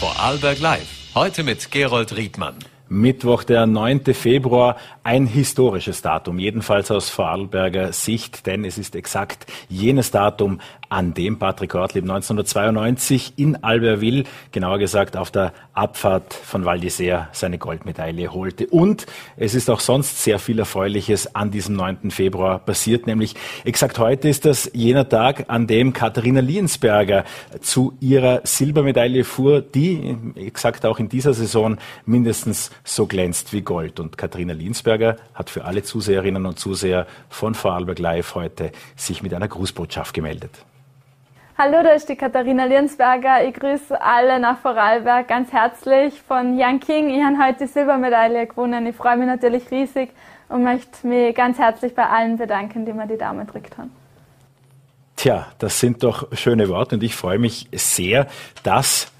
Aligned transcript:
Vorarlberg 0.00 0.60
Live. 0.60 0.88
Heute 1.14 1.42
mit 1.42 1.70
Gerold 1.70 2.16
Riedmann. 2.16 2.56
Mittwoch, 2.90 3.44
der 3.44 3.66
9. 3.66 4.02
Februar, 4.14 4.76
ein 5.04 5.24
historisches 5.24 6.02
Datum, 6.02 6.40
jedenfalls 6.40 6.90
aus 6.90 7.08
Vorarlberger 7.08 7.92
Sicht, 7.92 8.46
denn 8.46 8.64
es 8.64 8.78
ist 8.78 8.96
exakt 8.96 9.46
jenes 9.68 10.10
Datum, 10.10 10.60
an 10.88 11.14
dem 11.14 11.38
Patrick 11.38 11.76
Ortlieb 11.76 12.02
1992 12.02 13.34
in 13.36 13.62
Albertville, 13.62 14.24
genauer 14.50 14.80
gesagt 14.80 15.16
auf 15.16 15.30
der 15.30 15.52
Abfahrt 15.72 16.34
von 16.34 16.64
Val 16.64 16.80
seine 17.32 17.58
Goldmedaille 17.58 18.32
holte. 18.32 18.66
Und 18.66 19.06
es 19.36 19.54
ist 19.54 19.70
auch 19.70 19.78
sonst 19.78 20.24
sehr 20.24 20.40
viel 20.40 20.58
Erfreuliches 20.58 21.32
an 21.36 21.52
diesem 21.52 21.76
9. 21.76 22.10
Februar 22.10 22.58
passiert, 22.58 23.06
nämlich 23.06 23.36
exakt 23.64 24.00
heute 24.00 24.28
ist 24.28 24.44
das 24.44 24.68
jener 24.74 25.08
Tag, 25.08 25.44
an 25.46 25.68
dem 25.68 25.92
Katharina 25.92 26.40
Liensberger 26.40 27.24
zu 27.60 27.96
ihrer 28.00 28.40
Silbermedaille 28.42 29.22
fuhr, 29.22 29.60
die 29.60 30.16
exakt 30.34 30.84
auch 30.84 30.98
in 30.98 31.08
dieser 31.08 31.34
Saison 31.34 31.76
mindestens 32.04 32.72
so 32.84 33.06
glänzt 33.06 33.52
wie 33.52 33.62
Gold. 33.62 34.00
Und 34.00 34.18
Katharina 34.18 34.52
Liensberger 34.52 35.16
hat 35.34 35.50
für 35.50 35.64
alle 35.64 35.82
Zuseherinnen 35.82 36.46
und 36.46 36.58
Zuseher 36.58 37.06
von 37.28 37.54
Vorarlberg 37.54 37.98
Live 37.98 38.34
heute 38.34 38.72
sich 38.96 39.22
mit 39.22 39.34
einer 39.34 39.48
Grußbotschaft 39.48 40.14
gemeldet. 40.14 40.64
Hallo, 41.58 41.82
da 41.82 41.90
ist 41.90 42.08
die 42.08 42.16
Katharina 42.16 42.64
Liensberger. 42.64 43.46
Ich 43.46 43.52
grüße 43.52 44.00
alle 44.00 44.40
nach 44.40 44.58
Vorarlberg 44.60 45.28
ganz 45.28 45.52
herzlich 45.52 46.14
von 46.22 46.58
Jan 46.58 46.80
King. 46.80 47.10
Ich 47.10 47.22
habe 47.22 47.36
heute 47.36 47.66
die 47.66 47.70
Silbermedaille 47.70 48.46
gewonnen. 48.46 48.86
Ich 48.86 48.96
freue 48.96 49.18
mich 49.18 49.26
natürlich 49.26 49.70
riesig 49.70 50.10
und 50.48 50.64
möchte 50.64 51.06
mich 51.06 51.34
ganz 51.34 51.58
herzlich 51.58 51.94
bei 51.94 52.06
allen 52.06 52.38
bedanken, 52.38 52.86
die 52.86 52.94
mir 52.94 53.06
die 53.06 53.18
Daumen 53.18 53.46
gedrückt 53.46 53.76
haben. 53.76 53.90
Tja, 55.16 55.48
das 55.58 55.78
sind 55.78 56.02
doch 56.02 56.34
schöne 56.34 56.70
Worte 56.70 56.94
und 56.94 57.02
ich 57.02 57.14
freue 57.14 57.38
mich 57.38 57.68
sehr, 57.72 58.26
dass 58.62 59.12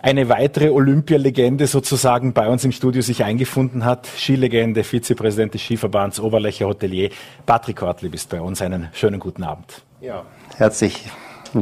eine 0.00 0.28
weitere 0.28 0.70
Olympialegende 0.70 1.66
sozusagen 1.66 2.32
bei 2.32 2.48
uns 2.48 2.64
im 2.64 2.72
Studio 2.72 3.02
sich 3.02 3.24
eingefunden 3.24 3.84
hat. 3.84 4.06
Skilegende, 4.06 4.84
Vizepräsident 4.84 5.54
des 5.54 5.62
Skiverbands, 5.62 6.20
Oberlecher 6.20 6.66
Hotelier. 6.66 7.10
Patrick 7.46 7.82
Ortlieb 7.82 8.14
ist 8.14 8.30
bei 8.30 8.40
uns. 8.40 8.62
Einen 8.62 8.88
schönen 8.92 9.20
guten 9.20 9.42
Abend. 9.42 9.82
Ja, 10.00 10.24
herzlich 10.56 11.04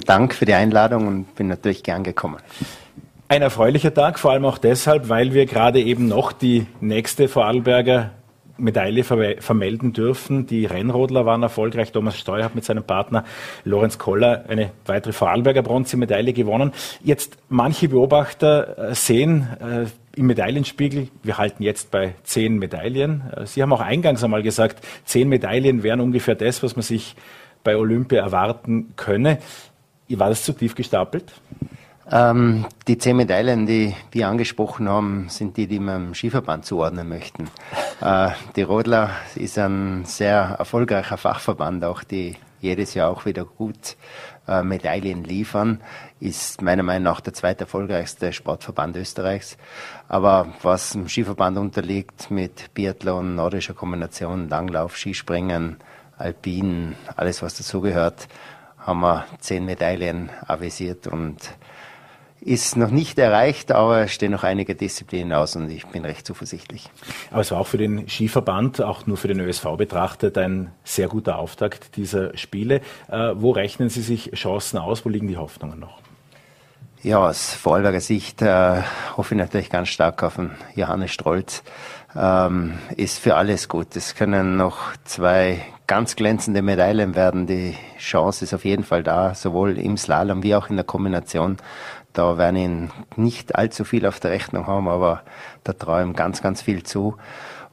Dank 0.05 0.34
für 0.34 0.44
die 0.44 0.55
Einladung 0.55 1.06
und 1.06 1.34
bin 1.37 1.48
natürlich 1.48 1.83
gern 1.83 2.03
gekommen. 2.03 2.39
Ein 3.28 3.42
erfreulicher 3.42 3.92
Tag, 3.92 4.19
vor 4.19 4.33
allem 4.33 4.44
auch 4.44 4.59
deshalb, 4.59 5.09
weil 5.09 5.33
wir 5.33 5.47
gerade 5.47 5.81
eben 5.81 6.06
noch 6.06 6.33
die 6.33 6.67
nächste 6.81 7.28
Vorarlberger 7.28 8.11
Medaille 8.59 9.05
vermelden 9.05 9.93
dürfen. 9.93 10.47
Die 10.47 10.67
Rennrodler 10.67 11.27
waren 11.27 11.43
erfolgreich. 11.43 11.93
Thomas 11.93 12.19
Steuer 12.19 12.45
hat 12.45 12.55
mit 12.55 12.65
seinem 12.65 12.85
Partner 12.85 13.25
Lorenz 13.65 13.99
Koller 13.99 14.45
eine 14.49 14.71
weitere 14.87 15.12
Vorarlberger 15.12 15.62
Bronzemedaille 15.62 16.33
gewonnen. 16.33 16.73
Jetzt 17.03 17.39
manche 17.49 17.89
Beobachter 17.89 18.91
äh, 18.91 18.95
sehen 18.95 19.49
äh, 19.61 19.87
im 20.19 20.27
Medaillenspiegel, 20.27 21.09
wir 21.23 21.39
halten 21.39 21.62
jetzt 21.62 21.91
bei 21.91 22.15
zehn 22.25 22.59
Medaillen. 22.59 23.23
Äh, 23.37 23.47
Sie 23.47 23.62
haben 23.62 23.73
auch 23.73 23.81
eingangs 23.81 24.25
einmal 24.25 24.43
gesagt, 24.43 24.84
zehn 25.05 25.29
Medaillen 25.29 25.83
wären 25.83 26.01
ungefähr 26.01 26.34
das, 26.34 26.62
was 26.62 26.77
man 26.77 26.83
sich 26.83 27.15
bei 27.62 27.77
Olympia 27.77 28.23
erwarten 28.23 28.95
könne. 28.97 29.39
War 30.09 30.29
das 30.29 30.45
zu 30.45 30.53
tief 30.53 30.75
gestapelt? 30.75 31.33
Ähm, 32.11 32.67
die 32.87 32.99
zehn 32.99 33.17
Medaillen, 33.17 33.67
die 33.67 33.95
wir 34.12 34.29
angesprochen 34.29 34.89
haben, 34.89 35.29
sind 35.29 35.57
die, 35.57 35.67
die 35.67 35.81
wir 35.81 35.97
im 35.97 36.15
Skiverband 36.15 36.65
zuordnen 36.65 37.09
möchten. 37.09 37.49
Äh, 37.99 38.33
die 38.57 38.62
Rodler 38.62 39.09
ist 39.37 39.59
ein 39.59 40.05
sehr 40.05 40.57
erfolgreicher 40.59 41.17
Fachverband, 41.17 41.83
auch 41.83 42.05
die 42.05 42.37
jedes 42.61 42.93
Jahr 42.93 43.11
auch 43.11 43.25
wieder 43.25 43.47
gut 43.47 43.97
äh, 44.47 44.62
Medaillen 44.62 45.25
liefern, 45.25 45.81
ist 46.21 46.61
meiner 46.61 46.83
Meinung 46.83 47.05
nach 47.05 47.23
der 47.23 47.33
zweiterfolgreichste 47.33 48.34
Sportverband 48.34 48.97
Österreichs. 48.97 49.57
Aber 50.09 50.49
was 50.62 50.95
im 50.95 51.09
Skiverband 51.09 51.57
unterliegt 51.57 52.31
mit 52.31 52.75
Biathlon, 52.75 53.34
nordischer 53.34 53.73
Kombination, 53.73 54.51
Langlauf, 54.51 54.99
Skispringen, 54.99 55.78
Alpin, 56.19 56.97
alles 57.16 57.41
was 57.43 57.56
dazugehört, 57.56 58.28
haben 58.78 59.00
wir 59.00 59.25
zehn 59.41 59.65
Medaillen 59.65 60.31
avisiert 60.47 61.06
und 61.06 61.39
ist 62.47 62.77
noch 62.77 62.91
nicht 62.91 63.19
erreicht, 63.19 63.73
aber 63.73 64.03
es 64.03 64.12
stehen 64.12 64.31
noch 64.31 64.45
einige 64.45 64.77
Disziplinen 64.77 65.33
aus 65.33 65.57
und 65.57 65.69
ich 65.69 65.84
bin 65.87 66.05
recht 66.05 66.25
zuversichtlich. 66.25 66.89
Aber 67.33 67.41
es 67.41 67.51
war 67.51 67.59
auch 67.59 67.67
für 67.67 67.77
den 67.77 68.09
Skiverband, 68.09 68.81
auch 68.83 69.07
nur 69.07 69.17
für 69.17 69.27
den 69.27 69.41
ÖSV 69.41 69.65
betrachtet, 69.77 70.39
ein 70.39 70.71
sehr 70.84 71.09
guter 71.09 71.39
Auftakt 71.39 71.97
dieser 71.97 72.37
Spiele. 72.39 72.83
Äh, 73.09 73.33
wo 73.34 73.51
rechnen 73.51 73.89
Sie 73.89 74.01
sich 74.01 74.31
Chancen 74.33 74.79
aus? 74.79 75.05
Wo 75.05 75.09
liegen 75.09 75.27
die 75.27 75.37
Hoffnungen 75.37 75.81
noch? 75.81 75.99
Ja, 77.03 77.19
aus 77.19 77.55
Vorarlberger 77.55 78.01
Sicht 78.01 78.43
äh, 78.43 78.83
hoffe 79.17 79.34
ich 79.34 79.39
natürlich 79.39 79.71
ganz 79.71 79.89
stark 79.89 80.23
auf 80.23 80.37
den 80.37 80.53
Johannes 80.77 81.11
Strolz. 81.13 81.65
Ähm, 82.15 82.78
ist 82.97 83.19
für 83.19 83.34
alles 83.34 83.69
gut. 83.69 83.95
Es 83.97 84.15
können 84.15 84.57
noch 84.57 84.78
zwei 85.05 85.63
ganz 85.87 86.17
glänzende 86.17 86.63
Medaillen 86.63 87.15
werden. 87.15 87.47
Die 87.47 87.77
Chance 87.99 88.45
ist 88.45 88.55
auf 88.55 88.65
jeden 88.65 88.84
Fall 88.84 89.03
da, 89.03 89.34
sowohl 89.34 89.78
im 89.78 89.97
Slalom 89.97 90.43
wie 90.43 90.55
auch 90.55 90.69
in 90.69 90.77
der 90.77 90.84
Kombination. 90.84 91.59
Da 92.16 92.38
werden 92.38 92.56
ihn 92.56 92.91
nicht 93.16 93.56
allzu 93.56 93.84
viel 93.84 94.06
auf 94.06 94.21
der 94.21 94.31
Rechnung 94.31 94.66
haben, 94.66 94.88
aber 94.88 95.21
da 95.65 95.75
traue 95.75 96.00
ihm 96.00 96.15
ganz, 96.15 96.41
ganz 96.41 96.62
viel 96.62 96.82
zu. 96.82 97.19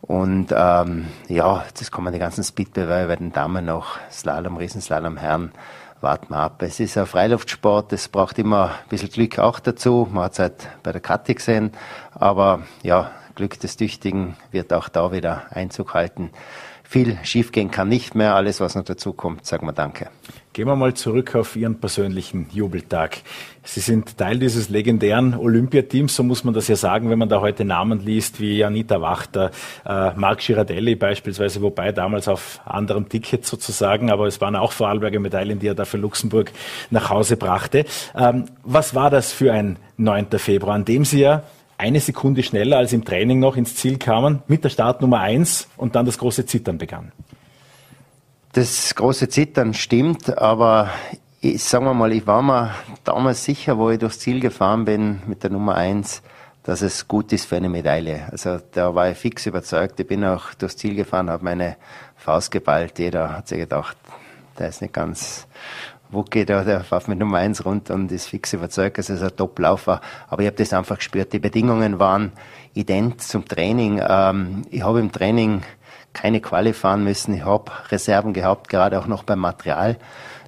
Und 0.02 0.54
ähm, 0.54 1.08
ja, 1.30 1.64
das 1.80 1.92
kommen 1.92 2.12
die 2.12 2.20
ganzen 2.20 2.44
Speedbewerbe 2.44 3.08
bei 3.08 3.16
den 3.16 3.32
Damen 3.32 3.64
noch, 3.64 4.00
Slalom, 4.12 4.58
Riesenslalom, 4.58 5.16
Herren. 5.16 5.54
Warten 6.02 6.34
wir 6.34 6.40
ab. 6.40 6.62
Es 6.62 6.82
ist 6.82 6.98
ein 6.98 7.06
Freiluftsport, 7.06 7.94
es 7.94 8.10
braucht 8.10 8.38
immer 8.38 8.66
ein 8.66 8.90
bisschen 8.90 9.12
Glück 9.12 9.40
auch 9.40 9.62
dazu. 9.62 10.10
Man 10.12 10.26
hat 10.26 10.34
es 10.34 10.40
halt 10.40 10.68
bei 10.84 10.92
der 10.92 11.00
Kathi 11.00 11.36
gesehen. 11.36 11.72
Aber 12.14 12.64
ja, 12.82 13.12
Glück 13.36 13.58
des 13.62 13.78
Tüchtigen 13.78 14.36
wird 14.52 14.74
auch 14.74 14.90
da 14.90 15.14
wieder 15.14 15.44
Einzug 15.52 15.94
halten. 15.94 16.32
Viel 16.94 17.18
schiefgehen 17.24 17.72
kann 17.72 17.90
nicht 17.90 18.14
mehr. 18.14 18.36
Alles, 18.36 18.60
was 18.60 18.76
noch 18.76 18.84
dazu 18.84 19.14
kommt, 19.14 19.48
sagen 19.48 19.66
wir 19.66 19.74
Danke. 19.74 20.12
Gehen 20.54 20.68
wir 20.68 20.76
mal 20.76 20.94
zurück 20.94 21.34
auf 21.34 21.56
Ihren 21.56 21.80
persönlichen 21.80 22.46
Jubeltag. 22.54 23.18
Sie 23.64 23.80
sind 23.80 24.16
Teil 24.20 24.38
dieses 24.38 24.70
legendären 24.70 25.34
Olympiateams, 25.34 26.16
so 26.16 26.22
muss 26.22 26.44
man 26.44 26.54
das 26.54 26.68
ja 26.68 26.76
sagen, 26.76 27.10
wenn 27.10 27.18
man 27.18 27.30
da 27.30 27.42
heute 27.42 27.66
Namen 27.66 28.06
liest 28.06 28.40
wie 28.40 28.64
Anita 28.64 29.02
Wachter, 29.02 29.50
äh, 29.88 30.12
Marc 30.16 30.42
Girardelli 30.42 30.94
beispielsweise, 30.94 31.64
wobei 31.64 31.92
damals 31.92 32.28
auf 32.28 32.62
anderem 32.64 33.10
Ticket 33.10 33.44
sozusagen, 33.44 34.12
aber 34.12 34.28
es 34.28 34.40
waren 34.40 34.56
auch 34.56 34.72
Vorarlberger 34.72 35.20
Medaillen, 35.20 35.58
die 35.58 35.70
er 35.70 35.74
da 35.74 35.86
für 35.86 35.98
Luxemburg 35.98 36.52
nach 36.92 37.10
Hause 37.10 37.38
brachte. 37.38 37.86
Ähm, 38.16 38.46
was 38.64 38.94
war 38.94 39.10
das 39.10 39.34
für 39.34 39.52
ein 39.52 39.78
9. 39.98 40.28
Februar, 40.38 40.76
an 40.76 40.86
dem 40.86 41.06
Sie 41.06 41.22
ja 41.22 41.42
eine 41.78 42.00
Sekunde 42.00 42.44
schneller 42.44 42.78
als 42.78 42.94
im 42.94 43.06
Training 43.06 43.40
noch 43.40 43.58
ins 43.58 43.76
Ziel 43.76 43.98
kamen, 43.98 44.44
mit 44.48 44.64
der 44.64 44.70
Startnummer 44.70 45.20
eins 45.20 45.68
und 45.78 45.96
dann 45.96 46.06
das 46.06 46.18
große 46.18 46.46
Zittern 46.46 46.78
begann. 46.78 47.12
Das 48.54 48.94
große 48.94 49.30
Zittern 49.30 49.74
stimmt, 49.74 50.38
aber 50.38 50.92
ich 51.42 51.64
sagen 51.64 51.86
wir 51.86 51.94
mal, 51.94 52.14
ich 52.14 52.26
war 52.28 52.42
mir 52.42 52.74
damals 53.04 53.44
sicher, 53.44 53.78
wo 53.78 53.90
ich 53.90 54.00
durchs 54.00 54.20
Ziel 54.20 54.40
gefahren 54.40 54.86
bin 54.86 55.22
mit 55.28 55.44
der 55.44 55.50
Nummer 55.50 55.76
eins, 55.76 56.22
dass 56.64 56.82
es 56.82 57.08
gut 57.08 57.34
ist 57.34 57.46
für 57.46 57.58
eine 57.58 57.68
Medaille. 57.68 58.28
Also 58.32 58.60
da 58.72 58.96
war 58.96 59.10
ich 59.10 59.18
fix 59.18 59.46
überzeugt. 59.46 60.00
Ich 60.00 60.08
bin 60.08 60.24
auch 60.24 60.54
durchs 60.54 60.78
Ziel 60.78 60.96
gefahren, 60.96 61.30
habe 61.30 61.44
meine 61.44 61.76
Faust 62.16 62.52
geballt. 62.52 63.00
Jeder 63.00 63.38
hat 63.38 63.50
sich 63.50 63.58
gedacht, 63.58 63.98
der 64.58 64.70
ist 64.70 64.82
nicht 64.82 64.94
ganz 64.94 65.48
Wucki 66.14 66.46
da, 66.46 66.64
der 66.64 66.84
warf 66.90 67.08
mit 67.08 67.20
Nummer 67.20 67.38
eins 67.38 67.66
runter 67.66 67.94
und 67.94 68.12
ist 68.12 68.28
fix 68.28 68.54
überzeugt, 68.54 68.98
dass 68.98 69.10
es 69.10 69.22
ein 69.22 69.36
Top-Lauf 69.36 69.88
war. 69.88 70.02
Aber 70.30 70.42
ich 70.42 70.48
habe 70.48 70.58
das 70.58 70.74
einfach 70.74 70.98
gespürt. 70.98 71.34
Die 71.34 71.40
Bedingungen 71.40 72.00
waren 72.00 72.32
ident 72.74 73.22
zum 73.22 73.46
Training. 73.46 74.02
Ähm, 74.08 74.64
ich 74.70 74.84
habe 74.84 75.00
im 75.00 75.12
Training 75.12 75.62
keine 76.14 76.42
Quali 76.42 76.74
fahren 76.74 77.04
müssen. 77.04 77.34
Ich 77.34 77.46
habe 77.46 77.72
Reserven 77.90 78.34
gehabt, 78.34 78.70
gerade 78.70 79.00
auch 79.00 79.08
noch 79.08 79.24
beim 79.24 79.40
Material. 79.40 79.98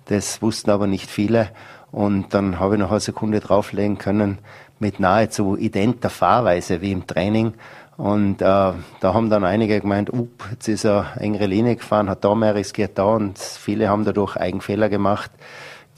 Das 0.05 0.41
wussten 0.41 0.69
aber 0.69 0.87
nicht 0.87 1.09
viele. 1.09 1.49
Und 1.91 2.33
dann 2.33 2.59
habe 2.59 2.75
ich 2.75 2.79
noch 2.79 2.91
eine 2.91 2.99
Sekunde 2.99 3.39
drauflegen 3.39 3.97
können 3.97 4.39
mit 4.79 4.99
nahezu 4.99 5.57
identer 5.57 6.09
Fahrweise 6.09 6.81
wie 6.81 6.91
im 6.91 7.07
Training. 7.07 7.53
Und 7.97 8.42
äh, 8.42 8.45
da 8.45 8.75
haben 9.01 9.30
dann 9.30 9.45
einige 9.45 9.80
gemeint, 9.80 10.13
up, 10.13 10.27
jetzt 10.51 10.68
ist 10.68 10.83
er 10.83 11.13
engere 11.18 11.45
Linie 11.45 11.77
gefahren, 11.77 12.09
hat 12.09 12.25
da 12.25 12.36
mehr 12.36 12.56
riskiert 12.56 12.97
da 12.97 13.06
und 13.06 13.39
viele 13.39 13.88
haben 13.88 14.03
dadurch 14.03 14.36
Eigenfehler 14.36 14.89
gemacht, 14.89 15.31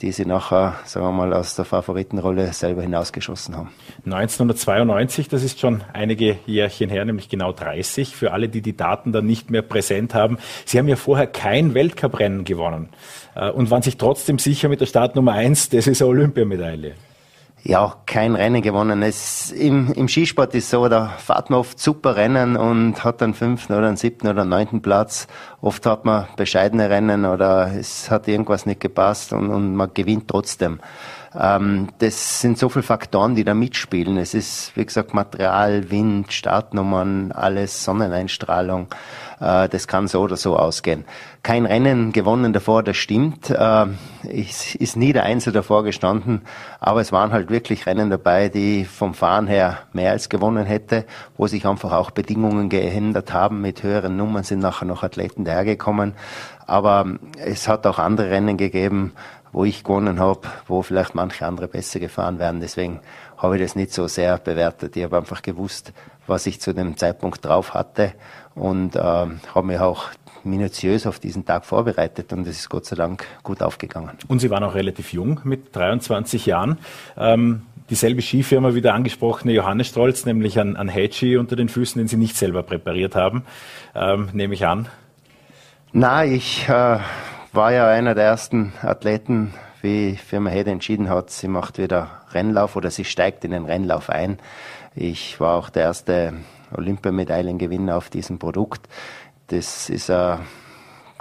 die 0.00 0.12
sie 0.12 0.24
nachher, 0.24 0.76
sagen 0.84 1.06
wir 1.06 1.10
mal, 1.10 1.32
aus 1.32 1.56
der 1.56 1.64
Favoritenrolle 1.64 2.52
selber 2.52 2.82
hinausgeschossen 2.82 3.56
haben. 3.56 3.70
1992, 4.04 5.26
das 5.26 5.42
ist 5.42 5.58
schon 5.58 5.82
einige 5.92 6.38
Jährchen 6.46 6.88
her, 6.88 7.04
nämlich 7.04 7.28
genau 7.28 7.50
30, 7.50 8.14
für 8.14 8.32
alle, 8.32 8.48
die 8.48 8.62
die 8.62 8.76
Daten 8.76 9.10
dann 9.10 9.26
nicht 9.26 9.50
mehr 9.50 9.62
präsent 9.62 10.14
haben. 10.14 10.38
Sie 10.66 10.78
haben 10.78 10.86
ja 10.86 10.94
vorher 10.94 11.26
kein 11.26 11.74
Weltcuprennen 11.74 12.44
gewonnen 12.44 12.90
äh, 13.34 13.50
und 13.50 13.72
waren 13.72 13.82
sich 13.82 13.96
trotzdem 13.96 14.38
sicher 14.38 14.68
mit 14.68 14.80
der 14.80 14.86
Startnummer 14.86 15.32
eins, 15.32 15.68
das 15.68 15.88
ist 15.88 16.00
eine 16.00 16.10
Olympiamedaille 16.10 16.94
ja, 17.62 17.96
kein 18.06 18.34
Rennen 18.34 18.62
gewonnen. 18.62 19.02
Es, 19.02 19.50
im, 19.50 19.92
Im 19.92 20.08
Skisport 20.08 20.54
ist 20.54 20.70
so, 20.70 20.88
da 20.88 21.08
fährt 21.18 21.50
man 21.50 21.60
oft 21.60 21.78
super 21.78 22.16
Rennen 22.16 22.56
und 22.56 23.04
hat 23.04 23.22
einen 23.22 23.34
fünften 23.34 23.74
oder 23.74 23.88
einen 23.88 23.96
siebten 23.96 24.28
oder 24.28 24.42
einen 24.42 24.50
neunten 24.50 24.80
Platz. 24.80 25.26
Oft 25.60 25.84
hat 25.86 26.04
man 26.04 26.26
bescheidene 26.36 26.88
Rennen 26.88 27.24
oder 27.24 27.72
es 27.74 28.10
hat 28.10 28.28
irgendwas 28.28 28.66
nicht 28.66 28.80
gepasst 28.80 29.32
und, 29.32 29.50
und 29.50 29.74
man 29.74 29.90
gewinnt 29.92 30.28
trotzdem. 30.28 30.80
Ähm, 31.34 31.88
das 31.98 32.40
sind 32.40 32.58
so 32.58 32.68
viele 32.68 32.82
Faktoren, 32.82 33.34
die 33.34 33.44
da 33.44 33.54
mitspielen. 33.54 34.16
Es 34.16 34.34
ist, 34.34 34.72
wie 34.76 34.84
gesagt, 34.84 35.14
Material, 35.14 35.90
Wind, 35.90 36.32
Startnummern, 36.32 37.32
alles, 37.32 37.84
Sonneneinstrahlung. 37.84 38.88
Äh, 39.40 39.68
das 39.68 39.86
kann 39.86 40.08
so 40.08 40.22
oder 40.22 40.36
so 40.36 40.56
ausgehen. 40.56 41.04
Kein 41.42 41.66
Rennen 41.66 42.12
gewonnen 42.12 42.52
davor, 42.52 42.82
das 42.82 42.96
stimmt. 42.96 43.50
Äh, 43.50 43.86
es 44.28 44.74
ist 44.74 44.96
nie 44.96 45.12
der 45.12 45.24
Einzel 45.24 45.52
davor 45.52 45.84
gestanden, 45.84 46.42
aber 46.80 47.00
es 47.00 47.12
waren 47.12 47.32
halt 47.32 47.50
wirklich 47.50 47.86
Rennen 47.86 48.10
dabei, 48.10 48.48
die 48.48 48.84
vom 48.84 49.14
Fahren 49.14 49.46
her 49.46 49.78
mehr 49.92 50.12
als 50.12 50.28
gewonnen 50.28 50.66
hätte, 50.66 51.04
wo 51.36 51.46
sich 51.46 51.66
einfach 51.66 51.92
auch 51.92 52.10
Bedingungen 52.10 52.68
geändert 52.68 53.32
haben. 53.32 53.60
Mit 53.60 53.82
höheren 53.82 54.16
Nummern 54.16 54.44
sind 54.44 54.60
nachher 54.60 54.86
noch 54.86 55.02
Athleten 55.02 55.44
dahergekommen. 55.44 56.14
Aber 56.66 57.06
es 57.38 57.66
hat 57.66 57.86
auch 57.86 57.98
andere 57.98 58.30
Rennen 58.30 58.58
gegeben, 58.58 59.12
wo 59.58 59.64
ich 59.64 59.82
gewonnen 59.82 60.20
habe, 60.20 60.42
wo 60.68 60.82
vielleicht 60.82 61.16
manche 61.16 61.44
andere 61.44 61.66
besser 61.66 61.98
gefahren 61.98 62.38
wären. 62.38 62.60
Deswegen 62.60 63.00
habe 63.36 63.56
ich 63.56 63.62
das 63.62 63.74
nicht 63.74 63.92
so 63.92 64.06
sehr 64.06 64.38
bewertet. 64.38 64.96
Ich 64.96 65.02
habe 65.02 65.16
einfach 65.16 65.42
gewusst, 65.42 65.92
was 66.28 66.46
ich 66.46 66.60
zu 66.60 66.72
dem 66.72 66.96
Zeitpunkt 66.96 67.44
drauf 67.44 67.74
hatte 67.74 68.12
und 68.54 68.94
äh, 68.94 69.00
habe 69.00 69.62
mich 69.64 69.80
auch 69.80 70.10
minutiös 70.44 71.08
auf 71.08 71.18
diesen 71.18 71.44
Tag 71.44 71.64
vorbereitet 71.64 72.32
und 72.32 72.46
es 72.46 72.60
ist 72.60 72.68
Gott 72.68 72.86
sei 72.86 72.94
Dank 72.94 73.26
gut 73.42 73.60
aufgegangen. 73.60 74.12
Und 74.28 74.38
Sie 74.38 74.48
waren 74.48 74.62
auch 74.62 74.76
relativ 74.76 75.12
jung 75.12 75.40
mit 75.42 75.74
23 75.74 76.46
Jahren. 76.46 76.78
Ähm, 77.16 77.62
dieselbe 77.90 78.22
Skifirma 78.22 78.74
wie 78.74 78.80
der 78.80 78.94
angesprochene 78.94 79.52
Johannes 79.54 79.88
Strolz, 79.88 80.24
nämlich 80.24 80.60
an, 80.60 80.76
an 80.76 80.86
Hedgy 80.86 81.36
unter 81.36 81.56
den 81.56 81.68
Füßen, 81.68 81.98
den 81.98 82.06
Sie 82.06 82.16
nicht 82.16 82.36
selber 82.36 82.62
präpariert 82.62 83.16
haben, 83.16 83.42
ähm, 83.96 84.28
nehme 84.32 84.54
ich 84.54 84.64
an. 84.68 84.86
Na, 85.90 86.24
ich 86.24 86.68
äh, 86.68 87.00
war 87.58 87.72
ja 87.72 87.88
einer 87.88 88.14
der 88.14 88.22
ersten 88.22 88.72
Athleten, 88.82 89.52
wie 89.82 90.14
Firma 90.14 90.48
Head 90.48 90.68
entschieden 90.68 91.10
hat, 91.10 91.30
sie 91.30 91.48
macht 91.48 91.78
wieder 91.78 92.08
Rennlauf 92.32 92.76
oder 92.76 92.88
sie 92.88 93.04
steigt 93.04 93.44
in 93.44 93.50
den 93.50 93.64
Rennlauf 93.64 94.10
ein. 94.10 94.38
Ich 94.94 95.40
war 95.40 95.56
auch 95.56 95.68
der 95.68 95.82
erste 95.82 96.34
Olympiamedaillengewinner 96.70 97.96
auf 97.96 98.10
diesem 98.10 98.38
Produkt. 98.38 98.88
Das 99.48 99.90
ist 99.90 100.08
ein, 100.08 100.38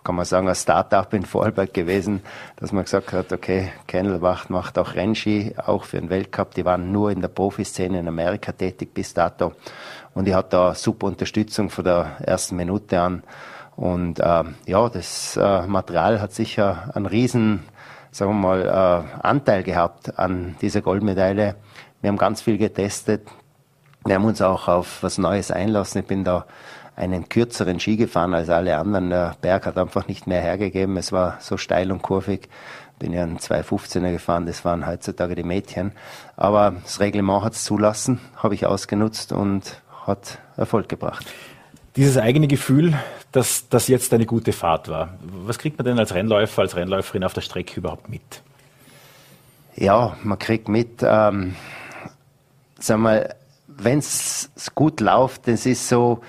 kann 0.03 0.13
man 0.13 0.25
sagen, 0.25 0.47
ein 0.47 0.53
Start-up 0.53 1.15
in 1.15 1.25
Vorarlberg 1.25 1.73
gewesen, 1.73 2.21
dass 2.57 2.71
man 2.71 2.83
gesagt 2.83 3.13
hat, 3.13 3.33
okay, 3.33 3.71
Kennelwacht 3.87 4.51
macht 4.51 4.77
auch 4.77 4.93
Rennski, 4.93 5.55
auch 5.57 5.85
für 5.85 5.99
den 5.99 6.11
Weltcup. 6.11 6.53
Die 6.53 6.65
waren 6.65 6.91
nur 6.91 7.09
in 7.09 7.21
der 7.21 7.29
Profiszene 7.29 7.99
in 7.99 8.07
Amerika 8.07 8.51
tätig 8.51 8.93
bis 8.93 9.11
dato. 9.11 9.53
Und 10.13 10.27
ich 10.27 10.35
hatte 10.35 10.49
da 10.51 10.75
super 10.75 11.07
Unterstützung 11.07 11.71
von 11.71 11.83
der 11.83 12.17
ersten 12.23 12.57
Minute 12.57 13.01
an. 13.01 13.23
Und 13.77 14.19
äh, 14.19 14.43
ja, 14.65 14.89
das 14.89 15.37
äh, 15.37 15.67
Material 15.67 16.19
hat 16.19 16.33
sicher 16.33 16.89
einen 16.95 17.05
riesen, 17.05 17.63
sagen 18.11 18.31
wir 18.31 18.47
mal, 18.47 18.61
äh, 18.65 19.25
Anteil 19.25 19.61
gehabt 19.61 20.17
an 20.17 20.55
dieser 20.61 20.81
Goldmedaille. 20.81 21.55
Wir 22.01 22.07
haben 22.09 22.17
ganz 22.17 22.41
viel 22.41 22.57
getestet. 22.57 23.27
Wir 24.03 24.15
haben 24.15 24.25
uns 24.25 24.41
auch 24.41 24.67
auf 24.67 25.03
was 25.03 25.19
Neues 25.19 25.51
einlassen. 25.51 26.01
Ich 26.01 26.07
bin 26.07 26.23
da 26.23 26.47
einen 26.95 27.29
kürzeren 27.29 27.79
Ski 27.79 27.97
gefahren 27.97 28.33
als 28.33 28.49
alle 28.49 28.75
anderen. 28.77 29.11
Der 29.11 29.35
Berg 29.41 29.67
hat 29.67 29.77
einfach 29.77 30.07
nicht 30.07 30.25
mehr 30.25 30.41
hergegeben. 30.41 30.97
Es 30.97 31.11
war 31.11 31.37
so 31.39 31.55
steil 31.55 31.91
und 31.91 32.01
kurvig. 32.01 32.49
Bin 32.97 33.13
ja 33.13 33.21
einen 33.21 33.37
215er 33.37 34.11
gefahren, 34.11 34.47
das 34.47 34.65
waren 34.65 34.87
heutzutage 34.87 35.35
die 35.35 35.43
Mädchen. 35.43 35.91
Aber 36.35 36.73
das 36.81 36.99
Reglement 36.99 37.43
hat 37.43 37.53
es 37.53 37.63
zulassen, 37.63 38.19
habe 38.37 38.55
ich 38.55 38.65
ausgenutzt 38.65 39.31
und 39.31 39.83
hat 40.07 40.39
Erfolg 40.57 40.89
gebracht. 40.89 41.27
Dieses 41.97 42.17
eigene 42.17 42.47
Gefühl, 42.47 42.93
dass 43.31 43.69
das 43.69 43.87
jetzt 43.87 44.13
eine 44.13 44.27
gute 44.27 44.53
Fahrt 44.53 44.87
war. 44.87 45.17
Was 45.45 45.57
kriegt 45.57 45.79
man 45.79 45.85
denn 45.85 45.97
als 45.97 46.13
Rennläufer, 46.13 46.61
als 46.61 46.75
Rennläuferin 46.75 47.23
auf 47.23 47.33
der 47.33 47.41
Strecke 47.41 47.79
überhaupt 47.79 48.07
mit? 48.07 48.43
Ja, 49.75 50.15
man 50.21 50.37
kriegt 50.37 50.69
mit, 50.69 51.01
ähm, 51.01 51.55
sag 52.79 52.99
mal, 52.99 53.33
wenn 53.65 53.97
es 53.97 54.51
gut 54.75 54.99
läuft, 54.99 55.47
das 55.47 55.65
ist 55.65 55.89
so, 55.89 56.21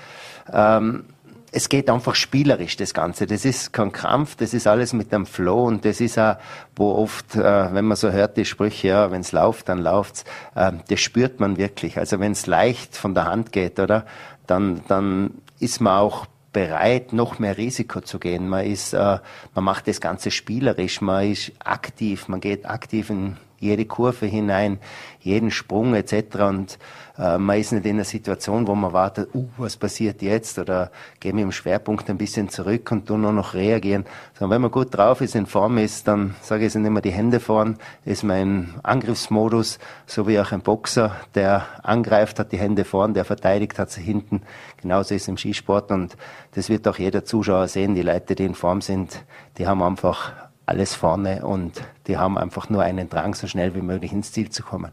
ähm, 0.51 1.05
es 1.51 1.69
geht 1.69 1.91
einfach 1.91 2.15
spielerisch, 2.15 2.75
das 2.75 2.95
Ganze. 2.95 3.27
Das 3.27 3.45
ist 3.45 3.71
kein 3.71 3.91
Krampf, 3.91 4.35
das 4.37 4.55
ist 4.55 4.65
alles 4.65 4.93
mit 4.93 5.11
dem 5.11 5.27
Flow 5.27 5.65
und 5.65 5.85
das 5.85 6.01
ist 6.01 6.17
auch, 6.17 6.37
wo 6.75 6.93
oft, 6.93 7.35
äh, 7.35 7.73
wenn 7.73 7.85
man 7.85 7.95
so 7.95 8.11
hört, 8.11 8.37
die 8.37 8.45
Sprüche, 8.45 8.87
ja, 8.87 9.11
wenn 9.11 9.21
es 9.21 9.33
läuft, 9.33 9.69
dann 9.69 9.83
läuft's, 9.83 10.25
äh, 10.55 10.71
das 10.87 10.99
spürt 10.99 11.39
man 11.39 11.57
wirklich. 11.57 11.99
Also 11.99 12.19
wenn 12.19 12.31
es 12.31 12.47
leicht 12.47 12.97
von 12.97 13.13
der 13.13 13.25
Hand 13.25 13.51
geht, 13.51 13.79
oder, 13.79 14.07
dann, 14.47 14.81
dann 14.87 15.31
ist 15.59 15.81
man 15.81 15.99
auch 15.99 16.25
bereit, 16.51 17.13
noch 17.13 17.39
mehr 17.39 17.57
Risiko 17.57 18.01
zu 18.01 18.19
gehen. 18.19 18.49
Man 18.49 18.65
ist, 18.65 18.93
äh, 18.93 19.19
man 19.53 19.63
macht 19.63 19.87
das 19.87 20.01
Ganze 20.01 20.31
spielerisch, 20.31 21.01
man 21.01 21.31
ist 21.31 21.51
aktiv, 21.63 22.27
man 22.27 22.41
geht 22.41 22.65
aktiv 22.65 23.09
in 23.09 23.37
jede 23.59 23.85
Kurve 23.85 24.25
hinein, 24.25 24.79
jeden 25.19 25.51
Sprung 25.51 25.93
etc. 25.93 26.35
Und 26.47 26.79
äh, 27.17 27.37
man 27.37 27.59
ist 27.59 27.73
nicht 27.73 27.85
in 27.85 27.97
einer 27.97 28.05
Situation, 28.05 28.65
wo 28.67 28.75
man 28.75 28.93
wartet, 28.93 29.29
uh, 29.35 29.45
was 29.57 29.75
passiert 29.75 30.21
jetzt 30.21 30.57
oder 30.57 30.91
gehen 31.19 31.35
wir 31.35 31.43
im 31.43 31.51
Schwerpunkt 31.51 32.09
ein 32.09 32.17
bisschen 32.17 32.49
zurück 32.49 32.91
und 32.91 33.07
tun 33.07 33.21
nur 33.21 33.33
noch 33.33 33.53
reagieren. 33.53 34.05
Sondern 34.33 34.55
wenn 34.55 34.61
man 34.61 34.71
gut 34.71 34.95
drauf 34.95 35.19
ist, 35.21 35.35
in 35.35 35.45
Form 35.45 35.77
ist, 35.77 36.07
dann 36.07 36.35
sage 36.41 36.65
ich, 36.65 36.71
sind 36.71 36.85
immer 36.85 37.01
die 37.01 37.11
Hände 37.11 37.39
vorn, 37.41 37.77
ist 38.05 38.23
mein 38.23 38.75
Angriffsmodus, 38.83 39.79
so 40.05 40.27
wie 40.27 40.39
auch 40.39 40.51
ein 40.53 40.61
Boxer, 40.61 41.15
der 41.35 41.65
angreift, 41.83 42.39
hat 42.39 42.53
die 42.53 42.57
Hände 42.57 42.85
vorn, 42.85 43.13
der 43.13 43.25
verteidigt, 43.25 43.77
hat 43.77 43.91
sie 43.91 44.01
hinten. 44.01 44.41
Genauso 44.77 45.13
ist 45.13 45.23
es 45.23 45.27
im 45.27 45.37
Skisport 45.37 45.91
und 45.91 46.15
das 46.53 46.69
wird 46.69 46.87
auch 46.87 46.97
jeder 46.97 47.25
Zuschauer 47.25 47.67
sehen. 47.67 47.95
Die 47.95 48.01
Leute, 48.01 48.35
die 48.35 48.45
in 48.45 48.55
Form 48.55 48.81
sind, 48.81 49.23
die 49.57 49.67
haben 49.67 49.83
einfach 49.83 50.31
alles 50.69 50.95
vorne 50.95 51.45
und 51.45 51.81
die 52.07 52.17
haben 52.17 52.37
einfach 52.37 52.69
nur 52.69 52.83
einen 52.83 53.09
Drang, 53.09 53.33
so 53.35 53.47
schnell 53.47 53.75
wie 53.75 53.81
möglich 53.81 54.13
ins 54.13 54.31
Ziel 54.31 54.49
zu 54.49 54.63
kommen. 54.63 54.91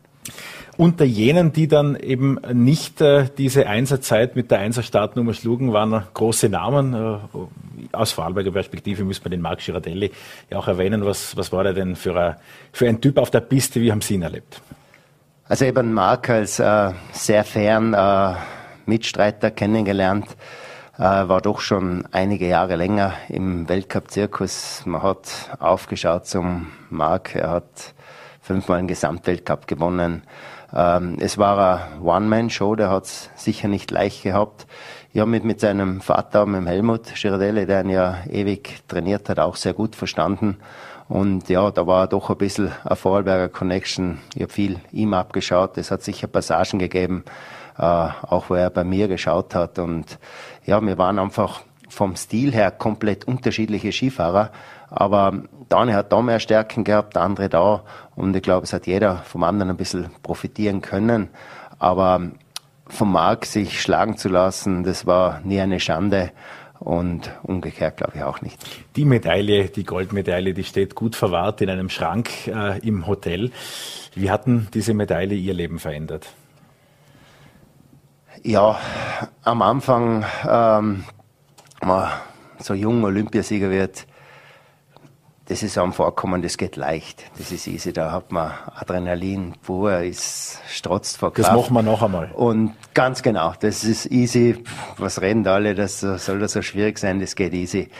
Unter 0.76 1.04
jenen, 1.04 1.52
die 1.52 1.68
dann 1.68 1.96
eben 1.96 2.38
nicht 2.52 3.00
äh, 3.00 3.28
diese 3.38 3.66
Einsatzzeit 3.66 4.36
mit 4.36 4.50
der 4.50 4.58
Einser-Startnummer 4.58 5.32
schlugen, 5.32 5.72
waren 5.72 6.02
große 6.12 6.48
Namen. 6.48 6.94
Äh, 6.94 7.18
aus 7.92 8.12
Vorarlberger 8.12 8.50
Perspektive 8.50 9.04
müssen 9.04 9.24
wir 9.24 9.30
den 9.30 9.40
Marc 9.40 9.60
Girardelli 9.60 10.10
ja 10.50 10.58
auch 10.58 10.68
erwähnen. 10.68 11.04
Was, 11.04 11.36
was 11.36 11.52
war 11.52 11.64
der 11.64 11.72
denn 11.72 11.96
für, 11.96 12.14
a, 12.16 12.36
für 12.72 12.88
ein 12.88 13.00
Typ 13.00 13.16
auf 13.18 13.30
der 13.30 13.40
Piste? 13.40 13.80
Wie 13.80 13.90
haben 13.90 14.02
Sie 14.02 14.14
ihn 14.14 14.22
erlebt? 14.22 14.60
Also 15.48 15.64
eben 15.64 15.94
Marc 15.94 16.28
als 16.28 16.58
äh, 16.58 16.92
sehr 17.12 17.44
fairen 17.44 17.94
äh, 17.94 18.34
Mitstreiter 18.84 19.50
kennengelernt 19.52 20.36
war 20.98 21.40
doch 21.42 21.60
schon 21.60 22.06
einige 22.12 22.48
Jahre 22.48 22.76
länger 22.76 23.12
im 23.28 23.68
Weltcup-Zirkus. 23.68 24.82
Man 24.86 25.02
hat 25.02 25.50
aufgeschaut 25.58 26.26
zum 26.26 26.68
Marc. 26.88 27.34
Er 27.34 27.50
hat 27.50 27.94
fünfmal 28.40 28.78
einen 28.78 28.88
Gesamtweltcup 28.88 29.66
gewonnen. 29.66 30.22
Ähm, 30.74 31.18
es 31.20 31.36
war 31.36 31.90
eine 31.90 32.02
One-Man-Show, 32.02 32.76
der 32.76 32.90
hat 32.90 33.04
es 33.04 33.30
sicher 33.34 33.68
nicht 33.68 33.90
leicht 33.90 34.22
gehabt. 34.22 34.66
Ich 35.12 35.20
habe 35.20 35.30
mich 35.30 35.42
mit 35.42 35.60
seinem 35.60 36.00
Vater, 36.00 36.46
mit 36.46 36.60
dem 36.60 36.66
Helmut 36.66 37.14
Girardelli, 37.14 37.66
der 37.66 37.82
ihn 37.82 37.90
ja 37.90 38.18
ewig 38.28 38.82
trainiert 38.88 39.28
hat, 39.28 39.38
auch 39.38 39.56
sehr 39.56 39.74
gut 39.74 39.96
verstanden. 39.96 40.56
Und 41.08 41.48
ja, 41.48 41.70
da 41.70 41.86
war 41.86 42.08
doch 42.08 42.30
ein 42.30 42.36
bisschen 42.36 42.72
eine 42.84 42.96
Vorarlberger 42.96 43.48
Connection. 43.48 44.18
Ich 44.34 44.42
habe 44.42 44.52
viel 44.52 44.80
ihm 44.92 45.14
abgeschaut. 45.14 45.78
Es 45.78 45.90
hat 45.90 46.02
sicher 46.02 46.26
Passagen 46.26 46.78
gegeben, 46.78 47.24
äh, 47.26 47.30
auch 47.82 48.48
wo 48.48 48.54
er 48.54 48.70
bei 48.70 48.84
mir 48.84 49.08
geschaut 49.08 49.54
hat. 49.54 49.78
Und 49.78 50.18
ja, 50.64 50.80
wir 50.80 50.98
waren 50.98 51.18
einfach 51.18 51.62
vom 51.88 52.16
Stil 52.16 52.52
her 52.52 52.70
komplett 52.70 53.26
unterschiedliche 53.26 53.92
Skifahrer. 53.92 54.50
Aber 54.90 55.42
der 55.70 55.78
eine 55.78 55.94
hat 55.94 56.12
da 56.12 56.22
mehr 56.22 56.40
Stärken 56.40 56.84
gehabt, 56.84 57.16
der 57.16 57.22
andere 57.22 57.48
da. 57.48 57.82
Und 58.14 58.34
ich 58.36 58.42
glaube, 58.42 58.64
es 58.64 58.72
hat 58.72 58.86
jeder 58.86 59.16
vom 59.18 59.42
anderen 59.42 59.70
ein 59.70 59.76
bisschen 59.76 60.10
profitieren 60.22 60.80
können. 60.80 61.28
Aber 61.78 62.20
vom 62.88 63.12
Marc 63.12 63.46
sich 63.46 63.80
schlagen 63.80 64.16
zu 64.16 64.28
lassen, 64.28 64.84
das 64.84 65.06
war 65.06 65.40
nie 65.44 65.60
eine 65.60 65.80
Schande. 65.80 66.30
Und 66.78 67.30
umgekehrt 67.42 67.96
glaube 67.96 68.12
ich 68.16 68.22
auch 68.22 68.42
nicht. 68.42 68.58
Die 68.96 69.06
Medaille, 69.06 69.68
die 69.68 69.84
Goldmedaille, 69.84 70.52
die 70.52 70.64
steht 70.64 70.94
gut 70.94 71.16
verwahrt 71.16 71.62
in 71.62 71.70
einem 71.70 71.88
Schrank 71.88 72.48
äh, 72.48 72.78
im 72.80 73.06
Hotel. 73.06 73.50
Wie 74.14 74.30
hatten 74.30 74.68
diese 74.74 74.92
Medaille 74.92 75.34
Ihr 75.34 75.54
Leben 75.54 75.78
verändert? 75.78 76.26
Ja, 78.42 78.78
am 79.42 79.62
Anfang, 79.62 80.24
ähm, 80.48 81.04
man 81.82 82.10
so 82.58 82.74
jung 82.74 83.04
Olympiasieger 83.04 83.70
wird, 83.70 84.06
das 85.48 85.62
ist 85.62 85.78
am 85.78 85.92
Vorkommen, 85.92 86.42
das 86.42 86.58
geht 86.58 86.74
leicht. 86.74 87.22
Das 87.38 87.52
ist 87.52 87.68
easy. 87.68 87.92
Da 87.92 88.10
hat 88.10 88.32
man 88.32 88.52
Adrenalin 88.74 89.54
pur, 89.62 90.00
ist 90.00 90.58
strotzt 90.68 91.18
vor 91.18 91.32
Kraft. 91.32 91.48
Das 91.48 91.56
machen 91.56 91.74
wir 91.74 91.82
noch 91.82 92.02
einmal. 92.02 92.32
Und 92.32 92.74
ganz 92.94 93.22
genau, 93.22 93.54
das 93.60 93.84
ist 93.84 94.06
easy. 94.06 94.64
Was 94.98 95.20
reden 95.20 95.44
da 95.44 95.54
alle? 95.54 95.76
Das 95.76 96.00
soll 96.00 96.40
das 96.40 96.52
so 96.52 96.62
schwierig 96.62 96.98
sein? 96.98 97.20
Das 97.20 97.36
geht 97.36 97.54
easy. 97.54 97.90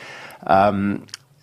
Ähm, 0.44 1.02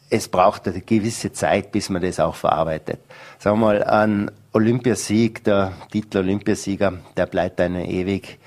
es 0.10 0.28
braucht 0.28 0.68
eine 0.68 0.82
gewisse 0.82 1.32
Zeit, 1.32 1.72
bis 1.72 1.90
man 1.90 2.02
das 2.02 2.20
auch 2.20 2.36
verarbeitet. 2.36 3.00
Sagen 3.40 3.60
wir 3.60 3.66
mal, 3.66 3.84
ein 3.86 4.30
Olympiasieg, 4.52 5.44
der 5.46 5.72
Titel 5.90 6.18
Olympiasieger, 6.20 6.94
der 7.16 7.26
bleibt 7.28 7.62
einem 7.62 7.86
ewig 7.86 8.40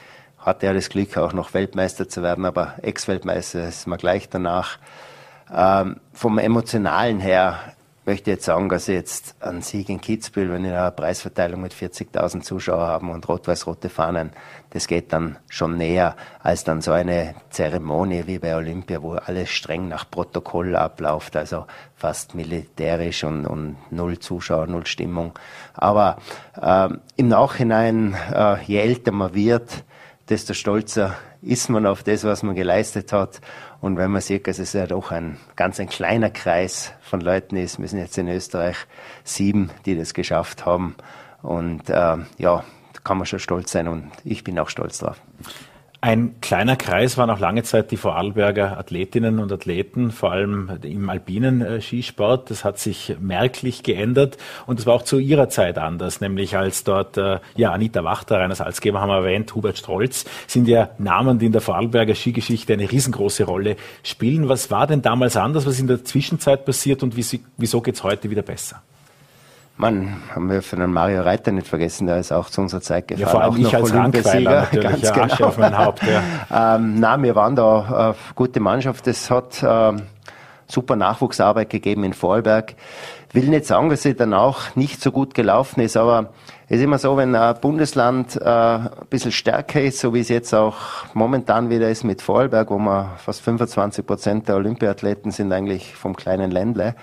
hatte 0.46 0.66
ja 0.66 0.72
das 0.72 0.88
Glück, 0.88 1.18
auch 1.18 1.32
noch 1.32 1.52
Weltmeister 1.52 2.08
zu 2.08 2.22
werden, 2.22 2.44
aber 2.44 2.74
Ex-Weltmeister 2.80 3.68
ist 3.68 3.86
man 3.86 3.98
gleich 3.98 4.28
danach. 4.28 4.78
Ähm, 5.52 5.96
vom 6.12 6.38
Emotionalen 6.38 7.20
her 7.20 7.58
möchte 8.04 8.30
jetzt 8.30 8.44
sagen, 8.44 8.68
dass 8.68 8.86
jetzt 8.86 9.34
ein 9.40 9.62
Sieg 9.62 9.88
in 9.88 10.00
Kitzbühel, 10.00 10.52
wenn 10.52 10.62
wir 10.62 10.80
eine 10.80 10.92
Preisverteilung 10.92 11.60
mit 11.60 11.74
40.000 11.74 12.42
Zuschauern 12.42 12.86
haben 12.86 13.10
und 13.10 13.28
rot-weiß-rote 13.28 13.88
Fahnen, 13.88 14.30
das 14.70 14.86
geht 14.86 15.12
dann 15.12 15.38
schon 15.48 15.76
näher 15.76 16.14
als 16.40 16.62
dann 16.62 16.80
so 16.80 16.92
eine 16.92 17.34
Zeremonie 17.50 18.22
wie 18.26 18.38
bei 18.38 18.54
Olympia, 18.54 19.02
wo 19.02 19.14
alles 19.14 19.50
streng 19.50 19.88
nach 19.88 20.08
Protokoll 20.08 20.76
abläuft, 20.76 21.34
also 21.36 21.66
fast 21.96 22.36
militärisch 22.36 23.24
und, 23.24 23.44
und 23.44 23.76
null 23.90 24.20
Zuschauer, 24.20 24.68
null 24.68 24.86
Stimmung. 24.86 25.36
Aber 25.74 26.18
äh, 26.60 26.88
im 27.16 27.26
Nachhinein, 27.26 28.16
äh, 28.32 28.62
je 28.62 28.78
älter 28.78 29.10
man 29.10 29.34
wird, 29.34 29.82
desto 30.28 30.54
stolzer 30.54 31.16
ist 31.42 31.68
man 31.68 31.86
auf 31.86 32.02
das, 32.02 32.24
was 32.24 32.42
man 32.42 32.54
geleistet 32.54 33.12
hat. 33.12 33.40
Und 33.80 33.96
wenn 33.96 34.10
man 34.10 34.20
sieht, 34.20 34.46
dass 34.46 34.58
es 34.58 34.72
ja 34.72 34.86
doch 34.86 35.10
ein 35.12 35.38
ganz 35.54 35.78
ein 35.78 35.88
kleiner 35.88 36.30
Kreis 36.30 36.92
von 37.00 37.20
Leuten 37.20 37.56
ist, 37.56 37.78
wir 37.78 37.88
sind 37.88 38.00
jetzt 38.00 38.18
in 38.18 38.28
Österreich 38.28 38.76
sieben, 39.24 39.70
die 39.84 39.96
das 39.96 40.14
geschafft 40.14 40.66
haben. 40.66 40.96
Und 41.42 41.88
äh, 41.88 42.16
ja, 42.38 42.64
da 42.92 43.00
kann 43.04 43.18
man 43.18 43.26
schon 43.26 43.38
stolz 43.38 43.70
sein 43.70 43.88
und 43.88 44.10
ich 44.24 44.42
bin 44.42 44.58
auch 44.58 44.68
stolz 44.68 44.98
drauf. 44.98 45.20
Ein 46.06 46.40
kleiner 46.40 46.76
Kreis 46.76 47.18
waren 47.18 47.30
auch 47.30 47.40
lange 47.40 47.64
Zeit 47.64 47.90
die 47.90 47.96
Vorarlberger 47.96 48.78
Athletinnen 48.78 49.40
und 49.40 49.50
Athleten, 49.50 50.12
vor 50.12 50.30
allem 50.30 50.70
im 50.82 51.10
alpinen 51.10 51.62
äh, 51.62 51.80
Skisport. 51.80 52.48
Das 52.48 52.62
hat 52.62 52.78
sich 52.78 53.16
merklich 53.18 53.82
geändert 53.82 54.36
und 54.66 54.78
das 54.78 54.86
war 54.86 54.94
auch 54.94 55.02
zu 55.02 55.18
ihrer 55.18 55.48
Zeit 55.48 55.78
anders, 55.78 56.20
nämlich 56.20 56.56
als 56.56 56.84
dort 56.84 57.16
äh, 57.16 57.40
ja 57.56 57.72
Anita 57.72 58.04
Wachter, 58.04 58.38
Rainer 58.38 58.54
Salzgeber 58.54 59.00
haben 59.00 59.08
wir 59.08 59.16
erwähnt, 59.16 59.52
Hubert 59.56 59.78
Strolz, 59.78 60.26
sind 60.46 60.68
ja 60.68 60.90
Namen, 60.98 61.40
die 61.40 61.46
in 61.46 61.52
der 61.52 61.60
Vorarlberger 61.60 62.14
Skigeschichte 62.14 62.74
eine 62.74 62.88
riesengroße 62.88 63.42
Rolle 63.42 63.74
spielen. 64.04 64.48
Was 64.48 64.70
war 64.70 64.86
denn 64.86 65.02
damals 65.02 65.36
anders? 65.36 65.66
Was 65.66 65.74
ist 65.74 65.80
in 65.80 65.88
der 65.88 66.04
Zwischenzeit 66.04 66.64
passiert 66.64 67.02
und 67.02 67.16
wieso 67.16 67.80
geht 67.80 67.96
es 67.96 68.04
heute 68.04 68.30
wieder 68.30 68.42
besser? 68.42 68.80
Man, 69.78 70.22
haben 70.34 70.50
wir 70.50 70.62
für 70.62 70.76
den 70.76 70.90
Mario 70.90 71.20
Reiter 71.22 71.52
nicht 71.52 71.68
vergessen, 71.68 72.06
der 72.06 72.18
ist 72.18 72.32
auch 72.32 72.48
zu 72.48 72.62
unserer 72.62 72.80
Zeit 72.80 73.08
gefahren. 73.08 73.26
Ja, 73.26 73.30
vor 73.30 73.42
allem 73.42 73.52
auch 73.52 73.58
ich 73.58 73.76
als 73.76 73.92
Olympiasieger, 73.92 74.68
ganz 74.80 75.02
ja, 75.02 75.12
genau. 75.12 75.48
auf 75.48 75.58
mein 75.58 75.76
Haupt. 75.76 76.00
Ja. 76.02 76.76
ähm, 76.76 76.98
na, 76.98 77.22
wir 77.22 77.34
waren 77.34 77.56
da 77.56 77.82
eine 77.82 78.14
gute 78.34 78.60
Mannschaft. 78.60 79.06
Es 79.06 79.30
hat 79.30 79.62
ähm, 79.62 80.02
super 80.66 80.96
Nachwuchsarbeit 80.96 81.68
gegeben 81.68 82.04
in 82.04 82.14
Vorarlberg. 82.14 82.74
Will 83.32 83.48
nicht 83.48 83.66
sagen, 83.66 83.90
dass 83.90 84.02
sie 84.02 84.14
danach 84.14 84.76
nicht 84.76 85.02
so 85.02 85.10
gut 85.10 85.34
gelaufen 85.34 85.80
ist, 85.80 85.96
aber 85.96 86.30
es 86.68 86.78
ist 86.78 86.84
immer 86.84 86.98
so, 86.98 87.16
wenn 87.16 87.34
ein 87.34 87.60
Bundesland 87.60 88.36
äh, 88.36 88.44
ein 88.44 88.90
bisschen 89.10 89.32
stärker 89.32 89.80
ist, 89.80 90.00
so 90.00 90.14
wie 90.14 90.20
es 90.20 90.28
jetzt 90.28 90.54
auch 90.54 90.76
momentan 91.12 91.68
wieder 91.68 91.90
ist 91.90 92.04
mit 92.04 92.22
Vorarlberg, 92.22 92.70
wo 92.70 92.78
man 92.78 93.10
fast 93.18 93.42
25 93.42 94.06
Prozent 94.06 94.48
der 94.48 94.56
Olympiathleten 94.56 95.30
sind 95.32 95.52
eigentlich 95.52 95.94
vom 95.94 96.16
kleinen 96.16 96.50
Ländle, 96.50 96.94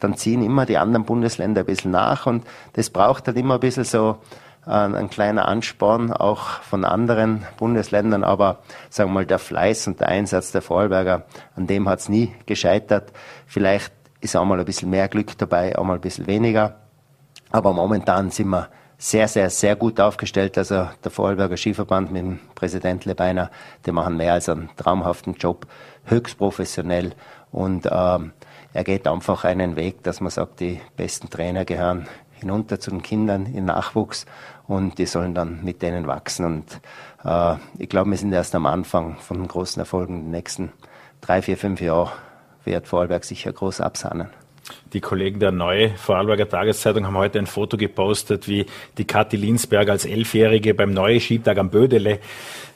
dann 0.00 0.16
ziehen 0.16 0.42
immer 0.42 0.66
die 0.66 0.78
anderen 0.78 1.04
Bundesländer 1.04 1.60
ein 1.60 1.66
bisschen 1.66 1.90
nach 1.90 2.26
und 2.26 2.44
das 2.72 2.90
braucht 2.90 3.26
halt 3.26 3.36
immer 3.36 3.54
ein 3.54 3.60
bisschen 3.60 3.84
so 3.84 4.18
ein, 4.64 4.94
ein 4.94 5.10
kleiner 5.10 5.46
Ansporn 5.46 6.12
auch 6.12 6.60
von 6.62 6.84
anderen 6.84 7.44
Bundesländern, 7.58 8.24
aber 8.24 8.58
sagen 8.90 9.10
wir 9.10 9.14
mal 9.14 9.26
der 9.26 9.38
Fleiß 9.38 9.88
und 9.88 10.00
der 10.00 10.08
Einsatz 10.08 10.52
der 10.52 10.62
Vorarlberger, 10.62 11.24
an 11.56 11.66
dem 11.66 11.88
hat 11.88 12.00
es 12.00 12.08
nie 12.08 12.32
gescheitert. 12.46 13.12
Vielleicht 13.46 13.92
ist 14.22 14.36
auch 14.36 14.44
mal 14.44 14.58
ein 14.58 14.64
bisschen 14.64 14.88
mehr 14.88 15.08
Glück 15.08 15.36
dabei, 15.36 15.76
auch 15.76 15.84
mal 15.84 15.96
ein 15.96 16.00
bisschen 16.00 16.26
weniger, 16.26 16.76
aber 17.50 17.72
momentan 17.72 18.30
sind 18.30 18.48
wir 18.48 18.68
sehr, 18.96 19.26
sehr, 19.26 19.50
sehr 19.50 19.74
gut 19.74 20.00
aufgestellt. 20.00 20.56
Also 20.56 20.88
der 21.02 21.10
Vorarlberger 21.10 21.56
Skiverband 21.56 22.12
mit 22.12 22.22
dem 22.22 22.38
Präsident 22.54 23.04
Lebeiner, 23.04 23.50
die 23.84 23.90
machen 23.90 24.16
mehr 24.16 24.34
als 24.34 24.48
einen 24.48 24.70
traumhaften 24.76 25.34
Job, 25.34 25.66
höchst 26.04 26.38
professionell 26.38 27.12
und 27.50 27.88
ähm, 27.90 28.32
er 28.72 28.84
geht 28.84 29.06
einfach 29.06 29.44
einen 29.44 29.76
Weg, 29.76 30.02
dass 30.04 30.20
man 30.20 30.30
sagt, 30.30 30.60
die 30.60 30.80
besten 30.96 31.28
Trainer 31.28 31.64
gehören 31.64 32.06
hinunter 32.32 32.80
zu 32.80 32.90
den 32.90 33.02
Kindern 33.02 33.46
in 33.46 33.66
Nachwuchs 33.66 34.24
und 34.66 34.98
die 34.98 35.06
sollen 35.06 35.34
dann 35.34 35.62
mit 35.62 35.82
denen 35.82 36.06
wachsen. 36.06 36.46
Und 36.46 36.80
äh, 37.24 37.56
ich 37.78 37.88
glaube, 37.88 38.10
wir 38.10 38.16
sind 38.16 38.32
erst 38.32 38.54
am 38.54 38.66
Anfang 38.66 39.16
von 39.18 39.46
großen 39.46 39.80
Erfolgen. 39.80 40.14
In 40.14 40.22
den 40.24 40.30
nächsten 40.30 40.72
drei, 41.20 41.42
vier, 41.42 41.56
fünf 41.56 41.80
Jahren 41.80 42.10
wird 42.64 42.86
Vorarlberg 42.86 43.24
sicher 43.24 43.52
groß 43.52 43.80
absahnen. 43.80 44.28
Die 44.92 45.00
Kollegen 45.00 45.40
der 45.40 45.52
Neue 45.52 45.90
Vorarlberger 45.90 46.48
Tageszeitung 46.48 47.06
haben 47.06 47.16
heute 47.16 47.38
ein 47.38 47.46
Foto 47.46 47.76
gepostet, 47.76 48.46
wie 48.48 48.66
die 48.96 49.04
Kathi 49.04 49.36
Linsberg 49.36 49.88
als 49.88 50.04
Elfjährige 50.04 50.74
beim 50.74 50.92
Neue 50.92 51.20
Skitag 51.20 51.58
am 51.58 51.70
Bödele 51.70 52.20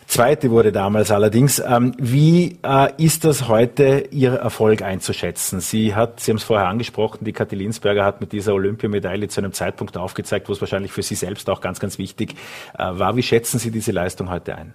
Zweite 0.06 0.50
wurde 0.50 0.70
damals 0.70 1.10
allerdings. 1.10 1.58
Ähm, 1.58 1.92
wie 1.98 2.58
äh, 2.62 2.92
ist 2.96 3.24
das 3.24 3.48
heute, 3.48 4.06
Ihr 4.12 4.34
Erfolg 4.34 4.82
einzuschätzen? 4.82 5.60
Sie 5.60 5.94
hat, 5.94 6.20
Sie 6.20 6.30
haben 6.30 6.36
es 6.36 6.44
vorher 6.44 6.68
angesprochen, 6.68 7.24
die 7.24 7.32
Kathi 7.32 7.56
Linsberger 7.56 8.04
hat 8.04 8.20
mit 8.20 8.32
dieser 8.32 8.54
Olympiamedaille 8.54 9.28
zu 9.28 9.40
einem 9.40 9.52
Zeitpunkt 9.52 9.96
aufgezeigt, 9.96 10.48
wo 10.48 10.52
es 10.52 10.60
wahrscheinlich 10.60 10.92
für 10.92 11.02
Sie 11.02 11.16
selbst 11.16 11.50
auch 11.50 11.60
ganz, 11.60 11.80
ganz 11.80 11.98
wichtig 11.98 12.34
äh, 12.78 12.84
war. 12.84 13.16
Wie 13.16 13.22
schätzen 13.22 13.58
Sie 13.58 13.70
diese 13.70 13.90
Leistung 13.90 14.30
heute 14.30 14.54
ein? 14.54 14.74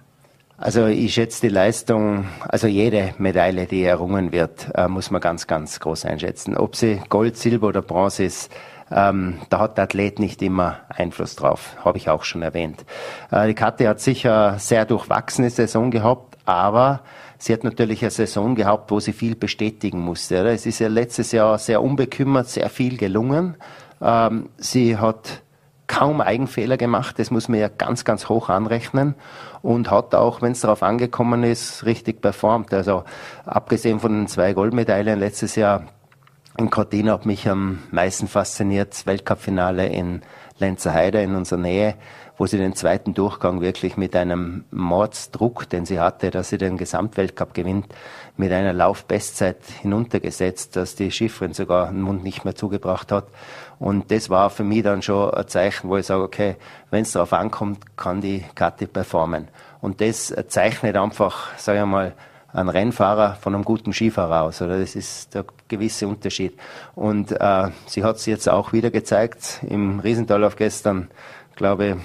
Also 0.62 0.86
ich 0.86 1.14
schätze 1.14 1.40
die 1.40 1.52
Leistung, 1.52 2.26
also 2.48 2.68
jede 2.68 3.14
Medaille, 3.18 3.66
die 3.66 3.82
errungen 3.82 4.30
wird, 4.30 4.68
äh, 4.76 4.86
muss 4.86 5.10
man 5.10 5.20
ganz, 5.20 5.48
ganz 5.48 5.80
groß 5.80 6.04
einschätzen. 6.04 6.56
Ob 6.56 6.76
sie 6.76 7.00
Gold, 7.08 7.36
Silber 7.36 7.66
oder 7.66 7.82
Bronze 7.82 8.22
ist, 8.22 8.52
ähm, 8.88 9.38
da 9.50 9.58
hat 9.58 9.76
der 9.76 9.84
Athlet 9.84 10.20
nicht 10.20 10.40
immer 10.40 10.76
Einfluss 10.88 11.34
drauf, 11.34 11.74
habe 11.84 11.98
ich 11.98 12.08
auch 12.08 12.22
schon 12.22 12.42
erwähnt. 12.42 12.84
Äh, 13.32 13.48
die 13.48 13.54
Kathi 13.54 13.86
hat 13.86 13.98
sicher 13.98 14.56
sehr 14.60 14.84
durchwachsene 14.84 15.50
Saison 15.50 15.90
gehabt, 15.90 16.38
aber 16.44 17.00
sie 17.38 17.52
hat 17.54 17.64
natürlich 17.64 18.02
eine 18.02 18.12
Saison 18.12 18.54
gehabt, 18.54 18.92
wo 18.92 19.00
sie 19.00 19.12
viel 19.12 19.34
bestätigen 19.34 19.98
musste. 19.98 20.42
Oder? 20.42 20.52
Es 20.52 20.64
ist 20.64 20.78
ja 20.78 20.86
letztes 20.86 21.32
Jahr 21.32 21.58
sehr 21.58 21.82
unbekümmert, 21.82 22.48
sehr 22.48 22.70
viel 22.70 22.98
gelungen. 22.98 23.56
Ähm, 24.00 24.48
sie 24.58 24.96
hat 24.96 25.41
kaum 25.92 26.22
Eigenfehler 26.22 26.78
gemacht, 26.78 27.18
das 27.18 27.30
muss 27.30 27.50
man 27.50 27.60
ja 27.60 27.68
ganz, 27.68 28.06
ganz 28.06 28.30
hoch 28.30 28.48
anrechnen. 28.48 29.14
Und 29.60 29.90
hat 29.90 30.14
auch, 30.14 30.40
wenn 30.40 30.52
es 30.52 30.62
darauf 30.62 30.82
angekommen 30.82 31.44
ist, 31.44 31.84
richtig 31.84 32.22
performt. 32.22 32.72
Also 32.72 33.04
abgesehen 33.44 34.00
von 34.00 34.12
den 34.12 34.26
zwei 34.26 34.54
Goldmedaillen 34.54 35.20
letztes 35.20 35.54
Jahr 35.54 35.82
in 36.56 36.70
Cortina 36.70 37.12
hat 37.12 37.26
mich 37.26 37.46
am 37.48 37.80
meisten 37.90 38.26
fasziniert, 38.26 38.92
das 38.92 39.06
Weltcupfinale 39.06 39.86
in 39.86 40.22
Lenzerheide 40.58 41.22
in 41.22 41.34
unserer 41.34 41.60
Nähe, 41.60 41.94
wo 42.38 42.46
sie 42.46 42.58
den 42.58 42.74
zweiten 42.74 43.14
Durchgang 43.14 43.60
wirklich 43.60 43.96
mit 43.96 44.16
einem 44.16 44.64
Mordsdruck, 44.70 45.68
den 45.68 45.86
sie 45.86 46.00
hatte, 46.00 46.30
dass 46.30 46.48
sie 46.48 46.58
den 46.58 46.76
Gesamtweltcup 46.76 47.54
gewinnt, 47.54 47.86
mit 48.36 48.52
einer 48.52 48.72
Laufbestzeit 48.72 49.58
hinuntergesetzt, 49.82 50.76
dass 50.76 50.94
die 50.94 51.10
Schifferin 51.10 51.52
sogar 51.52 51.88
den 51.88 52.02
Mund 52.02 52.24
nicht 52.24 52.44
mehr 52.44 52.54
zugebracht 52.54 53.12
hat. 53.12 53.26
Und 53.78 54.10
das 54.10 54.30
war 54.30 54.50
für 54.50 54.64
mich 54.64 54.82
dann 54.82 55.02
schon 55.02 55.34
ein 55.34 55.48
Zeichen, 55.48 55.88
wo 55.88 55.96
ich 55.96 56.06
sage, 56.06 56.22
okay, 56.22 56.56
wenn 56.90 57.02
es 57.02 57.12
darauf 57.12 57.32
ankommt, 57.32 57.96
kann 57.96 58.20
die 58.20 58.44
Kathi 58.54 58.86
performen. 58.86 59.48
Und 59.80 60.00
das 60.00 60.34
zeichnet 60.48 60.96
einfach, 60.96 61.56
sage 61.58 61.80
ich 61.80 61.86
mal, 61.86 62.14
ein 62.52 62.68
Rennfahrer 62.68 63.36
von 63.40 63.54
einem 63.54 63.64
guten 63.64 63.92
Skifahrer 63.92 64.42
aus. 64.42 64.60
Oder? 64.60 64.78
Das 64.78 64.94
ist 64.94 65.34
der 65.34 65.44
gewisse 65.68 66.06
Unterschied. 66.06 66.58
Und 66.94 67.32
äh, 67.32 67.70
sie 67.86 68.04
hat 68.04 68.16
es 68.16 68.26
jetzt 68.26 68.48
auch 68.48 68.72
wieder 68.72 68.90
gezeigt 68.90 69.60
im 69.66 70.00
Riesentallauf 70.00 70.56
gestern 70.56 71.08
glaube, 71.62 71.96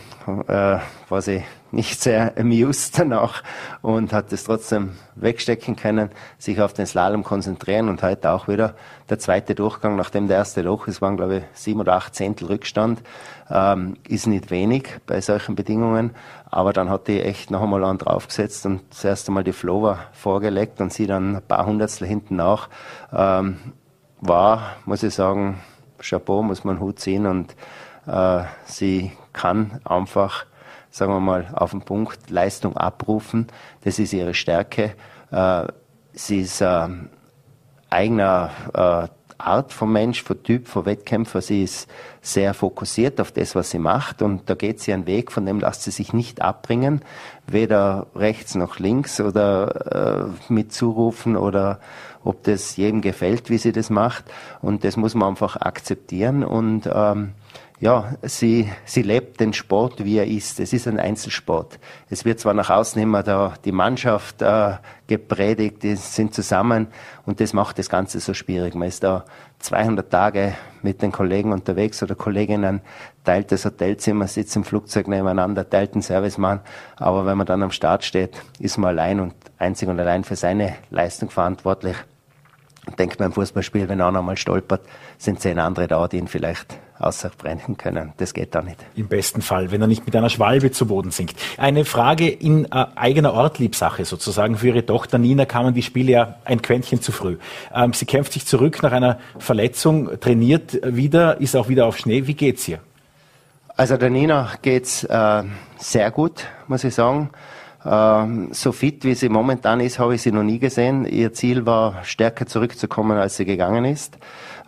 äh, 0.48 0.78
war 1.10 1.22
sie 1.24 1.44
nicht 1.72 2.00
sehr 2.00 2.38
amused 2.38 3.00
danach 3.00 3.42
und 3.82 4.14
hat 4.14 4.32
es 4.32 4.44
trotzdem 4.44 4.92
wegstecken 5.16 5.76
können, 5.76 6.12
sich 6.38 6.62
auf 6.62 6.74
den 6.74 6.86
Slalom 6.86 7.24
konzentrieren 7.24 7.90
und 7.90 8.04
heute 8.04 8.30
auch 8.30 8.48
wieder 8.48 8.76
der 9.10 9.18
zweite 9.18 9.56
Durchgang, 9.56 9.96
nachdem 9.96 10.28
der 10.28 10.38
erste 10.38 10.62
Loch, 10.62 10.88
es 10.88 11.02
waren 11.02 11.18
glaube 11.18 11.38
ich 11.38 11.44
sieben 11.60 11.80
oder 11.80 11.94
acht 11.94 12.14
Zehntel 12.14 12.50
Rückstand, 12.50 13.02
ähm, 13.50 13.98
ist 14.08 14.28
nicht 14.28 14.52
wenig 14.52 14.90
bei 15.08 15.22
solchen 15.22 15.56
Bedingungen, 15.56 16.12
aber 16.52 16.72
dann 16.72 16.92
hat 16.92 17.08
die 17.08 17.20
echt 17.24 17.50
noch 17.50 17.64
einmal 17.64 17.84
an 17.84 17.98
draufgesetzt 17.98 18.64
und 18.68 18.82
das 18.92 19.04
erste 19.06 19.32
Mal 19.32 19.44
die 19.44 19.54
Flower 19.54 19.98
vorgelegt 20.12 20.80
und 20.82 20.94
sie 20.94 21.08
dann 21.08 21.38
ein 21.38 21.42
paar 21.42 21.66
Hundertstel 21.66 22.08
hinten 22.08 22.36
nach, 22.36 22.70
ähm, 23.12 23.58
war, 24.22 24.76
muss 24.86 25.02
ich 25.02 25.16
sagen, 25.16 25.64
Chapeau, 25.98 26.44
muss 26.44 26.64
man 26.64 26.80
Hut 26.80 27.00
ziehen 27.00 27.26
und 27.26 27.56
äh, 28.06 28.44
sie 28.66 29.14
kann 29.38 29.80
einfach, 29.86 30.46
sagen 30.92 31.14
wir 31.14 31.20
mal, 31.20 31.48
auf 31.54 31.72
den 31.72 31.82
Punkt 31.82 32.30
Leistung 32.30 32.76
abrufen. 32.76 33.48
Das 33.84 34.00
ist 34.00 34.14
ihre 34.14 34.34
Stärke. 34.34 34.96
Äh, 35.32 35.68
sie 36.14 36.42
ist 36.42 36.62
äh, 36.62 36.88
eigener 37.90 38.52
äh, 38.74 39.08
Art 39.40 39.72
vom 39.72 39.94
Mensch, 39.94 40.24
von 40.24 40.42
Typ, 40.42 40.68
von 40.68 40.86
Wettkämpfer. 40.86 41.42
Sie 41.42 41.64
ist 41.64 41.88
sehr 42.22 42.54
fokussiert 42.54 43.22
auf 43.22 43.32
das, 43.32 43.56
was 43.56 43.70
sie 43.70 43.80
macht 43.80 44.22
und 44.22 44.50
da 44.50 44.56
geht 44.56 44.80
sie 44.80 44.94
einen 44.94 45.06
Weg, 45.06 45.32
von 45.32 45.46
dem 45.46 45.60
lässt 45.60 45.84
sie 45.84 45.92
sich 45.92 46.12
nicht 46.12 46.42
abbringen, 46.42 47.02
weder 47.46 48.08
rechts 48.16 48.56
noch 48.56 48.80
links 48.80 49.22
oder 49.22 50.32
äh, 50.50 50.52
mit 50.52 50.74
zurufen 50.74 51.38
oder 51.38 51.80
ob 52.24 52.44
das 52.44 52.76
jedem 52.78 53.02
gefällt, 53.02 53.50
wie 53.50 53.58
sie 53.58 53.72
das 53.72 53.90
macht 53.90 54.26
und 54.62 54.84
das 54.84 54.98
muss 54.98 55.14
man 55.14 55.30
einfach 55.30 55.56
akzeptieren 55.56 56.44
und 56.44 56.90
ähm, 56.92 57.34
ja, 57.80 58.16
sie, 58.24 58.72
sie 58.86 59.04
lebt 59.04 59.40
den 59.40 59.54
Sport, 59.54 60.04
wie 60.04 60.18
er 60.18 60.26
ist. 60.26 60.60
Es 60.60 60.74
ist 60.74 60.88
ein 60.88 61.00
Einzelsport. 61.00 61.78
Es 62.10 62.26
wird 62.26 62.40
zwar 62.40 62.56
nach 62.56 62.72
außen 62.72 63.00
immer 63.00 63.22
da 63.22 63.54
die 63.66 63.72
Mannschaft 63.72 64.42
äh, 64.42 64.78
gepredigt, 65.06 65.84
die 65.84 65.96
sind 65.96 66.34
zusammen 66.34 66.88
und 67.28 67.40
das 67.40 67.54
macht 67.54 67.78
das 67.78 67.88
Ganze 67.88 68.20
so 68.20 68.34
schwierig. 68.34 68.74
Man 68.74 68.88
ist 68.88 69.04
da 69.04 69.26
200 69.60 70.10
Tage 70.10 70.56
mit 70.82 71.04
den 71.04 71.12
Kollegen 71.12 71.52
unterwegs 71.52 72.02
oder 72.02 72.16
Kolleginnen, 72.16 72.82
teilt 73.24 73.52
das 73.52 73.64
Hotelzimmer, 73.66 74.28
sitzt 74.28 74.56
im 74.56 74.64
Flugzeug 74.64 75.08
nebeneinander, 75.08 75.70
teilt 75.70 75.94
den 75.94 76.02
Servicemann, 76.02 76.62
aber 76.96 77.28
wenn 77.28 77.38
man 77.38 77.46
dann 77.46 77.62
am 77.62 77.72
Start 77.72 78.04
steht, 78.04 78.42
ist 78.58 78.78
man 78.80 78.90
allein 78.90 79.20
und 79.20 79.36
einzig 79.60 79.88
und 79.88 80.00
allein 80.00 80.24
für 80.24 80.36
seine 80.36 80.76
Leistung 80.90 81.30
verantwortlich. 81.30 81.96
Denkt 82.98 83.20
man 83.20 83.28
im 83.28 83.34
Fußballspiel, 83.34 83.88
wenn 83.88 84.02
einer 84.02 84.22
mal 84.24 84.38
stolpert, 84.38 84.82
sind 85.20 85.42
zehn 85.42 85.60
andere 85.60 85.88
da, 85.88 86.08
die 86.08 86.18
ihn 86.18 86.28
vielleicht 86.28 86.80
ausbrennen 87.00 87.78
können. 87.78 88.14
Das 88.18 88.34
geht 88.34 88.56
da 88.56 88.62
nicht. 88.62 88.78
Im 88.96 89.08
besten 89.08 89.42
Fall, 89.42 89.72
wenn 89.72 89.82
er 89.82 89.88
nicht 89.88 90.06
mit 90.06 90.16
einer 90.16 90.30
Schwalbe 90.30 90.72
zu 90.72 90.88
Boden 90.88 91.12
sinkt. 91.12 91.36
Eine 91.58 91.86
Frage 91.86 92.30
in 92.30 92.66
äh, 92.66 92.86
eigener 92.96 93.34
Ortliebsache 93.34 94.06
sozusagen. 94.06 94.58
Für 94.58 94.68
Ihre 94.68 94.86
Tochter 94.86 95.18
Nina 95.18 95.46
kamen 95.46 95.74
die 95.74 95.84
Spiele 95.84 96.12
ja 96.12 96.36
ein 96.46 96.62
Quäntchen 96.62 97.02
zu 97.02 97.12
früh. 97.12 97.38
Ähm, 97.74 97.94
sie 97.94 98.06
kämpft 98.06 98.34
sich 98.34 98.46
zurück 98.46 98.82
nach 98.82 98.92
einer 98.92 99.20
Verletzung, 99.38 100.20
trainiert 100.20 100.80
wieder, 100.84 101.40
ist 101.40 101.56
auch 101.56 101.70
wieder 101.70 101.86
auf 101.86 101.98
Schnee. 101.98 102.28
Wie 102.28 102.34
geht's 102.34 102.68
ihr? 102.68 102.80
Also 103.76 103.98
der 103.98 104.10
Nina 104.10 104.52
geht's 104.62 105.04
äh, 105.04 105.44
sehr 105.78 106.10
gut, 106.12 106.46
muss 106.68 106.84
ich 106.84 106.96
sagen. 106.96 107.30
Ähm, 107.86 108.50
so 108.52 108.72
fit 108.72 109.04
wie 109.04 109.14
sie 109.14 109.30
momentan 109.30 109.80
ist, 109.80 110.00
habe 110.00 110.16
ich 110.16 110.24
sie 110.24 110.32
noch 110.32 110.44
nie 110.44 110.58
gesehen. 110.58 111.06
Ihr 111.06 111.32
Ziel 111.32 111.68
war, 111.68 112.04
stärker 112.04 112.48
zurückzukommen, 112.48 113.18
als 113.18 113.38
sie 113.38 113.46
gegangen 113.46 113.86
ist 113.86 114.18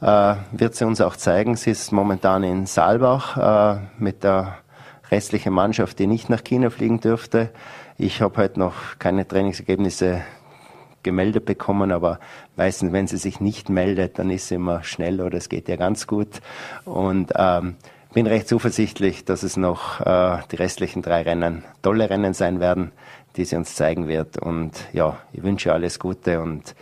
äh, 0.01 0.36
wird 0.51 0.75
sie 0.75 0.86
uns 0.86 1.01
auch 1.01 1.15
zeigen. 1.15 1.56
Sie 1.56 1.72
ist 1.72 1.91
momentan 1.91 2.44
in 2.44 2.65
Saalbach 2.65 3.77
äh, 3.77 3.82
mit 3.98 4.24
der 4.24 4.58
restlichen 5.12 5.53
Mannschaft, 5.53 6.00
die 6.00 6.08
nicht 6.08 6.29
nach 6.29 6.44
China 6.44 6.70
fliegen 6.70 7.00
dürfte. 7.00 7.50
Ich 7.98 8.22
habe 8.22 8.38
heute 8.38 8.60
noch 8.60 8.75
keine 9.00 9.27
Trainingsergebnisse 9.27 10.22
gemeldet 11.03 11.46
bekommen, 11.46 11.91
aber 11.91 12.20
meistens, 12.56 12.91
wenn 12.91 13.08
sie 13.08 13.18
sich 13.18 13.39
nicht 13.39 13.70
meldet, 13.70 14.20
dann 14.20 14.29
ist 14.29 14.50
sie 14.50 14.56
immer 14.56 14.84
schnell 14.84 15.22
oder 15.22 15.38
es 15.38 15.50
geht 15.50 15.70
ihr 15.70 15.77
ganz 15.77 16.08
gut. 16.08 16.41
Und 16.86 17.34
ähm, 17.36 17.75
bin 18.13 18.27
recht 18.27 18.48
zuversichtlich, 18.48 19.25
dass 19.25 19.44
es 19.44 19.56
noch 19.56 20.01
äh, 20.01 20.39
die 20.51 20.56
restlichen 20.56 21.01
drei 21.01 21.22
Rennen 21.22 21.63
tolle 21.82 22.10
Rennen 22.10 22.34
sein 22.34 22.60
werden, 22.60 22.91
die 23.36 23.46
sie 23.46 23.56
uns 23.56 23.75
zeigen 23.75 24.08
wird. 24.08 24.38
Und 24.38 24.74
ja, 24.94 25.18
ich 25.32 25.44
wünsche 25.44 25.74
alles 25.74 26.00
Gute 26.00 26.41
und 26.41 26.75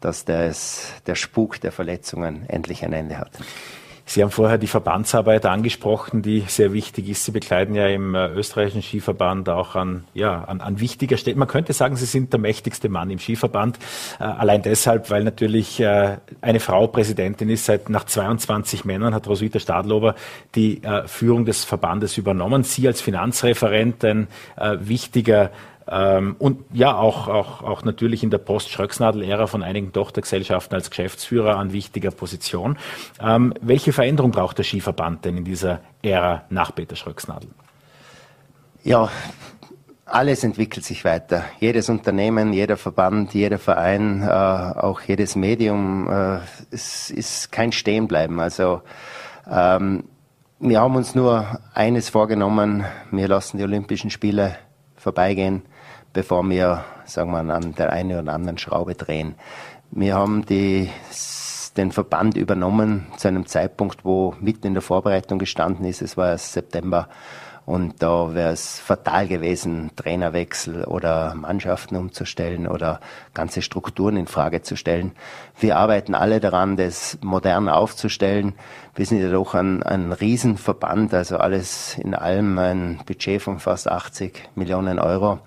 dass 0.00 0.24
das, 0.24 0.92
der 1.06 1.14
Spuk 1.14 1.60
der 1.60 1.72
Verletzungen 1.72 2.48
endlich 2.48 2.84
ein 2.84 2.92
Ende 2.92 3.18
hat. 3.18 3.30
Sie 4.10 4.24
haben 4.24 4.32
vorher 4.32 4.58
die 4.58 4.66
Verbandsarbeit 4.66 5.46
angesprochen, 5.46 6.20
die 6.20 6.40
sehr 6.48 6.72
wichtig 6.72 7.08
ist. 7.08 7.24
Sie 7.24 7.30
bekleiden 7.30 7.76
ja 7.76 7.86
im 7.86 8.16
äh, 8.16 8.26
österreichischen 8.30 8.82
Skiverband 8.82 9.48
auch 9.48 9.76
an, 9.76 10.02
ja, 10.14 10.42
an, 10.42 10.60
an 10.60 10.80
wichtiger 10.80 11.16
Stelle. 11.16 11.36
Man 11.36 11.46
könnte 11.46 11.72
sagen, 11.74 11.94
Sie 11.94 12.06
sind 12.06 12.32
der 12.32 12.40
mächtigste 12.40 12.88
Mann 12.88 13.08
im 13.10 13.20
Skiverband. 13.20 13.78
Äh, 14.18 14.24
allein 14.24 14.62
deshalb, 14.62 15.10
weil 15.10 15.22
natürlich 15.22 15.78
äh, 15.78 16.16
eine 16.40 16.58
Frau 16.58 16.88
Präsidentin 16.88 17.50
ist. 17.50 17.66
Seit 17.66 17.88
nach 17.88 18.02
22 18.02 18.84
Männern 18.84 19.14
hat 19.14 19.28
Roswitha 19.28 19.60
Stadlober 19.60 20.16
die 20.56 20.82
Führung 21.06 21.44
des 21.44 21.64
Verbandes 21.64 22.18
übernommen. 22.18 22.64
Sie 22.64 22.88
als 22.88 23.00
Finanzreferent, 23.00 24.04
ein 24.04 24.26
wichtiger 24.56 25.50
ähm, 25.90 26.36
und 26.38 26.64
ja, 26.72 26.96
auch, 26.96 27.26
auch, 27.26 27.62
auch 27.62 27.82
natürlich 27.82 28.22
in 28.22 28.30
der 28.30 28.38
Post-Schröcksnadel-Ära 28.38 29.48
von 29.48 29.64
einigen 29.64 29.92
Tochtergesellschaften 29.92 30.76
als 30.76 30.88
Geschäftsführer 30.88 31.56
an 31.56 31.72
wichtiger 31.72 32.12
Position. 32.12 32.78
Ähm, 33.20 33.52
welche 33.60 33.92
Veränderung 33.92 34.30
braucht 34.30 34.58
der 34.58 34.64
Skiverband 34.64 35.24
denn 35.24 35.38
in 35.38 35.44
dieser 35.44 35.80
Ära 36.02 36.44
nach 36.48 36.72
Peter 36.72 36.94
Schröcksnadel? 36.94 37.50
Ja, 38.84 39.10
alles 40.06 40.44
entwickelt 40.44 40.84
sich 40.84 41.04
weiter. 41.04 41.44
Jedes 41.58 41.88
Unternehmen, 41.88 42.52
jeder 42.52 42.76
Verband, 42.76 43.34
jeder 43.34 43.58
Verein, 43.58 44.22
äh, 44.22 44.26
auch 44.28 45.00
jedes 45.00 45.34
Medium, 45.34 46.08
äh, 46.08 46.38
es 46.70 47.10
ist 47.10 47.50
kein 47.50 47.72
Stehenbleiben. 47.72 48.38
Also 48.38 48.82
ähm, 49.50 50.04
wir 50.60 50.80
haben 50.80 50.94
uns 50.94 51.16
nur 51.16 51.58
eines 51.74 52.10
vorgenommen, 52.10 52.84
wir 53.10 53.26
lassen 53.26 53.58
die 53.58 53.64
Olympischen 53.64 54.10
Spiele 54.10 54.56
vorbeigehen 54.96 55.62
bevor 56.12 56.48
wir, 56.48 56.84
sagen 57.04 57.30
wir, 57.30 57.38
an 57.38 57.74
der 57.74 57.90
einen 57.92 58.18
oder 58.20 58.32
anderen 58.32 58.58
Schraube 58.58 58.94
drehen. 58.94 59.34
Wir 59.90 60.14
haben 60.14 60.44
die, 60.46 60.90
den 61.76 61.92
Verband 61.92 62.36
übernommen 62.36 63.06
zu 63.16 63.28
einem 63.28 63.46
Zeitpunkt, 63.46 64.04
wo 64.04 64.34
mitten 64.40 64.68
in 64.68 64.74
der 64.74 64.82
Vorbereitung 64.82 65.38
gestanden 65.38 65.84
ist. 65.84 66.02
Es 66.02 66.16
war 66.16 66.36
September. 66.38 67.08
Und 67.66 68.02
da 68.02 68.34
wäre 68.34 68.52
es 68.52 68.80
fatal 68.80 69.28
gewesen, 69.28 69.92
Trainerwechsel 69.94 70.84
oder 70.84 71.34
Mannschaften 71.36 71.94
umzustellen 71.94 72.66
oder 72.66 72.98
ganze 73.32 73.62
Strukturen 73.62 74.16
in 74.16 74.26
Frage 74.26 74.62
zu 74.62 74.76
stellen. 74.76 75.12
Wir 75.60 75.76
arbeiten 75.76 76.16
alle 76.16 76.40
daran, 76.40 76.76
das 76.76 77.18
modern 77.20 77.68
aufzustellen. 77.68 78.54
Wir 78.96 79.06
sind 79.06 79.22
ja 79.22 79.30
doch 79.30 79.54
ein, 79.54 79.84
ein 79.84 80.12
Riesenverband, 80.12 81.14
also 81.14 81.36
alles 81.36 81.96
in 81.98 82.14
allem 82.14 82.58
ein 82.58 83.00
Budget 83.06 83.42
von 83.42 83.60
fast 83.60 83.88
80 83.88 84.48
Millionen 84.56 84.98
Euro 84.98 85.38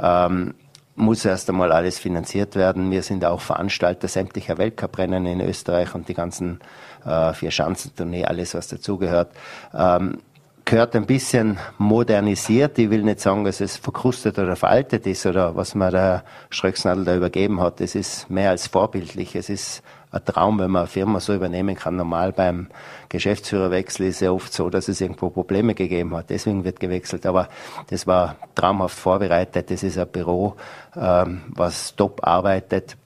ähm, 0.00 0.54
muss 0.96 1.24
erst 1.24 1.48
einmal 1.50 1.72
alles 1.72 1.98
finanziert 1.98 2.56
werden. 2.56 2.90
Wir 2.90 3.02
sind 3.02 3.24
auch 3.24 3.40
Veranstalter 3.40 4.08
sämtlicher 4.08 4.58
Weltcuprennen 4.58 5.26
in 5.26 5.40
Österreich 5.40 5.94
und 5.94 6.08
die 6.08 6.14
ganzen 6.14 6.60
äh, 7.04 7.32
vier 7.34 7.50
Schanzentournee, 7.50 8.24
alles 8.24 8.54
was 8.54 8.68
dazugehört. 8.68 9.30
Ähm, 9.74 10.18
gehört 10.64 10.96
ein 10.96 11.06
bisschen 11.06 11.58
modernisiert. 11.78 12.78
Ich 12.78 12.90
will 12.90 13.02
nicht 13.02 13.20
sagen, 13.20 13.44
dass 13.44 13.60
es 13.60 13.76
verkrustet 13.76 14.38
oder 14.38 14.56
veraltet 14.56 15.06
ist 15.06 15.24
oder 15.24 15.54
was 15.54 15.74
man 15.74 15.92
der 15.92 16.24
Schröcksnadel 16.50 17.04
da 17.04 17.14
übergeben 17.14 17.60
hat. 17.60 17.80
Es 17.80 17.94
ist 17.94 18.28
mehr 18.28 18.50
als 18.50 18.66
vorbildlich. 18.66 19.36
Es 19.36 19.48
ist 19.48 19.82
ein 20.16 20.24
Traum, 20.24 20.58
wenn 20.58 20.70
man 20.70 20.82
eine 20.82 20.88
Firma 20.88 21.20
so 21.20 21.34
übernehmen 21.34 21.74
kann. 21.76 21.96
Normal 21.96 22.32
beim 22.32 22.68
Geschäftsführerwechsel 23.08 24.06
ist 24.06 24.20
ja 24.20 24.30
oft 24.32 24.52
so, 24.52 24.70
dass 24.70 24.88
es 24.88 25.00
irgendwo 25.00 25.30
Probleme 25.30 25.74
gegeben 25.74 26.14
hat. 26.16 26.30
Deswegen 26.30 26.64
wird 26.64 26.80
gewechselt. 26.80 27.26
Aber 27.26 27.48
das 27.88 28.06
war 28.06 28.36
traumhaft 28.54 28.98
vorbereitet. 28.98 29.70
Das 29.70 29.82
ist 29.82 29.98
ein 29.98 30.08
Büro, 30.08 30.56
ähm, 30.96 31.42
was 31.48 31.94
top 31.96 32.26
arbeitet. 32.26 32.96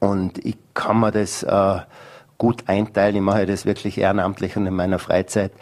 Und 0.00 0.44
ich 0.44 0.56
kann 0.74 1.00
mir 1.00 1.10
das 1.10 1.42
äh, 1.42 1.80
gut 2.38 2.64
einteilen. 2.66 3.16
Ich 3.16 3.22
mache 3.22 3.46
das 3.46 3.64
wirklich 3.64 3.98
ehrenamtlich 3.98 4.56
und 4.56 4.66
in 4.66 4.74
meiner 4.74 4.98
Freizeit. 4.98 5.52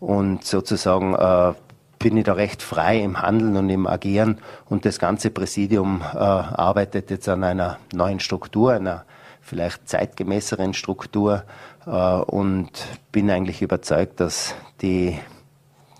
Und 0.00 0.44
sozusagen 0.44 1.14
äh, 1.14 1.54
bin 1.98 2.16
ich 2.16 2.24
da 2.24 2.34
recht 2.34 2.62
frei 2.62 3.00
im 3.00 3.20
Handeln 3.20 3.56
und 3.56 3.68
im 3.70 3.86
Agieren. 3.86 4.38
Und 4.68 4.84
das 4.84 4.98
ganze 4.98 5.30
Präsidium 5.30 6.02
äh, 6.02 6.18
arbeitet 6.18 7.10
jetzt 7.10 7.28
an 7.28 7.44
einer 7.44 7.78
neuen 7.92 8.20
Struktur, 8.20 8.72
einer 8.72 9.04
vielleicht 9.48 9.88
zeitgemäßeren 9.88 10.74
Struktur 10.74 11.44
äh, 11.86 11.90
und 11.90 12.70
bin 13.10 13.30
eigentlich 13.30 13.62
überzeugt, 13.62 14.20
dass 14.20 14.54
die 14.82 15.18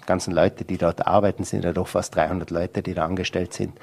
ganzen 0.06 0.32
Leute, 0.32 0.64
die 0.64 0.78
dort 0.78 1.06
arbeiten, 1.06 1.44
sind 1.44 1.64
ja 1.64 1.72
doch 1.72 1.88
fast 1.88 2.14
300 2.16 2.50
Leute, 2.50 2.82
die 2.82 2.94
da 2.94 3.04
angestellt 3.04 3.52
sind, 3.52 3.78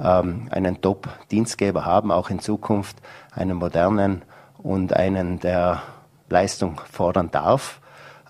ähm, 0.00 0.48
einen 0.50 0.80
Top-Dienstgeber 0.80 1.84
haben, 1.84 2.10
auch 2.10 2.30
in 2.30 2.40
Zukunft 2.40 2.96
einen 3.32 3.56
modernen 3.58 4.22
und 4.58 4.92
einen, 4.92 5.38
der 5.38 5.82
Leistung 6.28 6.80
fordern 6.90 7.30
darf 7.30 7.80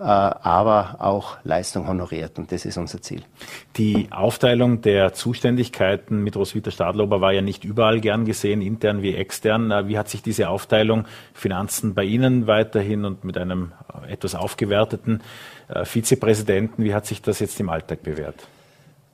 aber 0.05 0.97
auch 1.01 1.37
Leistung 1.45 1.89
honoriert. 1.89 2.39
Und 2.39 2.53
das 2.53 2.65
ist 2.65 2.77
unser 2.77 3.03
Ziel. 3.03 3.23
Die 3.77 4.09
Aufteilung 4.11 4.81
der 4.81 5.13
Zuständigkeiten 5.13 6.23
mit 6.23 6.37
Roswitha 6.37 6.71
Stadlober 6.71 7.21
war 7.21 7.33
ja 7.33 7.43
nicht 7.43 7.65
überall 7.65 8.01
gern 8.01 8.25
gesehen, 8.25 8.63
intern 8.63 9.03
wie 9.03 9.15
extern. 9.15 9.71
Äh, 9.71 9.89
wie 9.89 9.99
hat 9.99 10.09
sich 10.09 10.23
diese 10.23 10.49
Aufteilung 10.49 11.07
Finanzen 11.35 11.95
bei 11.95 12.05
Ihnen 12.05 12.47
weiterhin 12.47 13.05
und 13.05 13.25
mit 13.25 13.37
einem 13.39 13.73
äh, 14.05 14.13
etwas 14.13 14.35
aufgewerteten 14.35 15.23
Vizepräsidenten, 15.85 16.83
wie 16.83 16.95
hat 16.95 17.05
sich 17.05 17.21
das 17.21 17.41
jetzt 17.41 17.61
im 17.61 17.69
Alltag 17.69 18.03
bewährt? 18.03 18.49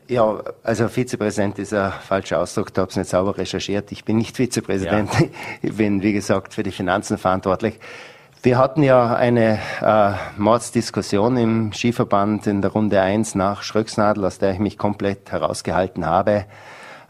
Ja, 0.09 0.42
also 0.62 0.88
Vizepräsident 0.88 1.59
ist 1.59 1.73
ein 1.73 1.92
falscher 1.92 2.40
Ausdruck, 2.40 2.75
da 2.75 2.83
habe 2.83 2.90
ich 2.90 2.97
nicht 2.97 3.09
sauber 3.09 3.38
recherchiert. 3.38 3.90
Ich 3.90 4.05
bin 4.05 4.18
nicht 4.18 4.37
Vizepräsident, 4.37 5.11
ja. 5.18 5.27
ich 5.62 5.75
bin, 5.77 6.03
wie 6.03 6.12
gesagt, 6.12 6.53
für 6.53 6.62
die 6.62 6.73
Finanzen 6.73 7.16
verantwortlich. 7.16 7.79
Wir 8.45 8.59
hatten 8.59 8.83
ja 8.83 9.17
eine 9.17 9.59
äh, 9.81 10.13
Mordsdiskussion 10.37 11.39
im 11.39 11.73
Skiverband 11.73 12.47
in 12.47 12.61
der 12.61 12.73
Runde 12.73 13.01
1 13.01 13.37
nach 13.37 13.63
Schröcksnadel, 13.63 14.23
aus 14.23 14.37
der 14.37 14.53
ich 14.53 14.59
mich 14.59 14.77
komplett 14.77 15.33
herausgehalten 15.33 16.05
habe. 16.05 16.45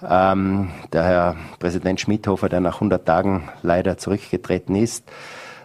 Ähm, 0.08 0.70
der 0.92 1.02
Herr 1.02 1.36
Präsident 1.58 2.00
Schmidhofer, 2.00 2.48
der 2.48 2.60
nach 2.60 2.74
100 2.74 3.04
Tagen 3.04 3.48
leider 3.62 3.98
zurückgetreten 3.98 4.76
ist. 4.76 5.10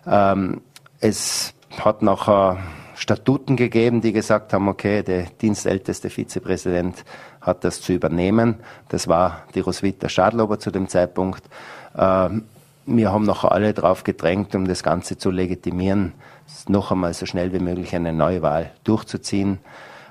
Ähm, 0.07 0.61
es 1.01 1.53
hat 1.77 2.01
nachher 2.01 2.57
Statuten 2.95 3.55
gegeben, 3.55 4.01
die 4.01 4.11
gesagt 4.11 4.53
haben, 4.53 4.69
okay, 4.69 5.03
der 5.03 5.25
dienstälteste 5.39 6.09
Vizepräsident 6.09 7.05
hat 7.41 7.63
das 7.63 7.79
zu 7.79 7.93
übernehmen. 7.93 8.55
Das 8.87 9.07
war 9.07 9.43
die 9.53 9.59
Roswitha 9.59 10.09
Schadlober 10.09 10.57
zu 10.57 10.71
dem 10.71 10.87
Zeitpunkt. 10.87 11.43
Ähm, 11.95 12.45
wir 12.97 13.11
haben 13.11 13.25
noch 13.25 13.45
alle 13.45 13.73
drauf 13.73 14.03
gedrängt, 14.03 14.55
um 14.55 14.67
das 14.67 14.83
Ganze 14.83 15.17
zu 15.17 15.31
legitimieren, 15.31 16.13
noch 16.67 16.91
einmal 16.91 17.13
so 17.13 17.25
schnell 17.25 17.53
wie 17.53 17.59
möglich 17.59 17.95
eine 17.95 18.13
Neuwahl 18.13 18.71
durchzuziehen. 18.83 19.59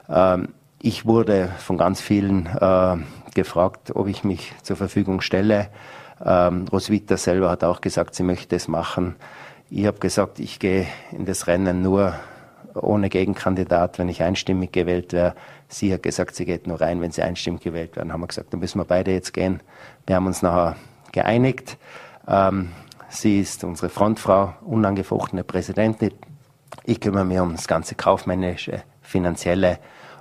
Ähm, 0.08 0.48
ich 0.80 1.06
wurde 1.06 1.50
von 1.58 1.76
ganz 1.76 2.00
vielen 2.00 2.46
äh, 2.46 2.96
gefragt, 3.34 3.94
ob 3.94 4.06
ich 4.06 4.22
mich 4.24 4.52
zur 4.62 4.76
Verfügung 4.76 5.20
stelle. 5.20 5.68
Ähm, 6.24 6.66
Roswitha 6.70 7.16
selber 7.16 7.50
hat 7.50 7.64
auch 7.64 7.80
gesagt, 7.80 8.14
sie 8.14 8.22
möchte 8.22 8.56
es 8.56 8.68
machen. 8.68 9.16
Ich 9.70 9.86
habe 9.86 9.98
gesagt, 9.98 10.38
ich 10.38 10.58
gehe 10.58 10.86
in 11.12 11.26
das 11.26 11.46
Rennen 11.46 11.82
nur 11.82 12.14
ohne 12.74 13.08
Gegenkandidat, 13.08 13.98
wenn 13.98 14.08
ich 14.08 14.22
einstimmig 14.22 14.72
gewählt 14.72 15.12
wäre. 15.12 15.34
Sie 15.68 15.92
hat 15.92 16.02
gesagt, 16.02 16.36
sie 16.36 16.44
geht 16.44 16.66
nur 16.66 16.80
rein, 16.80 17.00
wenn 17.00 17.10
sie 17.10 17.22
einstimmig 17.22 17.62
gewählt 17.62 17.96
werden. 17.96 18.12
Haben 18.12 18.20
wir 18.20 18.28
gesagt, 18.28 18.52
dann 18.52 18.60
müssen 18.60 18.78
wir 18.78 18.84
beide 18.84 19.12
jetzt 19.12 19.32
gehen. 19.32 19.60
Wir 20.06 20.16
haben 20.16 20.26
uns 20.26 20.42
nachher 20.42 20.76
geeinigt. 21.12 21.76
Ähm, 22.28 22.72
sie 23.08 23.40
ist 23.40 23.64
unsere 23.64 23.88
Frontfrau, 23.88 24.54
unangefochtene 24.62 25.44
Präsidentin. 25.44 26.12
Ich 26.84 27.00
kümmere 27.00 27.24
mich 27.24 27.40
um 27.40 27.52
das 27.52 27.66
ganze 27.66 27.94
kaufmännische, 27.94 28.82
finanzielle 29.02 29.78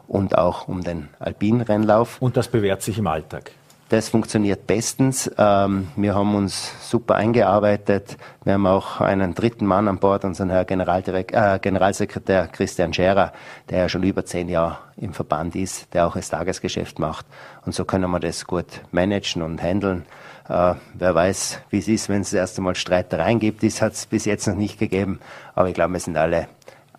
und 0.08 0.38
auch 0.38 0.68
um 0.68 0.84
den 0.84 1.10
Alpinrennlauf. 1.20 2.22
Und 2.22 2.38
das 2.38 2.48
bewährt 2.48 2.82
sich 2.82 2.98
im 2.98 3.08
Alltag? 3.08 3.52
Das 3.90 4.10
funktioniert 4.10 4.68
bestens. 4.68 5.32
Ähm, 5.38 5.88
wir 5.96 6.14
haben 6.14 6.36
uns 6.36 6.74
super 6.90 7.16
eingearbeitet. 7.16 8.18
Wir 8.44 8.54
haben 8.54 8.68
auch 8.68 9.00
einen 9.00 9.34
dritten 9.34 9.66
Mann 9.66 9.88
an 9.88 10.00
Bord, 10.00 10.26
unseren 10.26 10.50
Herr 10.50 10.66
Generaldirekt, 10.66 11.34
äh, 11.34 11.58
Generalsekretär 11.62 12.48
Christian 12.48 12.94
Scherer, 12.94 13.32
der 13.70 13.80
ja 13.80 13.90
schon 13.90 14.04
über 14.04 14.26
zehn 14.26 14.50
Jahre 14.50 14.80
im 14.98 15.14
Verband 15.14 15.56
ist, 15.56 15.94
der 15.94 16.06
auch 16.06 16.16
das 16.16 16.28
Tagesgeschäft 16.30 17.00
macht. 17.00 17.26
Und 17.66 17.74
so 17.76 17.86
können 17.86 18.12
wir 18.12 18.20
das 18.20 18.46
gut 18.46 18.82
managen 18.92 19.42
und 19.42 19.62
handeln. 19.62 20.06
Äh, 20.50 20.76
wer 20.94 21.16
weiß, 21.16 21.60
wie 21.70 21.80
es 21.80 21.88
ist, 21.88 22.10
wenn 22.10 22.22
es 22.22 22.32
das 22.32 22.40
erste 22.40 22.62
Mal 22.62 22.76
Streitereien 22.76 23.40
gibt. 23.40 23.64
Das 23.64 23.82
hat 23.82 23.94
es 23.94 24.06
bis 24.06 24.26
jetzt 24.26 24.48
noch 24.48 24.56
nicht 24.56 24.80
gegeben. 24.80 25.20
Aber 25.56 25.68
ich 25.68 25.74
glaube, 25.74 25.94
wir 25.94 26.00
sind 26.00 26.18
alle 26.18 26.48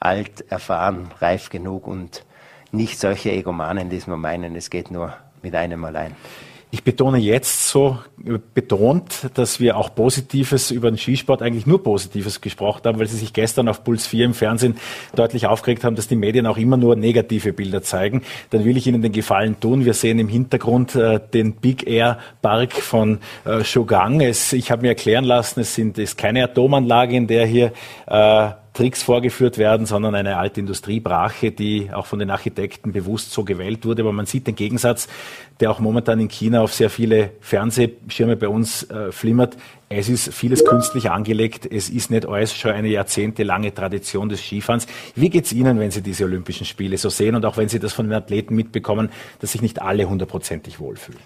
alt, 0.01 0.45
erfahren, 0.51 1.11
reif 1.21 1.51
genug 1.51 1.87
und 1.87 2.25
nicht 2.71 3.01
solche 3.01 3.33
Egomanen, 3.33 3.91
die 3.91 4.07
wir 4.07 4.17
meinen, 4.17 4.55
es 4.55 4.71
geht 4.71 4.91
nur 4.91 5.15
mit 5.43 5.55
einem 5.55 5.85
allein. 5.85 6.15
Ich 6.71 6.85
betone 6.85 7.17
jetzt 7.17 7.69
so 7.69 7.99
betont, 8.53 9.31
dass 9.35 9.59
wir 9.59 9.79
auch 9.79 9.95
Positives 9.95 10.71
über 10.71 10.91
den 10.91 10.99
Skisport, 10.99 11.41
eigentlich 11.41 11.67
nur 11.67 11.83
Positives 11.83 12.43
gesprochen 12.43 12.83
haben, 12.85 12.99
weil 12.99 13.07
Sie 13.07 13.17
sich 13.17 13.33
gestern 13.33 13.69
auf 13.69 13.85
Puls 13.85 14.07
4 14.07 14.27
im 14.27 14.35
Fernsehen 14.35 14.77
deutlich 15.17 15.47
aufgeregt 15.47 15.83
haben, 15.83 15.97
dass 15.97 16.09
die 16.09 16.17
Medien 16.17 16.47
auch 16.47 16.59
immer 16.59 16.77
nur 16.77 16.95
negative 16.95 17.55
Bilder 17.55 17.83
zeigen. 17.83 18.23
Dann 18.51 18.67
will 18.67 18.77
ich 18.77 18.87
Ihnen 18.87 19.01
den 19.01 19.13
Gefallen 19.13 19.59
tun. 19.61 19.87
Wir 19.87 19.95
sehen 19.95 20.19
im 20.19 20.29
Hintergrund 20.29 20.95
äh, 20.95 21.19
den 21.33 21.55
Big 21.55 21.87
Air 21.89 22.19
Park 22.43 22.75
von 22.75 23.21
äh, 23.47 23.65
Shogang. 23.65 24.21
Es, 24.21 24.53
ich 24.53 24.71
habe 24.71 24.83
mir 24.83 24.89
erklären 24.89 25.25
lassen, 25.25 25.61
es 25.61 25.75
sind, 25.75 25.97
ist 25.97 26.19
keine 26.19 26.45
Atomanlage, 26.45 27.17
in 27.17 27.27
der 27.29 27.47
hier 27.47 27.73
äh, 28.07 28.51
Tricks 28.79 29.03
vorgeführt 29.03 29.59
werden, 29.59 29.87
sondern 29.87 30.15
eine 30.15 30.37
alte 30.37 30.61
Industriebrache, 30.61 31.51
die 31.51 31.91
auch 31.93 32.07
von 32.07 32.21
den 32.21 32.31
Architekten 32.31 32.93
bewusst 32.93 33.33
so 33.33 33.43
gewählt 33.43 33.85
wurde. 33.85 34.03
Aber 34.03 34.13
man 34.13 34.25
sieht 34.25 34.47
den 34.47 34.55
Gegensatz, 34.55 35.09
der 35.59 35.73
auch 35.73 35.81
momentan 35.81 36.21
in 36.21 36.29
China 36.29 36.61
auf 36.61 36.73
sehr 36.73 36.89
viele 36.89 37.31
Fernsehschirme 37.41 38.37
bei 38.37 38.47
uns 38.47 38.89
äh, 38.89 39.11
flimmert. 39.11 39.57
Es 39.89 40.09
ist 40.09 40.33
vieles 40.33 40.65
künstlich 40.65 41.11
angelegt. 41.11 41.67
Es 41.67 41.91
ist 41.91 42.13
nicht 42.13 42.25
alles 42.25 42.55
schon 42.55 42.71
eine 42.71 42.87
jahrzehntelange 42.87 43.75
Tradition 43.75 44.29
des 44.29 44.43
Skifahrens. 44.43 44.87
Wie 45.17 45.29
geht's 45.29 45.53
Ihnen, 45.53 45.81
wenn 45.81 45.91
Sie 45.91 46.01
diese 46.01 46.23
Olympischen 46.23 46.65
Spiele 46.65 46.99
so 46.99 47.09
sehen 47.09 47.35
und 47.35 47.45
auch 47.45 47.57
wenn 47.57 47.69
Sie 47.69 47.81
das 47.81 47.93
von 47.93 48.07
den 48.07 48.15
Athleten 48.15 48.55
mitbekommen, 48.55 49.09
dass 49.41 49.51
sich 49.51 49.61
nicht 49.61 49.83
alle 49.83 50.09
hundertprozentig 50.09 50.79
wohlfühlen? 50.79 51.19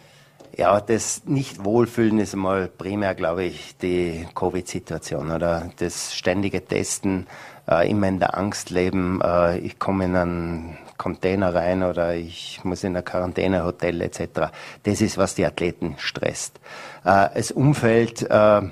Ja, 0.54 0.80
das 0.82 1.22
Nicht-Wohlfühlen 1.24 2.18
ist 2.18 2.34
einmal 2.34 2.68
primär, 2.68 3.14
glaube 3.14 3.44
ich, 3.44 3.74
die 3.78 4.26
Covid-Situation 4.34 5.30
oder 5.30 5.70
das 5.78 6.14
ständige 6.14 6.62
Testen, 6.62 7.26
äh, 7.66 7.88
immer 7.90 8.08
in 8.08 8.18
der 8.18 8.36
Angst 8.36 8.68
leben, 8.68 9.20
äh, 9.22 9.56
ich 9.58 9.78
komme 9.78 10.04
in 10.04 10.16
einen 10.16 10.78
Container 10.98 11.54
rein 11.54 11.82
oder 11.82 12.14
ich 12.14 12.60
muss 12.64 12.84
in 12.84 12.94
ein 12.96 13.04
Quarantänehotel 13.04 14.02
etc. 14.02 14.52
Das 14.82 15.00
ist, 15.00 15.16
was 15.16 15.34
die 15.34 15.46
Athleten 15.46 15.94
stresst. 15.96 16.60
Äh, 17.04 17.28
das 17.34 17.50
Umfeld 17.50 18.22
äh, 18.22 18.62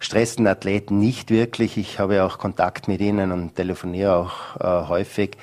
stresst 0.00 0.38
den 0.38 0.46
Athleten 0.46 0.98
nicht 0.98 1.30
wirklich. 1.30 1.78
Ich 1.78 1.98
habe 1.98 2.22
auch 2.22 2.36
Kontakt 2.36 2.86
mit 2.86 3.00
ihnen 3.00 3.32
und 3.32 3.54
telefoniere 3.54 4.14
auch 4.14 4.60
äh, 4.60 4.88
häufig. 4.88 5.38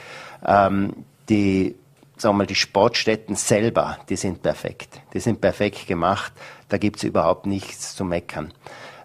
Ähm, 0.45 0.93
die 1.27 1.75
sagen 2.21 2.35
wir 2.35 2.39
mal, 2.39 2.47
die 2.47 2.55
Sportstätten 2.55 3.35
selber, 3.35 3.97
die 4.09 4.15
sind 4.15 4.41
perfekt. 4.41 5.01
Die 5.13 5.19
sind 5.19 5.41
perfekt 5.41 5.87
gemacht. 5.87 6.31
Da 6.69 6.77
gibt 6.77 6.97
es 6.97 7.03
überhaupt 7.03 7.45
nichts 7.45 7.95
zu 7.95 8.05
meckern. 8.05 8.53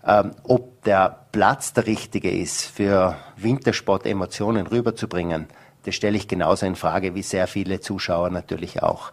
Ähm, 0.06 0.32
ob 0.44 0.82
der 0.84 1.26
Platz 1.32 1.72
der 1.72 1.86
richtige 1.86 2.30
ist, 2.30 2.66
für 2.66 3.16
Wintersport 3.36 4.06
Emotionen 4.06 4.66
rüberzubringen, 4.66 5.46
das 5.84 5.94
stelle 5.94 6.16
ich 6.16 6.28
genauso 6.28 6.66
in 6.66 6.76
Frage 6.76 7.14
wie 7.14 7.22
sehr 7.22 7.46
viele 7.46 7.80
Zuschauer 7.80 8.30
natürlich 8.30 8.82
auch. 8.82 9.12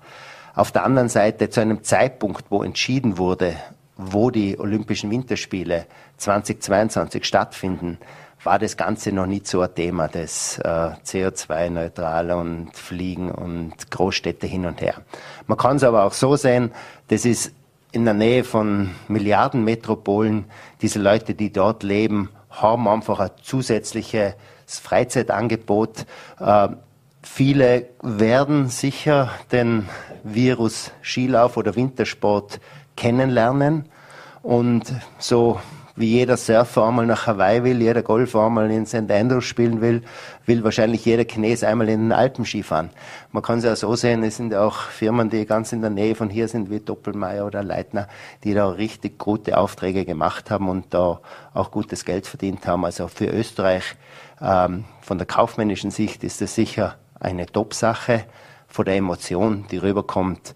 Auf 0.55 0.71
der 0.71 0.83
anderen 0.83 1.09
Seite, 1.09 1.49
zu 1.49 1.61
einem 1.61 1.83
Zeitpunkt, 1.83 2.45
wo 2.49 2.63
entschieden 2.63 3.17
wurde, 3.17 3.55
wo 3.95 4.29
die 4.29 4.59
Olympischen 4.59 5.09
Winterspiele 5.09 5.85
2022 6.17 7.25
stattfinden, 7.25 7.97
war 8.43 8.59
das 8.59 8.77
Ganze 8.77 9.11
noch 9.11 9.25
nicht 9.25 9.47
so 9.47 9.61
ein 9.61 9.73
Thema, 9.73 10.07
das 10.07 10.59
äh, 10.59 10.67
CO2-neutral 11.05 12.31
und 12.31 12.75
Fliegen 12.75 13.31
und 13.31 13.89
Großstädte 13.89 14.47
hin 14.47 14.65
und 14.65 14.81
her. 14.81 14.95
Man 15.47 15.57
kann 15.57 15.77
es 15.77 15.83
aber 15.83 16.03
auch 16.03 16.13
so 16.13 16.35
sehen, 16.35 16.71
das 17.07 17.25
ist 17.25 17.53
in 17.91 18.05
der 18.05 18.13
Nähe 18.13 18.43
von 18.43 18.91
Milliardenmetropolen. 19.07 20.45
Diese 20.81 20.99
Leute, 20.99 21.35
die 21.35 21.53
dort 21.53 21.83
leben, 21.83 22.29
haben 22.49 22.87
einfach 22.87 23.19
ein 23.19 23.31
zusätzliches 23.41 24.33
Freizeitangebot. 24.65 26.05
Äh, 26.39 26.69
viele 27.21 27.87
werden 28.01 28.67
sicher 28.69 29.31
den 29.51 29.87
Virus 30.23 30.91
Skilauf 31.01 31.55
oder 31.55 31.75
Wintersport 31.75 32.59
kennenlernen 32.95 33.85
und 34.41 34.91
so 35.17 35.59
wie 35.95 36.07
jeder 36.07 36.37
Surfer 36.37 36.87
einmal 36.87 37.05
nach 37.05 37.27
Hawaii 37.27 37.63
will, 37.63 37.79
jeder 37.79 38.01
Golfer 38.01 38.47
einmal 38.47 38.71
in 38.71 38.85
St. 38.85 39.11
Andrews 39.11 39.45
spielen 39.45 39.79
will, 39.79 40.01
will 40.45 40.63
wahrscheinlich 40.63 41.05
jeder 41.05 41.25
Chines 41.25 41.63
einmal 41.63 41.87
in 41.89 42.01
den 42.01 42.11
Alpen 42.11 42.45
Skifahren. 42.45 42.89
Man 43.31 43.43
kann 43.43 43.59
es 43.59 43.63
ja 43.63 43.75
so 43.75 43.95
sehen, 43.95 44.23
es 44.23 44.37
sind 44.37 44.55
auch 44.55 44.75
Firmen, 44.75 45.29
die 45.29 45.45
ganz 45.45 45.71
in 45.71 45.81
der 45.81 45.91
Nähe 45.91 46.15
von 46.15 46.29
hier 46.29 46.47
sind, 46.47 46.71
wie 46.71 46.79
Doppelmeier 46.79 47.45
oder 47.45 47.61
Leitner, 47.61 48.07
die 48.43 48.55
da 48.55 48.69
richtig 48.69 49.19
gute 49.19 49.57
Aufträge 49.57 50.03
gemacht 50.03 50.49
haben 50.49 50.67
und 50.67 50.93
da 50.93 51.19
auch 51.53 51.69
gutes 51.69 52.05
Geld 52.05 52.25
verdient 52.25 52.65
haben. 52.65 52.85
Also 52.85 53.07
für 53.07 53.27
Österreich 53.27 53.95
ähm, 54.41 54.85
von 55.01 55.19
der 55.19 55.27
kaufmännischen 55.27 55.91
Sicht 55.91 56.23
ist 56.23 56.41
das 56.41 56.55
sicher 56.55 56.95
eine 57.19 57.45
Top-Sache. 57.45 58.25
Von 58.67 58.85
der 58.85 58.95
Emotion, 58.95 59.65
die 59.69 59.77
rüberkommt, 59.77 60.55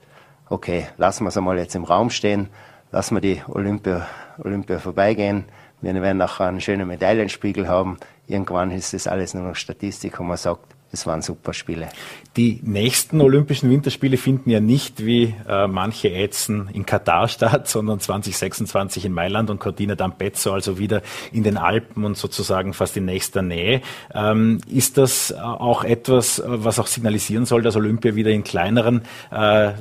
okay, 0.49 0.87
lassen 0.97 1.25
wir 1.25 1.29
es 1.29 1.37
einmal 1.37 1.59
jetzt 1.59 1.75
im 1.75 1.83
Raum 1.83 2.09
stehen, 2.09 2.49
lassen 2.91 3.15
wir 3.15 3.21
die 3.21 3.41
Olympia 3.47 4.07
Olympia 4.43 4.79
vorbeigehen. 4.79 5.45
Wir 5.81 5.93
werden 5.93 6.17
nachher 6.17 6.45
einen 6.47 6.61
schönen 6.61 6.87
Medaillenspiegel 6.87 7.67
haben. 7.67 7.97
Irgendwann 8.27 8.71
ist 8.71 8.93
das 8.93 9.07
alles 9.07 9.33
nur 9.33 9.43
noch 9.43 9.55
Statistik 9.55 10.19
und 10.19 10.27
man 10.27 10.37
sagt, 10.37 10.75
es 10.91 11.05
waren 11.05 11.21
super 11.21 11.53
Spiele. 11.53 11.89
Die 12.37 12.59
nächsten 12.63 13.19
Olympischen 13.19 13.69
Winterspiele 13.69 14.17
finden 14.17 14.49
ja 14.49 14.59
nicht 14.59 15.05
wie 15.05 15.33
äh, 15.47 15.67
manche 15.67 16.11
Ätzen 16.13 16.69
in 16.73 16.85
Katar 16.85 17.27
statt, 17.27 17.67
sondern 17.67 17.99
2026 17.99 19.05
in 19.05 19.13
Mailand 19.13 19.49
und 19.49 19.59
Cortina 19.59 19.95
d'Ampezzo, 19.95 20.51
also 20.51 20.77
wieder 20.77 21.01
in 21.31 21.43
den 21.43 21.57
Alpen 21.57 22.05
und 22.05 22.17
sozusagen 22.17 22.73
fast 22.73 22.95
in 22.97 23.05
nächster 23.05 23.41
Nähe. 23.41 23.81
Ähm, 24.13 24.59
ist 24.69 24.97
das 24.97 25.33
auch 25.33 25.83
etwas, 25.83 26.41
was 26.45 26.79
auch 26.79 26.87
signalisieren 26.87 27.45
soll, 27.45 27.61
dass 27.61 27.75
Olympia 27.75 28.15
wieder 28.15 28.31
in 28.31 28.43
kleineren 28.43 29.01
äh, 29.31 29.73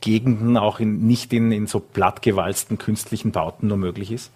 Gegenden, 0.00 0.56
auch 0.56 0.80
in, 0.80 1.06
nicht 1.06 1.32
in, 1.32 1.52
in 1.52 1.66
so 1.66 1.80
plattgewalzten 1.80 2.78
künstlichen 2.78 3.32
Bauten 3.32 3.68
nur 3.68 3.78
möglich 3.78 4.12
ist? 4.12 4.30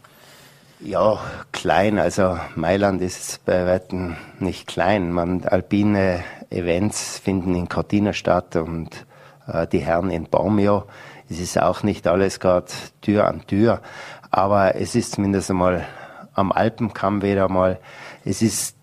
Ja, 0.81 1.19
klein. 1.53 1.99
Also 1.99 2.39
Mailand 2.55 3.01
ist 3.01 3.45
bei 3.47 3.67
weitem 3.67 4.17
nicht 4.41 4.67
klein. 4.67 5.11
Man, 5.11 5.45
alpine 5.45 6.23
Events 6.51 7.19
finden 7.19 7.55
in 7.55 7.69
Cortina 7.69 8.13
statt 8.13 8.57
und 8.57 9.07
äh, 9.47 9.67
die 9.67 9.79
Herren 9.79 10.11
in 10.11 10.25
Baumio. 10.25 10.85
Es 11.31 11.41
ist 11.41 11.61
auch 11.61 11.83
nicht 11.83 12.07
alles 12.07 12.41
gerade 12.41 12.67
Tür 13.01 13.27
an 13.27 13.47
Tür, 13.47 13.81
aber 14.31 14.77
es 14.77 14.95
ist 14.95 15.13
zumindest 15.13 15.51
einmal 15.51 15.87
am 16.35 16.53
Alpenkamm 16.53 17.23
wieder 17.23 17.49
mal. 17.49 17.81
Es 18.25 18.43
ist 18.43 18.77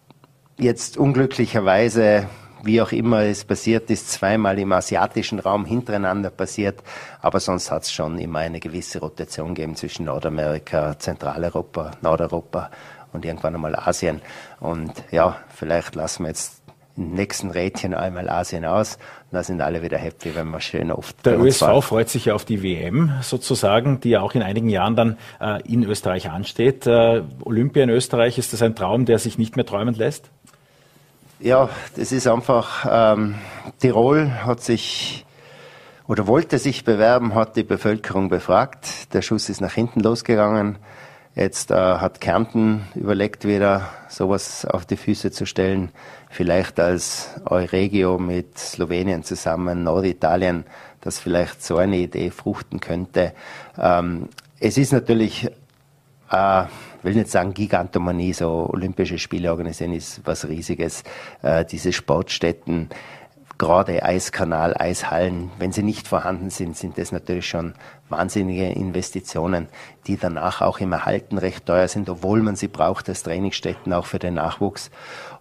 jetzt 0.57 0.97
unglücklicherweise 0.97 2.27
wie 2.63 2.81
auch 2.81 2.91
immer 2.91 3.21
es 3.23 3.43
passiert 3.43 3.89
ist, 3.89 4.09
zweimal 4.11 4.57
im 4.57 4.71
asiatischen 4.71 5.39
Raum 5.39 5.65
hintereinander 5.65 6.29
passiert. 6.29 6.81
Aber 7.21 7.39
sonst 7.39 7.71
hat 7.71 7.83
es 7.83 7.91
schon 7.91 8.17
immer 8.17 8.39
eine 8.39 8.59
gewisse 8.59 8.99
Rotation 8.99 9.53
gegeben 9.53 9.75
zwischen 9.75 10.05
Nordamerika, 10.05 10.97
Zentraleuropa, 10.97 11.91
Nordeuropa 12.01 12.71
und 13.11 13.25
irgendwann 13.25 13.55
einmal 13.55 13.75
Asien. 13.75 14.21
Und 14.59 14.91
ja, 15.11 15.37
vielleicht 15.49 15.95
lassen 15.95 16.23
wir 16.23 16.29
jetzt 16.29 16.63
im 16.95 17.13
nächsten 17.13 17.49
Rädchen 17.49 17.93
einmal 17.93 18.29
Asien 18.29 18.65
aus. 18.65 18.97
Da 19.31 19.43
sind 19.43 19.61
alle 19.61 19.81
wieder 19.81 19.97
happy, 19.97 20.35
wenn 20.35 20.47
man 20.47 20.61
schön 20.61 20.91
oft. 20.91 21.25
Der 21.25 21.39
ÖSV 21.39 21.61
war. 21.61 21.81
freut 21.81 22.09
sich 22.09 22.25
ja 22.25 22.35
auf 22.35 22.45
die 22.45 22.61
WM 22.61 23.11
sozusagen, 23.21 23.99
die 23.99 24.11
ja 24.11 24.21
auch 24.21 24.35
in 24.35 24.43
einigen 24.43 24.69
Jahren 24.69 24.95
dann 24.95 25.17
äh, 25.41 25.61
in 25.63 25.83
Österreich 25.83 26.29
ansteht. 26.29 26.85
Äh, 26.85 27.23
Olympia 27.43 27.83
in 27.83 27.89
Österreich, 27.89 28.37
ist 28.37 28.53
das 28.53 28.61
ein 28.61 28.75
Traum, 28.75 29.05
der 29.05 29.17
sich 29.17 29.37
nicht 29.37 29.55
mehr 29.55 29.65
träumen 29.65 29.95
lässt? 29.95 30.29
Ja, 31.43 31.69
das 31.97 32.13
ist 32.13 32.25
einfach, 32.25 32.87
ähm, 32.89 33.35
Tirol 33.81 34.31
hat 34.45 34.61
sich 34.61 35.25
oder 36.07 36.25
wollte 36.25 36.57
sich 36.57 36.85
bewerben, 36.85 37.35
hat 37.35 37.57
die 37.57 37.63
Bevölkerung 37.63 38.29
befragt. 38.29 39.13
Der 39.13 39.21
Schuss 39.21 39.49
ist 39.49 39.59
nach 39.59 39.73
hinten 39.73 39.99
losgegangen. 39.99 40.77
Jetzt 41.35 41.69
äh, 41.69 41.75
hat 41.75 42.21
Kärnten 42.21 42.87
überlegt, 42.95 43.43
wieder 43.43 43.89
sowas 44.07 44.63
auf 44.63 44.85
die 44.85 44.95
Füße 44.95 45.31
zu 45.31 45.45
stellen. 45.45 45.91
Vielleicht 46.29 46.79
als 46.79 47.31
Euregio 47.43 48.19
mit 48.19 48.57
Slowenien 48.57 49.25
zusammen, 49.25 49.83
Norditalien, 49.83 50.63
dass 51.01 51.19
vielleicht 51.19 51.61
so 51.61 51.75
eine 51.75 51.97
Idee 51.97 52.31
fruchten 52.31 52.79
könnte. 52.79 53.33
Ähm, 53.77 54.29
es 54.61 54.77
ist 54.77 54.93
natürlich, 54.93 55.49
äh, 56.31 56.63
will 57.03 57.13
nicht 57.13 57.29
sagen 57.29 57.53
Gigantomanie, 57.53 58.33
so 58.33 58.69
Olympische 58.71 59.17
Spiele 59.17 59.51
organisieren 59.51 59.93
ist 59.93 60.21
was 60.25 60.47
Riesiges. 60.47 61.03
Äh, 61.41 61.65
diese 61.65 61.93
Sportstätten, 61.93 62.89
gerade 63.57 64.03
Eiskanal, 64.03 64.75
Eishallen, 64.77 65.51
wenn 65.59 65.71
sie 65.71 65.83
nicht 65.83 66.07
vorhanden 66.07 66.49
sind, 66.49 66.75
sind 66.75 66.97
das 66.97 67.11
natürlich 67.11 67.47
schon 67.47 67.73
wahnsinnige 68.09 68.69
Investitionen, 68.69 69.67
die 70.07 70.17
danach 70.17 70.61
auch 70.61 70.79
im 70.79 70.91
Erhalten 70.91 71.37
recht 71.37 71.65
teuer 71.65 71.87
sind, 71.87 72.09
obwohl 72.09 72.41
man 72.41 72.55
sie 72.55 72.67
braucht 72.67 73.09
als 73.09 73.23
Trainingsstätten 73.23 73.93
auch 73.93 74.05
für 74.05 74.19
den 74.19 74.35
Nachwuchs. 74.35 74.91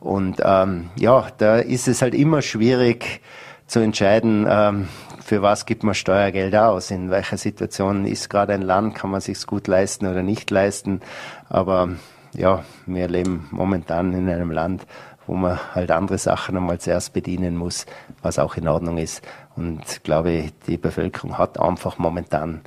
Und 0.01 0.41
ähm, 0.45 0.91
ja, 0.99 1.29
da 1.39 1.59
ist 1.59 1.89
es 1.89 2.03
halt 2.03 2.15
immer 2.15 2.43
schwierig 2.43 3.21
zu 3.67 3.81
entscheiden, 3.81 4.47
ähm, 4.49 4.89
für 5.33 5.41
was 5.41 5.65
gibt 5.65 5.83
man 5.83 5.95
Steuergeld 5.95 6.55
aus, 6.55 6.91
in 6.91 7.09
welcher 7.09 7.39
Situation 7.39 8.05
ist 8.05 8.29
gerade 8.29 8.53
ein 8.53 8.61
Land, 8.61 8.95
kann 8.95 9.11
man 9.11 9.23
sich 9.23 9.47
gut 9.47 9.67
leisten 9.67 10.07
oder 10.07 10.23
nicht 10.23 10.51
leisten. 10.51 11.01
Aber 11.49 11.89
ja, 12.35 12.67
wir 12.85 13.09
leben 13.09 13.49
momentan 13.51 14.13
in 14.13 14.29
einem 14.29 14.51
Land, 14.51 14.87
wo 15.27 15.33
man 15.33 15.59
halt 15.75 15.91
andere 15.91 16.19
Sachen 16.19 16.59
einmal 16.59 16.81
zuerst 16.81 17.15
bedienen 17.15 17.57
muss, 17.57 17.87
was 18.21 18.39
auch 18.39 18.59
in 18.59 18.69
Ordnung 18.69 18.99
ist. 18.99 19.23
Und 19.57 20.05
glaube, 20.05 20.51
die 20.67 20.77
Bevölkerung 20.77 21.39
hat 21.39 21.59
einfach 21.59 21.97
momentan, 21.97 22.61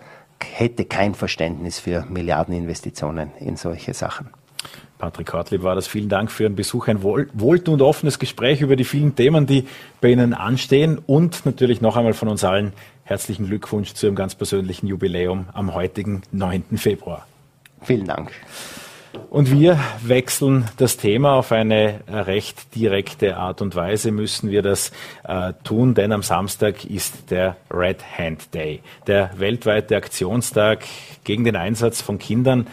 hätte 0.43 0.85
kein 0.85 1.13
Verständnis 1.13 1.77
für 1.77 2.03
Milliardeninvestitionen 2.09 3.29
in 3.37 3.57
solche 3.57 3.93
Sachen. 3.93 4.31
Patrick 5.05 5.33
Hartlieb 5.33 5.61
war 5.61 5.75
das. 5.75 5.85
Vielen 5.85 6.09
Dank 6.09 6.31
für 6.31 6.43
Ihren 6.43 6.55
Besuch. 6.55 6.87
Ein 6.87 7.03
wohlten 7.03 7.69
und 7.69 7.81
offenes 7.83 8.17
Gespräch 8.17 8.61
über 8.61 8.75
die 8.75 8.85
vielen 8.85 9.15
Themen, 9.15 9.45
die 9.45 9.67
bei 10.01 10.09
Ihnen 10.09 10.33
anstehen. 10.33 10.97
Und 11.05 11.45
natürlich 11.45 11.79
noch 11.79 11.95
einmal 11.95 12.13
von 12.13 12.27
uns 12.27 12.43
allen 12.43 12.73
herzlichen 13.03 13.45
Glückwunsch 13.45 13.93
zu 13.93 14.07
Ihrem 14.07 14.15
ganz 14.15 14.33
persönlichen 14.33 14.87
Jubiläum 14.87 15.45
am 15.53 15.75
heutigen 15.75 16.23
9. 16.31 16.77
Februar. 16.77 17.27
Vielen 17.83 18.07
Dank. 18.07 18.31
Und 19.29 19.51
wir 19.51 19.79
wechseln 20.01 20.65
das 20.77 20.97
Thema 20.97 21.33
auf 21.33 21.51
eine 21.51 21.99
recht 22.07 22.73
direkte 22.73 23.37
Art 23.37 23.61
und 23.61 23.75
Weise 23.75 24.11
müssen 24.11 24.49
wir 24.49 24.63
das 24.63 24.91
äh, 25.23 25.53
tun, 25.63 25.93
denn 25.93 26.11
am 26.13 26.23
Samstag 26.23 26.83
ist 26.83 27.29
der 27.29 27.57
Red 27.71 27.99
Hand 28.17 28.55
Day, 28.55 28.81
der 29.05 29.29
weltweite 29.37 29.97
Aktionstag 29.97 30.83
gegen 31.23 31.43
den 31.43 31.55
Einsatz 31.55 32.01
von 32.01 32.17
Kindern 32.17 32.65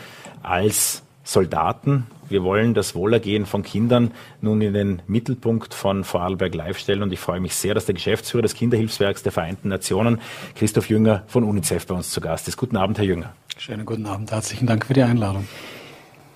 als 0.42 1.03
Soldaten. 1.25 2.07
Wir 2.33 2.45
wollen 2.45 2.73
das 2.73 2.95
Wohlergehen 2.95 3.45
von 3.45 3.62
Kindern 3.62 4.11
nun 4.40 4.62
in 4.62 4.73
den 4.73 5.03
Mittelpunkt 5.07 5.75
von 5.75 6.03
Vorarlberg 6.03 6.55
Live 6.55 6.79
stellen 6.79 7.03
und 7.03 7.12
ich 7.12 7.21
freue 7.21 7.40
mich 7.40 7.55
sehr, 7.55 7.75
dass 7.75 7.85
der 7.85 7.95
Geschäftsführer 7.95 8.40
des 8.40 8.55
Kinderhilfswerks 8.55 9.23
der 9.23 9.33
Vereinten 9.33 9.68
Nationen, 9.68 10.18
Christoph 10.55 10.88
Jünger 10.88 11.25
von 11.27 11.45
UNICEF 11.45 11.87
bei 11.87 11.95
uns 11.95 12.11
zu 12.11 12.23
Gast 12.23 12.49
ist. 12.49 12.57
Guten 12.57 12.79
Abend, 12.79 12.97
Herr 12.97 13.05
Jünger. 13.05 13.35
Schönen 13.59 13.85
guten 13.85 14.07
Abend. 14.07 14.31
Herzlichen 14.33 14.66
Dank 14.66 14.87
für 14.87 14.95
die 14.95 15.03
Einladung. 15.03 15.47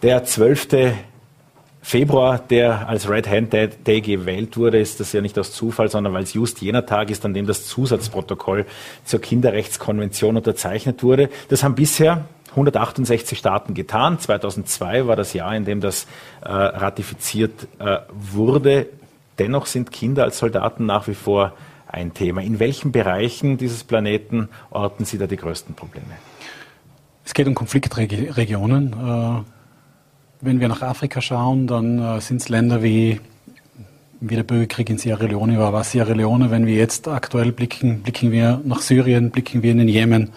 Der 0.02 0.22
12. 0.22 0.94
Februar, 1.80 2.40
der 2.40 2.88
als 2.88 3.09
Red 3.09 3.26
Hand 3.26 3.54
Day 3.54 4.00
gewählt 4.02 4.59
wurde, 4.59 4.78
ist 4.78 5.00
das 5.00 5.14
ja 5.14 5.22
nicht 5.22 5.38
aus 5.38 5.52
Zufall, 5.52 5.88
sondern 5.88 6.12
weil 6.12 6.24
es 6.24 6.35
just 6.35 6.61
jener 6.61 6.85
Tag 6.85 7.11
ist, 7.11 7.24
an 7.24 7.32
dem 7.32 7.46
das 7.46 7.64
Zusatzprotokoll 7.66 8.66
zur 9.04 9.20
Kinderrechtskonvention 9.20 10.37
unterzeichnet 10.37 11.02
wurde. 11.02 11.30
Das 11.48 11.64
haben 11.64 11.74
bisher 11.74 12.26
168 12.57 13.38
Staaten 13.38 13.75
getan. 13.75 14.19
2002 14.19 15.07
war 15.07 15.14
das 15.14 15.33
Jahr, 15.33 15.55
in 15.55 15.64
dem 15.64 15.81
das 15.81 16.07
äh, 16.42 16.49
ratifiziert 16.51 17.69
äh, 17.79 17.99
wurde. 18.12 18.88
Dennoch 19.38 19.66
sind 19.66 19.92
Kinder 19.92 20.25
als 20.25 20.38
Soldaten 20.38 20.87
nach 20.87 21.07
wie 21.07 21.14
vor 21.14 21.53
ein 21.87 22.14
Thema. 22.14 22.42
In 22.42 22.59
welchen 22.59 22.90
Bereichen 22.90 23.59
dieses 23.59 23.85
Planeten 23.85 24.49
orten 24.71 25.05
Sie 25.05 25.19
da 25.19 25.27
die 25.27 25.37
größten 25.37 25.75
Probleme? 25.75 26.07
Es 27.25 27.35
geht 27.35 27.47
um 27.47 27.55
Konfliktregionen. 27.55 29.45
Äh 29.45 29.57
wenn 30.40 30.61
wir 30.61 30.69
nach 30.69 30.83
Afrika 30.83 31.21
schauen, 31.21 31.66
dann 31.66 31.99
äh, 31.99 32.21
sind 32.21 32.40
es 32.40 32.49
Länder 32.49 32.83
wie, 32.83 33.21
wie 34.21 34.37
der 34.37 34.42
Bürgerkrieg 34.42 34.90
in 34.90 34.99
Sierra 34.99 35.25
Leone 35.25 35.59
war. 35.59 35.73
Was 35.73 35.92
Sierra 35.92 36.12
Leone, 36.12 36.51
wenn 36.51 36.66
wir 36.66 36.75
jetzt 36.75 37.09
aktuell 37.09 37.53
blicken, 37.53 38.03
blicken 38.03 38.33
wir 38.33 38.61
nach 38.64 38.81
Syrien, 38.81 39.31
blicken 39.31 39.62
wir 39.62 39.73
in 39.73 39.79
den 39.79 39.88
Jemen, 39.88 40.31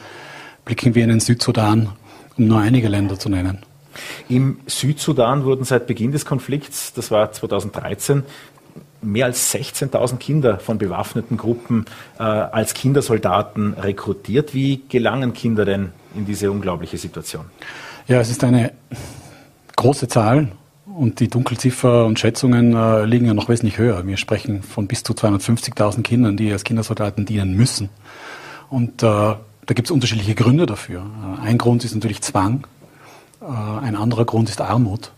blicken 0.66 0.96
wir 0.96 1.04
in 1.04 1.10
den 1.10 1.20
Südsudan, 1.20 1.90
um 2.40 2.48
nur 2.48 2.60
einige 2.60 2.88
Länder 2.88 3.20
zu 3.20 3.30
nennen. 3.30 3.60
Im 4.30 4.60
Südsudan 4.66 5.44
wurden 5.44 5.66
seit 5.66 5.88
Beginn 5.88 6.12
des 6.12 6.26
Konflikts, 6.26 6.94
das 6.94 7.12
war 7.12 7.32
2013, 7.32 8.24
mehr 9.02 9.26
als 9.26 9.54
16.000 9.54 10.18
Kinder 10.18 10.60
von 10.60 10.78
bewaffneten 10.78 11.38
Gruppen 11.38 11.86
äh, 12.18 12.24
als 12.24 12.74
Kindersoldaten 12.74 13.74
rekrutiert. 13.74 14.54
Wie 14.54 14.82
gelangen 14.90 15.34
Kinder 15.34 15.66
denn 15.66 15.92
in 16.16 16.26
diese 16.26 16.52
unglaubliche 16.52 16.98
Situation? 16.98 17.46
Ja, 18.08 18.20
es 18.20 18.30
ist 18.30 18.44
eine 18.44 18.72
große 19.76 20.08
Zahlen 20.08 20.52
und 20.86 21.20
die 21.20 21.30
Dunkelziffer 21.30 22.06
und 22.06 22.20
Schätzungen 22.20 22.76
äh, 22.76 23.06
liegen 23.06 23.26
ja 23.26 23.34
noch 23.34 23.48
wesentlich 23.48 23.78
höher. 23.78 24.06
Wir 24.06 24.18
sprechen 24.18 24.64
von 24.64 24.88
bis 24.88 25.04
zu 25.04 25.14
250.000 25.14 26.04
Kindern, 26.04 26.36
die 26.36 26.52
als 26.52 26.64
Kindersoldaten 26.64 27.26
dienen 27.26 27.56
müssen. 27.56 27.90
Und 28.70 29.04
äh, 29.04 29.36
da 29.70 29.76
gibt 29.76 29.88
es 29.88 29.92
unterschiedliche 29.92 30.34
Gründe 30.34 30.66
dafür. 30.66 31.04
Äh, 31.04 31.46
ein 31.46 31.60
Grund 31.60 31.86
ist 31.86 31.94
natürlich 31.94 32.22
Zwang, 32.22 32.66
äh, 33.40 33.46
ein 33.46 33.96
anderer 33.96 34.26
Grund 34.26 34.50
ist 34.50 34.62
Armut. 34.62 35.12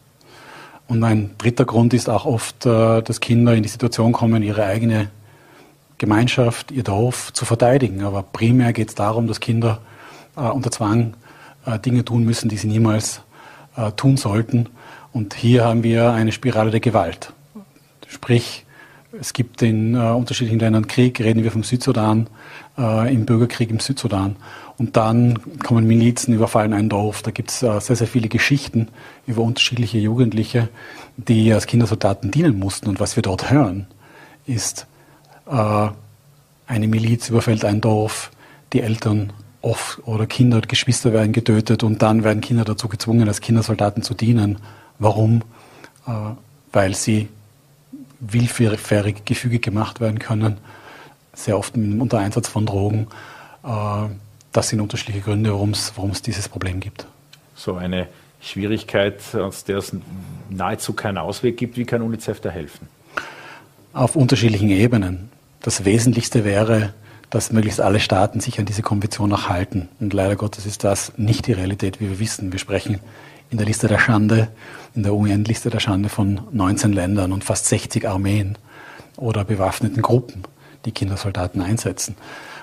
Und 0.89 1.01
ein 1.05 1.31
dritter 1.37 1.63
Grund 1.63 1.93
ist 1.93 2.09
auch 2.09 2.25
oft, 2.25 2.65
äh, 2.65 3.01
dass 3.01 3.21
Kinder 3.21 3.55
in 3.55 3.63
die 3.63 3.69
Situation 3.69 4.11
kommen, 4.11 4.43
ihre 4.43 4.65
eigene 4.65 5.09
Gemeinschaft, 5.99 6.69
ihr 6.71 6.83
Dorf 6.83 7.31
zu 7.31 7.45
verteidigen. 7.45 8.03
Aber 8.03 8.23
primär 8.23 8.73
geht 8.73 8.89
es 8.89 8.95
darum, 8.95 9.27
dass 9.27 9.39
Kinder 9.39 9.79
unter 10.35 10.71
Zwang 10.71 11.13
Dinge 11.85 12.03
tun 12.03 12.23
müssen, 12.23 12.49
die 12.49 12.57
sie 12.57 12.67
niemals 12.67 13.21
tun 13.97 14.17
sollten. 14.17 14.67
Und 15.13 15.35
hier 15.35 15.65
haben 15.65 15.83
wir 15.83 16.11
eine 16.11 16.31
Spirale 16.31 16.71
der 16.71 16.79
Gewalt. 16.79 17.33
Sprich, 18.07 18.65
es 19.19 19.33
gibt 19.33 19.61
in 19.61 19.95
äh, 19.95 19.97
unterschiedlichen 19.97 20.59
Ländern 20.59 20.87
Krieg, 20.87 21.19
reden 21.19 21.43
wir 21.43 21.51
vom 21.51 21.63
Südsudan, 21.63 22.27
äh, 22.77 23.13
im 23.13 23.25
Bürgerkrieg 23.25 23.69
im 23.69 23.79
Südsudan. 23.79 24.35
Und 24.77 24.95
dann 24.97 25.39
kommen 25.59 25.85
Milizen, 25.85 26.33
überfallen 26.33 26.73
ein 26.73 26.89
Dorf. 26.89 27.21
Da 27.21 27.31
gibt 27.31 27.51
es 27.51 27.61
äh, 27.61 27.79
sehr, 27.81 27.95
sehr 27.95 28.07
viele 28.07 28.29
Geschichten 28.29 28.87
über 29.27 29.41
unterschiedliche 29.41 29.97
Jugendliche, 29.97 30.69
die 31.17 31.51
als 31.53 31.67
Kindersoldaten 31.67 32.31
dienen 32.31 32.57
mussten. 32.57 32.87
Und 32.87 32.99
was 32.99 33.15
wir 33.15 33.23
dort 33.23 33.51
hören, 33.51 33.87
ist, 34.45 34.87
äh, 35.47 35.87
eine 36.67 36.87
Miliz 36.87 37.29
überfällt 37.29 37.65
ein 37.65 37.81
Dorf, 37.81 38.31
die 38.73 38.81
Eltern 38.81 39.33
oft 39.61 39.99
oder 40.07 40.25
Kinder 40.25 40.57
und 40.57 40.69
Geschwister 40.69 41.13
werden 41.13 41.33
getötet 41.33 41.83
und 41.83 42.01
dann 42.01 42.23
werden 42.23 42.41
Kinder 42.41 42.63
dazu 42.63 42.87
gezwungen, 42.87 43.27
als 43.27 43.41
Kindersoldaten 43.41 44.01
zu 44.03 44.13
dienen. 44.13 44.57
Warum? 44.97 45.43
Äh, 46.07 46.11
weil 46.71 46.95
sie 46.95 47.27
willfährig 48.21 49.25
gefügig 49.25 49.61
gemacht 49.61 49.99
werden 49.99 50.19
können, 50.19 50.57
sehr 51.33 51.57
oft 51.57 51.75
unter 51.75 52.19
Einsatz 52.19 52.47
von 52.47 52.65
Drogen. 52.65 53.07
Äh, 53.63 54.07
das 54.51 54.69
sind 54.69 54.79
unterschiedliche 54.79 55.21
Gründe, 55.21 55.51
warum 55.51 56.11
es 56.11 56.21
dieses 56.21 56.47
Problem 56.47 56.79
gibt. 56.79 57.07
So 57.55 57.75
eine 57.75 58.07
Schwierigkeit, 58.41 59.35
aus 59.35 59.63
der 59.63 59.77
es 59.77 59.95
nahezu 60.49 60.93
keinen 60.93 61.17
Ausweg 61.17 61.57
gibt. 61.57 61.77
Wie 61.77 61.85
kann 61.85 62.01
UNICEF 62.01 62.39
da 62.41 62.49
helfen? 62.49 62.87
Auf 63.93 64.15
unterschiedlichen 64.15 64.69
Ebenen. 64.69 65.29
Das 65.61 65.85
Wesentlichste 65.85 66.43
wäre, 66.43 66.93
dass 67.29 67.51
möglichst 67.51 67.79
alle 67.79 67.99
Staaten 67.99 68.39
sich 68.39 68.59
an 68.59 68.65
diese 68.65 68.81
Konvention 68.81 69.31
auch 69.31 69.47
halten. 69.47 69.89
Und 69.99 70.13
leider 70.13 70.35
Gottes 70.35 70.65
ist 70.65 70.83
das 70.83 71.13
nicht 71.17 71.47
die 71.47 71.53
Realität, 71.53 71.99
wie 71.99 72.09
wir 72.09 72.19
wissen. 72.19 72.51
Wir 72.51 72.59
sprechen 72.59 72.99
in 73.51 73.57
der 73.57 73.67
Liste 73.67 73.87
der 73.87 73.99
Schande, 73.99 74.47
in 74.95 75.03
der 75.03 75.13
UN-Liste 75.13 75.69
der 75.69 75.79
Schande 75.79 76.09
von 76.09 76.41
19 76.51 76.93
Ländern 76.93 77.31
und 77.31 77.43
fast 77.43 77.67
60 77.67 78.07
Armeen 78.07 78.57
oder 79.17 79.43
bewaffneten 79.43 80.01
Gruppen, 80.01 80.43
die 80.85 80.91
Kindersoldaten 80.91 81.61
einsetzen. 81.61 82.15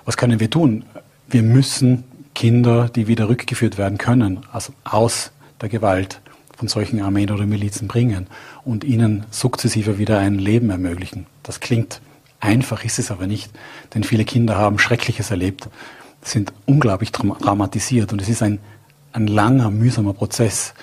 Was 0.05 0.17
können 0.17 0.41
wir 0.41 0.51
tun? 0.51 0.85
Wir 1.29 1.43
müssen 1.43 2.05
Kinder, 2.35 2.89
die 2.89 3.07
wieder 3.07 3.29
rückgeführt 3.29 3.79
werden 3.79 3.99
können, 3.99 4.41
also 4.51 4.73
aus 4.85 5.31
der 5.61 5.69
Gewalt, 5.69 6.21
von 6.57 6.67
solchen 6.67 7.01
Armeen 7.01 7.31
oder 7.31 7.47
Milizen 7.47 7.87
bringen 7.87 8.27
und 8.65 8.83
ihnen 8.83 9.27
sukzessive 9.31 9.97
wieder 9.99 10.19
ein 10.19 10.41
Leben 10.41 10.71
ermöglichen. 10.71 11.27
Das 11.45 11.61
klingt 11.61 12.01
einfach, 12.41 12.85
ist 12.85 12.99
es 12.99 13.13
aber 13.13 13.29
nicht, 13.29 13.53
denn 13.95 14.03
viele 14.03 14.25
Kinder 14.25 14.57
haben 14.57 14.81
Schreckliches 14.81 15.31
erlebt, 15.31 15.69
sind 16.21 16.53
unglaublich 16.67 17.13
traumatisiert 17.13 18.13
und 18.13 18.21
es 18.21 18.29
ist 18.29 18.43
ein, 18.43 18.59
ein 19.13 19.27
langer, 19.27 19.71
mühsamer 19.71 20.13
Prozess, 20.13 20.75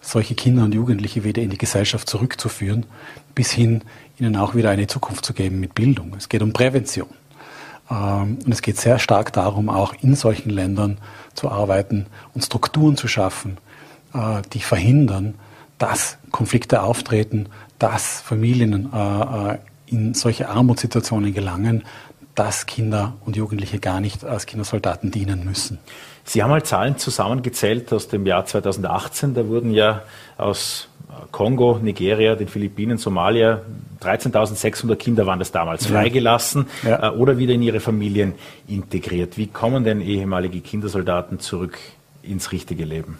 solche 0.00 0.34
Kinder 0.34 0.64
und 0.64 0.74
Jugendliche 0.74 1.24
wieder 1.24 1.42
in 1.42 1.50
die 1.50 1.58
Gesellschaft 1.58 2.08
zurückzuführen, 2.08 2.86
bis 3.34 3.50
hin 3.50 3.82
ihnen 4.18 4.36
auch 4.36 4.54
wieder 4.54 4.70
eine 4.70 4.86
Zukunft 4.86 5.24
zu 5.24 5.32
geben 5.32 5.60
mit 5.60 5.74
Bildung. 5.74 6.14
Es 6.16 6.28
geht 6.28 6.42
um 6.42 6.52
Prävention. 6.52 7.08
Ähm, 7.90 8.38
und 8.44 8.52
es 8.52 8.62
geht 8.62 8.78
sehr 8.78 8.98
stark 8.98 9.32
darum, 9.32 9.68
auch 9.68 9.94
in 10.00 10.14
solchen 10.14 10.50
Ländern 10.50 10.98
zu 11.34 11.50
arbeiten 11.50 12.06
und 12.34 12.44
Strukturen 12.44 12.96
zu 12.96 13.08
schaffen, 13.08 13.58
äh, 14.14 14.42
die 14.52 14.60
verhindern, 14.60 15.34
dass 15.78 16.18
Konflikte 16.30 16.82
auftreten, 16.82 17.48
dass 17.78 18.20
Familien 18.20 18.90
äh, 18.92 19.52
äh, 19.52 19.58
in 19.86 20.14
solche 20.14 20.48
Armutssituationen 20.48 21.34
gelangen, 21.34 21.84
dass 22.34 22.66
Kinder 22.66 23.14
und 23.24 23.36
Jugendliche 23.36 23.80
gar 23.80 24.00
nicht 24.00 24.24
als 24.24 24.46
Kindersoldaten 24.46 25.10
dienen 25.10 25.44
müssen. 25.44 25.78
Sie 26.24 26.42
haben 26.42 26.50
mal 26.50 26.62
Zahlen 26.62 26.96
zusammengezählt 26.98 27.92
aus 27.92 28.08
dem 28.08 28.26
Jahr 28.26 28.44
2018. 28.44 29.34
Da 29.34 29.48
wurden 29.48 29.72
ja 29.72 30.02
aus 30.36 30.88
Kongo, 31.32 31.78
Nigeria, 31.82 32.34
den 32.36 32.48
Philippinen, 32.48 32.98
Somalia 32.98 33.62
13.600 34.00 34.96
Kinder 34.96 35.26
waren 35.26 35.38
das 35.38 35.52
damals 35.52 35.86
freigelassen 35.86 36.66
ja. 36.82 37.08
Äh, 37.08 37.16
oder 37.16 37.38
wieder 37.38 37.54
in 37.54 37.62
ihre 37.62 37.80
Familien 37.80 38.34
integriert. 38.66 39.36
Wie 39.36 39.46
kommen 39.46 39.84
denn 39.84 40.00
ehemalige 40.00 40.60
Kindersoldaten 40.60 41.38
zurück 41.40 41.78
ins 42.22 42.52
richtige 42.52 42.84
Leben? 42.84 43.18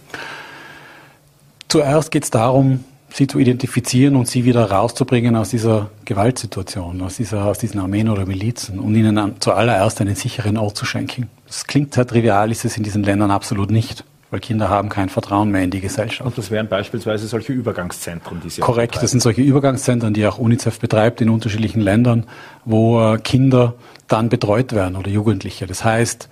Zuerst 1.68 2.10
geht 2.10 2.24
es 2.24 2.30
darum, 2.30 2.84
sie 3.12 3.26
zu 3.26 3.38
identifizieren 3.38 4.16
und 4.16 4.28
sie 4.28 4.44
wieder 4.44 4.70
rauszubringen 4.70 5.36
aus 5.36 5.50
dieser 5.50 5.90
Gewaltsituation, 6.04 7.02
aus, 7.02 7.16
dieser, 7.16 7.44
aus 7.44 7.58
diesen 7.58 7.80
Armeen 7.80 8.08
oder 8.08 8.26
Milizen 8.26 8.78
und 8.78 8.94
ihnen 8.94 9.34
zuallererst 9.40 10.00
einen 10.00 10.14
sicheren 10.14 10.56
Ort 10.56 10.76
zu 10.76 10.84
schenken. 10.84 11.28
Das 11.46 11.66
klingt 11.66 11.94
sehr 11.94 12.06
trivial, 12.06 12.50
ist 12.50 12.64
es 12.64 12.76
in 12.76 12.82
diesen 12.82 13.02
Ländern 13.02 13.30
absolut 13.30 13.70
nicht, 13.70 14.04
weil 14.30 14.40
Kinder 14.40 14.68
haben 14.68 14.88
kein 14.88 15.08
Vertrauen 15.08 15.50
mehr 15.50 15.62
in 15.62 15.70
die 15.70 15.80
Gesellschaft. 15.80 16.26
Und 16.26 16.38
das 16.38 16.50
wären 16.50 16.68
beispielsweise 16.68 17.26
solche 17.26 17.52
Übergangszentren, 17.52 18.40
die 18.44 18.50
Sie 18.50 18.60
Korrekt, 18.60 19.02
das 19.02 19.10
sind 19.10 19.20
solche 19.20 19.42
Übergangszentren, 19.42 20.14
die 20.14 20.26
auch 20.26 20.38
UNICEF 20.38 20.78
betreibt 20.78 21.20
in 21.20 21.30
unterschiedlichen 21.30 21.80
Ländern, 21.80 22.26
wo 22.64 23.14
äh, 23.14 23.18
Kinder 23.18 23.74
dann 24.06 24.28
betreut 24.28 24.72
werden 24.72 24.96
oder 24.96 25.10
Jugendliche. 25.10 25.66
Das 25.66 25.84
heißt, 25.84 26.28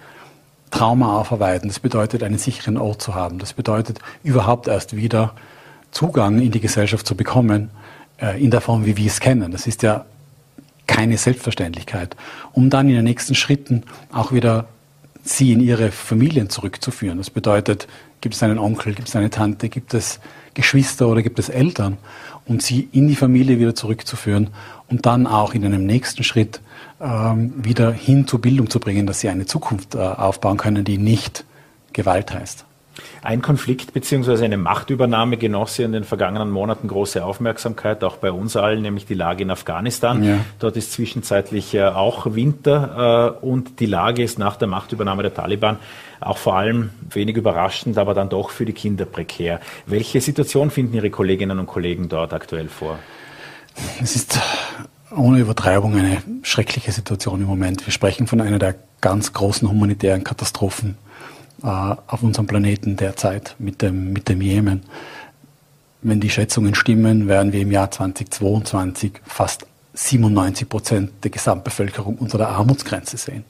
Trauma 0.71 1.19
aufarbeiten, 1.19 1.69
das 1.69 1.81
bedeutet, 1.81 2.23
einen 2.23 2.39
sicheren 2.39 2.77
Ort 2.77 3.03
zu 3.03 3.15
haben. 3.15 3.39
Das 3.39 3.53
bedeutet, 3.53 4.01
überhaupt 4.23 4.69
erst 4.69 4.97
wieder 4.97 5.35
Zugang 5.91 6.41
in 6.41 6.51
die 6.51 6.61
Gesellschaft 6.61 7.07
zu 7.07 7.15
bekommen, 7.15 7.71
äh, 8.21 8.43
in 8.43 8.51
der 8.51 8.61
Form, 8.61 8.85
wie 8.85 8.97
wir 8.97 9.07
es 9.07 9.21
kennen. 9.21 9.51
Das 9.53 9.67
ist 9.67 9.83
ja 9.83 10.05
keine 10.87 11.19
Selbstverständlichkeit. 11.19 12.17
Um 12.53 12.71
dann 12.71 12.89
in 12.89 12.97
den 12.97 13.05
nächsten 13.05 13.35
Schritten 13.35 13.85
auch 14.13 14.33
wieder 14.33 14.67
sie 15.23 15.53
in 15.53 15.61
ihre 15.61 15.91
Familien 15.91 16.49
zurückzuführen. 16.49 17.19
Das 17.19 17.31
bedeutet, 17.31 17.87
gibt 18.21 18.35
es 18.35 18.43
einen 18.43 18.59
Onkel, 18.59 18.95
gibt 18.95 19.09
es 19.09 19.17
eine 19.17 19.31
Tante, 19.31 19.69
gibt 19.69 19.95
es 19.95 20.21
Geschwister 20.55 21.07
oder 21.09 21.23
gibt 21.23 21.39
es 21.39 21.49
Eltern 21.49 21.99
und 22.47 22.63
sie 22.63 22.89
in 22.93 23.09
die 23.09 23.15
Familie 23.15 23.59
wieder 23.59 23.75
zurückzuführen 23.75 24.49
und 24.89 25.07
dann 25.07 25.27
auch 25.27 25.55
in 25.55 25.65
einem 25.65 25.87
nächsten 25.87 26.25
Schritt 26.25 26.61
ähm, 27.01 27.53
wieder 27.57 27.93
hin 27.93 28.27
zur 28.27 28.41
Bildung 28.41 28.71
zu 28.71 28.81
bringen, 28.81 29.07
dass 29.07 29.21
sie 29.21 29.29
eine 29.29 29.47
Zukunft 29.47 29.95
äh, 29.95 29.99
aufbauen 29.99 30.57
können, 30.57 30.85
die 30.85 30.99
nicht 30.99 31.45
Gewalt 31.93 32.33
heißt. 32.33 32.65
Ein 33.23 33.43
Konflikt 33.43 33.93
bzw. 33.93 34.45
eine 34.45 34.57
Machtübernahme 34.57 35.37
genoss 35.37 35.77
hier 35.77 35.87
in 35.87 35.93
den 35.93 36.05
vergangenen 36.05 36.51
Monaten 36.51 36.89
große 36.89 37.25
Aufmerksamkeit, 37.25 38.05
auch 38.05 38.17
bei 38.17 38.33
uns 38.33 38.57
allen, 38.57 38.83
nämlich 38.83 39.07
die 39.07 39.15
Lage 39.15 39.43
in 39.43 39.51
Afghanistan. 39.51 40.23
Ja. 40.23 40.39
Dort 40.59 40.77
ist 40.77 40.93
zwischenzeitlich 40.93 41.75
äh, 41.75 41.85
auch 41.85 42.35
Winter 42.35 43.37
äh, 43.43 43.45
und 43.45 43.81
die 43.81 43.87
Lage 43.87 44.23
ist 44.23 44.39
nach 44.39 44.57
der 44.57 44.69
Machtübernahme 44.69 45.23
der 45.23 45.35
Taliban 45.35 45.79
auch 46.21 46.39
vor 46.39 46.57
allem 46.57 46.91
wenig 47.11 47.37
überraschend, 47.37 47.97
aber 47.99 48.15
dann 48.15 48.29
doch 48.29 48.51
für 48.51 48.65
die 48.65 48.73
Kinder 48.73 49.05
prekär. 49.05 49.61
Welche 49.87 50.21
Situation 50.21 50.71
finden 50.71 50.95
Ihre 50.95 51.11
Kolleginnen 51.11 51.59
und 51.59 51.67
Kollegen 51.67 52.09
dort 52.09 52.33
aktuell 52.33 52.69
vor? 52.69 52.99
Es 54.03 54.17
ist 54.17 54.41
ohne 55.17 55.39
Übertreibung 55.39 55.95
eine 55.97 56.23
schreckliche 56.43 56.93
Situation 56.93 57.41
im 57.41 57.47
Moment. 57.47 57.87
Wir 57.87 57.93
sprechen 57.93 58.27
von 58.27 58.41
einer 58.41 58.59
der 58.59 58.75
ganz 59.01 59.33
großen 59.33 59.69
humanitären 59.69 60.25
Katastrophen 60.25 60.97
auf 61.63 62.23
unserem 62.23 62.47
Planeten 62.47 62.97
derzeit 62.97 63.57
mit 63.59 63.83
dem, 63.83 64.13
mit 64.13 64.29
dem 64.29 64.41
Jemen. 64.41 64.83
Wenn 66.03 66.21
die 66.21 66.31
Schätzungen 66.31 66.75
stimmen, 66.75 67.27
werden 67.27 67.53
wir 67.53 67.61
im 67.61 67.73
Jahr 67.73 67.91
2022 67.91 69.13
fast 69.25 69.67
97 69.95 70.69
Prozent 70.69 71.11
der 71.25 71.31
Gesamtbevölkerung 71.31 72.17
unter 72.17 72.39
der 72.39 72.51
Armutsgrenze 72.51 73.17
sehen. 73.17 73.45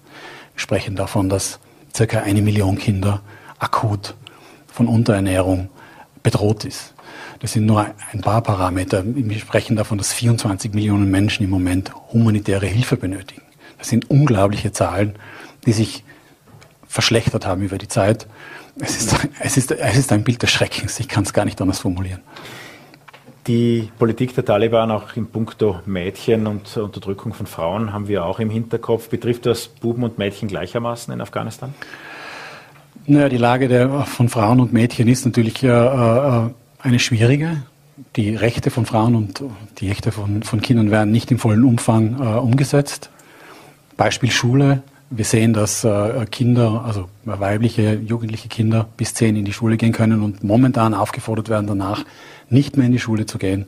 Wir 0.55 0.61
sprechen 0.61 0.97
davon, 0.97 1.29
dass 1.29 1.59
circa 1.95 2.21
eine 2.21 2.41
Million 2.41 2.79
Kinder 2.79 3.21
akut 3.59 4.15
von 4.67 4.89
Unterernährung 4.89 5.69
bedroht 6.23 6.65
ist. 6.65 6.95
Das 7.41 7.53
sind 7.53 7.67
nur 7.67 7.87
ein 8.13 8.21
paar 8.21 8.43
Parameter. 8.43 9.03
Wir 9.05 9.39
sprechen 9.39 9.77
davon, 9.77 9.99
dass 9.99 10.13
24 10.13 10.73
Millionen 10.73 11.11
Menschen 11.11 11.45
im 11.45 11.51
Moment 11.51 11.93
humanitäre 12.13 12.67
Hilfe 12.67 12.97
benötigen. 12.97 13.43
Das 13.79 13.89
sind 13.89 14.11
unglaubliche 14.11 14.73
Zahlen, 14.73 15.15
die 15.67 15.73
sich 15.73 16.03
verschlechtert 16.89 17.47
haben 17.47 17.63
über 17.63 17.79
die 17.79 17.89
Zeit. 17.89 18.27
Es 18.81 18.97
ist, 18.97 19.29
es 19.41 19.57
ist, 19.57 19.73
es 19.73 19.97
ist 19.97 20.13
ein 20.13 20.25
Bild 20.25 20.43
des 20.43 20.51
Schreckens. 20.51 20.99
Ich 21.01 21.09
kann 21.09 21.25
es 21.25 21.33
gar 21.33 21.45
nicht 21.45 21.61
anders 21.61 21.81
formulieren. 21.81 22.21
Die 23.47 23.91
Politik 23.99 24.35
der 24.35 24.45
Taliban 24.45 24.91
auch 24.91 25.17
in 25.17 25.27
puncto 25.27 25.81
Mädchen 25.87 26.47
und 26.47 26.77
Unterdrückung 26.77 27.33
von 27.33 27.47
Frauen 27.47 27.93
haben 27.93 28.07
wir 28.07 28.25
auch 28.25 28.41
im 28.41 28.51
Hinterkopf. 28.51 29.09
Betrifft 29.09 29.47
das 29.47 29.69
Buben 29.69 30.03
und 30.03 30.19
Mädchen 30.19 30.49
gleichermaßen 30.49 31.15
in 31.15 31.21
Afghanistan? 31.21 31.73
Naja, 33.07 33.31
die 33.31 33.39
Lage 33.39 33.69
der, 33.69 34.03
von 34.03 34.29
Frauen 34.29 34.61
und 34.61 34.75
Mädchen 34.75 35.09
ist 35.09 35.25
natürlich 35.25 35.63
äh, 35.63 35.69
äh, 35.69 36.51
eine 36.81 36.99
schwierige. 36.99 37.63
Die 38.17 38.37
Rechte 38.37 38.71
von 38.71 38.85
Frauen 38.85 39.15
und 39.15 39.43
die 39.79 39.89
Rechte 39.89 40.13
von, 40.13 40.43
von 40.43 40.61
Kindern 40.61 40.91
werden 40.91 41.11
nicht 41.11 41.31
im 41.31 41.39
vollen 41.39 41.65
Umfang 41.65 42.21
äh, 42.21 42.39
umgesetzt. 42.39 43.09
Beispiel 43.97 44.31
Schule. 44.31 44.83
Wir 45.11 45.25
sehen, 45.25 45.55
dass 45.55 45.85
äh, 45.85 46.27
Kinder, 46.31 46.85
also 46.85 47.09
weibliche, 47.25 47.95
jugendliche 47.95 48.49
Kinder 48.49 48.87
bis 48.97 49.15
zehn 49.15 49.37
in 49.37 49.45
die 49.45 49.53
Schule 49.53 49.77
gehen 49.77 49.93
können 49.93 50.23
und 50.23 50.45
momentan 50.45 50.93
aufgefordert 50.93 51.49
werden, 51.49 51.67
danach 51.67 52.05
nicht 52.51 52.77
mehr 52.77 52.87
in 52.87 52.93
die 52.93 52.99
Schule 52.99 53.25
zu 53.25 53.39
gehen. 53.39 53.67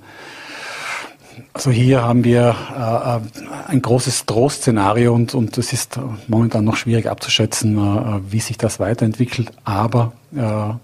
Also 1.54 1.70
hier 1.70 2.02
haben 2.02 2.24
wir 2.24 2.54
äh, 2.76 3.16
äh 3.16 3.20
ein 3.68 3.80
großes 3.80 4.26
Drohszenario 4.26 5.14
und, 5.14 5.34
und 5.34 5.56
es 5.56 5.72
ist 5.72 5.98
momentan 6.26 6.64
noch 6.64 6.76
schwierig 6.76 7.08
abzuschätzen, 7.08 8.22
wie 8.28 8.40
sich 8.40 8.58
das 8.58 8.80
weiterentwickelt. 8.80 9.52
Aber 9.62 10.12
wir 10.32 10.80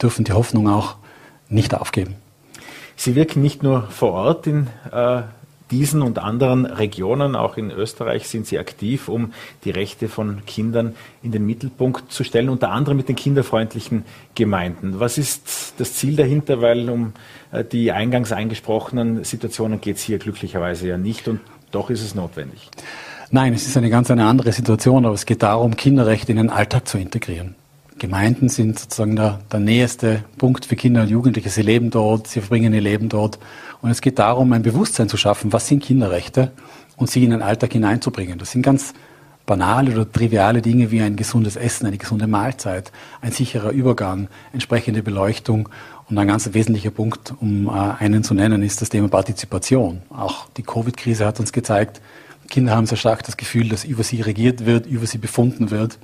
dürfen 0.00 0.24
die 0.24 0.32
Hoffnung 0.32 0.68
auch 0.68 0.96
nicht 1.48 1.74
aufgeben. 1.74 2.14
Sie 2.94 3.14
wirken 3.14 3.42
nicht 3.42 3.62
nur 3.62 3.88
vor 3.90 4.12
Ort 4.12 4.46
in 4.46 4.68
äh, 4.92 5.22
diesen 5.70 6.02
und 6.02 6.18
anderen 6.18 6.66
Regionen, 6.66 7.36
auch 7.36 7.56
in 7.56 7.70
Österreich, 7.70 8.28
sind 8.28 8.46
Sie 8.46 8.58
aktiv, 8.58 9.08
um 9.08 9.32
die 9.64 9.70
Rechte 9.70 10.08
von 10.08 10.44
Kindern 10.46 10.94
in 11.22 11.32
den 11.32 11.46
Mittelpunkt 11.46 12.10
zu 12.10 12.24
stellen, 12.24 12.48
unter 12.48 12.70
anderem 12.70 12.96
mit 12.96 13.08
den 13.08 13.16
kinderfreundlichen 13.16 14.04
Gemeinden. 14.34 15.00
Was 15.00 15.18
ist 15.18 15.74
das 15.78 15.94
Ziel 15.94 16.16
dahinter? 16.16 16.60
Weil 16.60 16.88
um 16.88 17.12
äh, 17.52 17.64
die 17.64 17.92
eingangs 17.92 18.32
angesprochenen 18.32 19.24
Situationen 19.24 19.80
geht 19.80 19.96
es 19.96 20.02
hier 20.02 20.18
glücklicherweise 20.18 20.88
ja 20.88 20.98
nicht 20.98 21.28
und 21.28 21.40
doch 21.70 21.90
ist 21.90 22.02
es 22.02 22.14
notwendig. 22.14 22.70
Nein, 23.30 23.52
es 23.52 23.66
ist 23.66 23.76
eine 23.76 23.90
ganz 23.90 24.10
eine 24.10 24.24
andere 24.24 24.52
Situation, 24.52 25.04
aber 25.04 25.14
es 25.14 25.26
geht 25.26 25.42
darum, 25.42 25.76
Kinderrechte 25.76 26.32
in 26.32 26.38
den 26.38 26.50
Alltag 26.50 26.88
zu 26.88 26.96
integrieren. 26.96 27.56
Gemeinden 27.98 28.48
sind 28.48 28.78
sozusagen 28.78 29.16
der, 29.16 29.40
der 29.50 29.60
nächste 29.60 30.24
Punkt 30.36 30.66
für 30.66 30.76
Kinder 30.76 31.02
und 31.02 31.08
Jugendliche. 31.08 31.50
Sie 31.50 31.62
leben 31.62 31.90
dort, 31.90 32.28
sie 32.28 32.40
verbringen 32.40 32.72
ihr 32.72 32.80
Leben 32.80 33.08
dort. 33.08 33.38
Und 33.82 33.90
es 33.90 34.00
geht 34.00 34.18
darum, 34.18 34.52
ein 34.52 34.62
Bewusstsein 34.62 35.08
zu 35.08 35.16
schaffen, 35.16 35.52
was 35.52 35.66
sind 35.66 35.82
Kinderrechte 35.82 36.52
und 36.96 37.10
sie 37.10 37.24
in 37.24 37.30
den 37.30 37.42
Alltag 37.42 37.72
hineinzubringen. 37.72 38.38
Das 38.38 38.50
sind 38.50 38.62
ganz 38.62 38.94
banale 39.46 39.92
oder 39.92 40.10
triviale 40.10 40.62
Dinge 40.62 40.90
wie 40.90 41.00
ein 41.00 41.16
gesundes 41.16 41.56
Essen, 41.56 41.86
eine 41.86 41.96
gesunde 41.96 42.26
Mahlzeit, 42.26 42.92
ein 43.20 43.32
sicherer 43.32 43.70
Übergang, 43.70 44.28
entsprechende 44.52 45.02
Beleuchtung. 45.02 45.68
Und 46.08 46.18
ein 46.18 46.28
ganz 46.28 46.52
wesentlicher 46.52 46.90
Punkt, 46.90 47.34
um 47.40 47.66
äh, 47.66 47.70
einen 47.70 48.24
zu 48.24 48.34
nennen, 48.34 48.62
ist 48.62 48.80
das 48.80 48.88
Thema 48.88 49.08
Partizipation. 49.08 50.02
Auch 50.10 50.48
die 50.56 50.62
Covid-Krise 50.62 51.26
hat 51.26 51.40
uns 51.40 51.52
gezeigt, 51.52 52.00
Kinder 52.48 52.74
haben 52.74 52.86
sehr 52.86 52.96
stark 52.96 53.22
das 53.24 53.36
Gefühl, 53.36 53.68
dass 53.68 53.84
über 53.84 54.02
sie 54.02 54.22
regiert 54.22 54.64
wird, 54.64 54.86
über 54.86 55.06
sie 55.06 55.18
befunden 55.18 55.70
wird. 55.70 55.98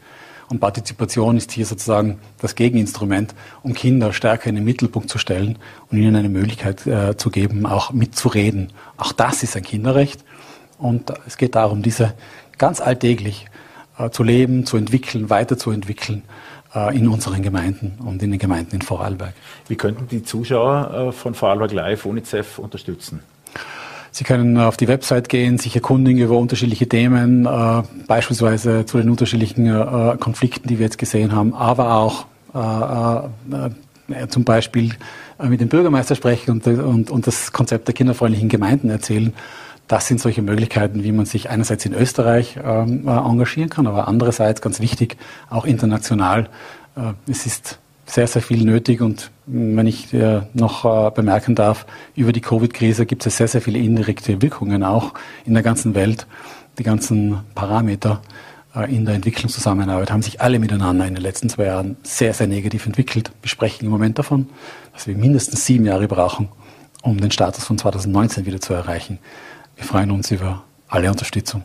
Und 0.48 0.60
Partizipation 0.60 1.36
ist 1.36 1.52
hier 1.52 1.66
sozusagen 1.66 2.18
das 2.40 2.54
Gegeninstrument, 2.54 3.34
um 3.62 3.74
Kinder 3.74 4.12
stärker 4.12 4.48
in 4.48 4.56
den 4.56 4.64
Mittelpunkt 4.64 5.08
zu 5.08 5.18
stellen 5.18 5.58
und 5.90 5.98
ihnen 5.98 6.16
eine 6.16 6.28
Möglichkeit 6.28 6.86
äh, 6.86 7.16
zu 7.16 7.30
geben, 7.30 7.66
auch 7.66 7.92
mitzureden. 7.92 8.72
Auch 8.96 9.12
das 9.12 9.42
ist 9.42 9.56
ein 9.56 9.62
Kinderrecht. 9.62 10.24
Und 10.78 11.12
es 11.26 11.36
geht 11.36 11.54
darum, 11.54 11.82
diese 11.82 12.14
ganz 12.58 12.80
alltäglich 12.80 13.46
äh, 13.98 14.10
zu 14.10 14.22
leben, 14.22 14.66
zu 14.66 14.76
entwickeln, 14.76 15.30
weiterzuentwickeln 15.30 16.22
äh, 16.74 16.96
in 16.96 17.08
unseren 17.08 17.42
Gemeinden 17.42 17.98
und 18.04 18.22
in 18.22 18.30
den 18.30 18.38
Gemeinden 18.38 18.76
in 18.76 18.82
Vorarlberg. 18.82 19.34
Wie 19.68 19.76
könnten 19.76 20.08
die 20.08 20.22
Zuschauer 20.22 21.08
äh, 21.08 21.12
von 21.12 21.34
Vorarlberg 21.34 21.72
Live 21.72 22.04
UNICEF 22.04 22.58
unterstützen? 22.58 23.20
Sie 24.14 24.22
können 24.22 24.56
auf 24.58 24.76
die 24.76 24.86
Website 24.86 25.28
gehen, 25.28 25.58
sich 25.58 25.74
erkundigen 25.74 26.22
über 26.22 26.38
unterschiedliche 26.38 26.88
Themen, 26.88 27.46
äh, 27.46 27.82
beispielsweise 28.06 28.86
zu 28.86 28.98
den 28.98 29.10
unterschiedlichen 29.10 29.66
äh, 29.66 30.16
Konflikten, 30.20 30.68
die 30.68 30.78
wir 30.78 30.84
jetzt 30.84 30.98
gesehen 30.98 31.32
haben, 31.32 31.52
aber 31.52 31.96
auch 31.96 32.26
äh, 32.54 33.56
äh 33.56 34.28
zum 34.28 34.44
Beispiel 34.44 34.92
mit 35.42 35.60
dem 35.60 35.68
Bürgermeister 35.68 36.14
sprechen 36.14 36.52
und, 36.52 36.66
und, 36.66 37.10
und 37.10 37.26
das 37.26 37.50
Konzept 37.52 37.88
der 37.88 37.94
kinderfreundlichen 37.94 38.48
Gemeinden 38.48 38.88
erzählen. 38.88 39.32
Das 39.88 40.06
sind 40.06 40.20
solche 40.20 40.42
Möglichkeiten, 40.42 41.02
wie 41.02 41.10
man 41.10 41.26
sich 41.26 41.50
einerseits 41.50 41.84
in 41.84 41.94
Österreich 41.94 42.56
ähm, 42.62 43.08
engagieren 43.08 43.70
kann, 43.70 43.88
aber 43.88 44.06
andererseits 44.06 44.60
ganz 44.60 44.78
wichtig 44.78 45.16
auch 45.50 45.64
international. 45.64 46.50
Äh, 46.96 47.14
es 47.28 47.46
ist 47.46 47.80
sehr, 48.06 48.26
sehr 48.26 48.42
viel 48.42 48.64
nötig 48.64 49.00
und 49.00 49.30
wenn 49.46 49.86
ich 49.86 50.12
äh, 50.12 50.42
noch 50.52 50.84
äh, 50.84 51.10
bemerken 51.10 51.54
darf, 51.54 51.86
über 52.14 52.32
die 52.32 52.40
Covid-Krise 52.40 53.06
gibt 53.06 53.26
es 53.26 53.36
sehr, 53.36 53.48
sehr 53.48 53.60
viele 53.60 53.78
indirekte 53.78 54.40
Wirkungen 54.42 54.82
auch 54.82 55.14
in 55.44 55.54
der 55.54 55.62
ganzen 55.62 55.94
Welt. 55.94 56.26
Die 56.78 56.82
ganzen 56.82 57.40
Parameter 57.54 58.22
äh, 58.74 58.94
in 58.94 59.04
der 59.04 59.14
Entwicklungszusammenarbeit 59.14 60.10
haben 60.10 60.22
sich 60.22 60.40
alle 60.40 60.58
miteinander 60.58 61.06
in 61.06 61.14
den 61.14 61.22
letzten 61.22 61.48
zwei 61.48 61.66
Jahren 61.66 61.96
sehr, 62.02 62.34
sehr 62.34 62.46
negativ 62.46 62.86
entwickelt. 62.86 63.30
Wir 63.42 63.48
sprechen 63.48 63.84
im 63.84 63.90
Moment 63.90 64.18
davon, 64.18 64.48
dass 64.92 65.06
wir 65.06 65.16
mindestens 65.16 65.66
sieben 65.66 65.86
Jahre 65.86 66.08
brauchen, 66.08 66.48
um 67.02 67.20
den 67.20 67.30
Status 67.30 67.64
von 67.64 67.78
2019 67.78 68.46
wieder 68.46 68.60
zu 68.60 68.74
erreichen. 68.74 69.18
Wir 69.76 69.84
freuen 69.84 70.10
uns 70.10 70.30
über 70.30 70.64
alle 70.88 71.10
Unterstützung. 71.10 71.62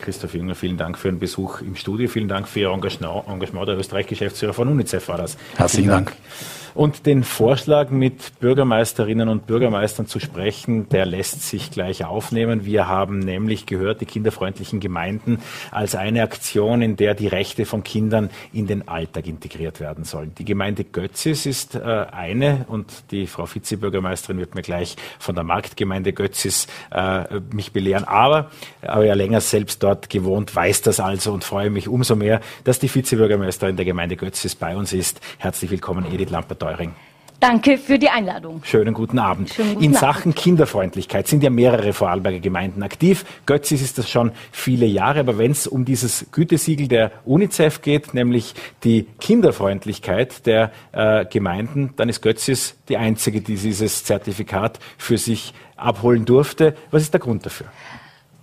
Christoph 0.00 0.34
Jünger, 0.34 0.54
vielen 0.54 0.76
Dank 0.76 0.98
für 0.98 1.08
den 1.08 1.18
Besuch 1.18 1.60
im 1.60 1.76
Studio. 1.76 2.08
Vielen 2.08 2.28
Dank 2.28 2.48
für 2.48 2.60
Ihr 2.60 2.70
Engagement. 2.70 3.28
Engagement 3.28 3.68
der 3.68 3.78
Österreich-Geschäftsführer 3.78 4.52
von 4.52 4.68
UNICEF 4.68 5.08
war 5.08 5.18
das. 5.18 5.36
Herzlichen 5.56 5.88
Dank. 5.88 6.06
Dank. 6.06 6.59
Und 6.74 7.06
den 7.06 7.24
Vorschlag, 7.24 7.90
mit 7.90 8.38
Bürgermeisterinnen 8.38 9.28
und 9.28 9.46
Bürgermeistern 9.46 10.06
zu 10.06 10.20
sprechen, 10.20 10.88
der 10.88 11.04
lässt 11.04 11.42
sich 11.42 11.70
gleich 11.70 12.04
aufnehmen. 12.04 12.64
Wir 12.64 12.86
haben 12.86 13.18
nämlich 13.18 13.66
gehört, 13.66 14.00
die 14.00 14.06
kinderfreundlichen 14.06 14.78
Gemeinden 14.78 15.40
als 15.72 15.96
eine 15.96 16.22
Aktion, 16.22 16.82
in 16.82 16.96
der 16.96 17.14
die 17.14 17.26
Rechte 17.26 17.66
von 17.66 17.82
Kindern 17.82 18.30
in 18.52 18.66
den 18.66 18.86
Alltag 18.86 19.26
integriert 19.26 19.80
werden 19.80 20.04
sollen. 20.04 20.32
Die 20.38 20.44
Gemeinde 20.44 20.84
Götzis 20.84 21.44
ist 21.44 21.74
äh, 21.74 21.80
eine 21.80 22.66
und 22.68 22.86
die 23.10 23.26
Frau 23.26 23.46
Vizebürgermeisterin 23.46 24.38
wird 24.38 24.54
mir 24.54 24.62
gleich 24.62 24.96
von 25.18 25.34
der 25.34 25.44
Marktgemeinde 25.44 26.12
Götzis 26.12 26.68
äh, 26.92 27.40
mich 27.52 27.72
belehren. 27.72 28.04
Aber, 28.04 28.50
aber 28.82 29.04
ja 29.04 29.14
länger 29.14 29.40
selbst 29.40 29.82
dort 29.82 30.08
gewohnt, 30.08 30.54
weiß 30.54 30.82
das 30.82 31.00
also 31.00 31.32
und 31.32 31.42
freue 31.42 31.70
mich 31.70 31.88
umso 31.88 32.14
mehr, 32.14 32.40
dass 32.62 32.78
die 32.78 32.92
Vizebürgermeisterin 32.92 33.76
der 33.76 33.84
Gemeinde 33.84 34.16
Götzis 34.16 34.54
bei 34.54 34.76
uns 34.76 34.92
ist. 34.92 35.20
Herzlich 35.38 35.70
willkommen, 35.70 36.06
Edith 36.12 36.30
Lampert. 36.30 36.59
Teuring. 36.60 36.94
Danke 37.40 37.78
für 37.78 37.98
die 37.98 38.10
Einladung. 38.10 38.60
Schönen 38.64 38.92
guten 38.92 39.18
Abend. 39.18 39.48
Schönen 39.48 39.74
guten 39.74 39.84
In 39.84 39.94
Sachen 39.94 40.32
Abend. 40.32 40.36
Kinderfreundlichkeit 40.36 41.26
sind 41.26 41.42
ja 41.42 41.48
mehrere 41.48 41.94
Vorarlberger 41.94 42.38
Gemeinden 42.38 42.82
aktiv. 42.82 43.24
Götzis 43.46 43.80
ist 43.80 43.96
das 43.96 44.10
schon 44.10 44.32
viele 44.52 44.84
Jahre, 44.84 45.20
aber 45.20 45.38
wenn 45.38 45.52
es 45.52 45.66
um 45.66 45.86
dieses 45.86 46.26
Gütesiegel 46.32 46.86
der 46.86 47.12
UNICEF 47.24 47.80
geht, 47.80 48.12
nämlich 48.12 48.54
die 48.84 49.06
Kinderfreundlichkeit 49.20 50.44
der 50.44 50.70
äh, 50.92 51.24
Gemeinden, 51.24 51.94
dann 51.96 52.10
ist 52.10 52.20
Götzis 52.20 52.76
die 52.90 52.98
einzige, 52.98 53.40
die 53.40 53.54
dieses 53.54 54.04
Zertifikat 54.04 54.78
für 54.98 55.16
sich 55.16 55.54
abholen 55.76 56.26
durfte. 56.26 56.76
Was 56.90 57.00
ist 57.02 57.14
der 57.14 57.20
Grund 57.20 57.46
dafür? 57.46 57.68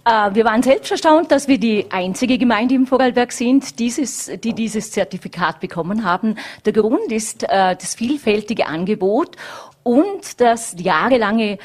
Äh, 0.08 0.34
wir 0.36 0.46
waren 0.46 0.64
selbst 0.64 0.90
erstaunt, 0.90 1.32
dass 1.32 1.48
wir 1.50 1.60
die 1.60 1.88
einzige 1.92 2.38
Gemeinde 2.38 2.76
im 2.76 2.88
Vorarlberg 2.88 3.34
sind, 3.34 3.78
die 3.80 4.54
dieses 4.54 4.92
Zertifikat 4.92 5.60
bekommen 5.60 6.06
haben. 6.06 6.36
Der 6.66 6.72
Grund 6.72 7.12
ist 7.12 7.44
äh, 7.44 7.76
das 7.76 7.96
vielfältige 7.96 8.68
Angebot 8.68 9.36
und 9.84 10.40
das 10.40 10.76
jahrelange 10.80 11.58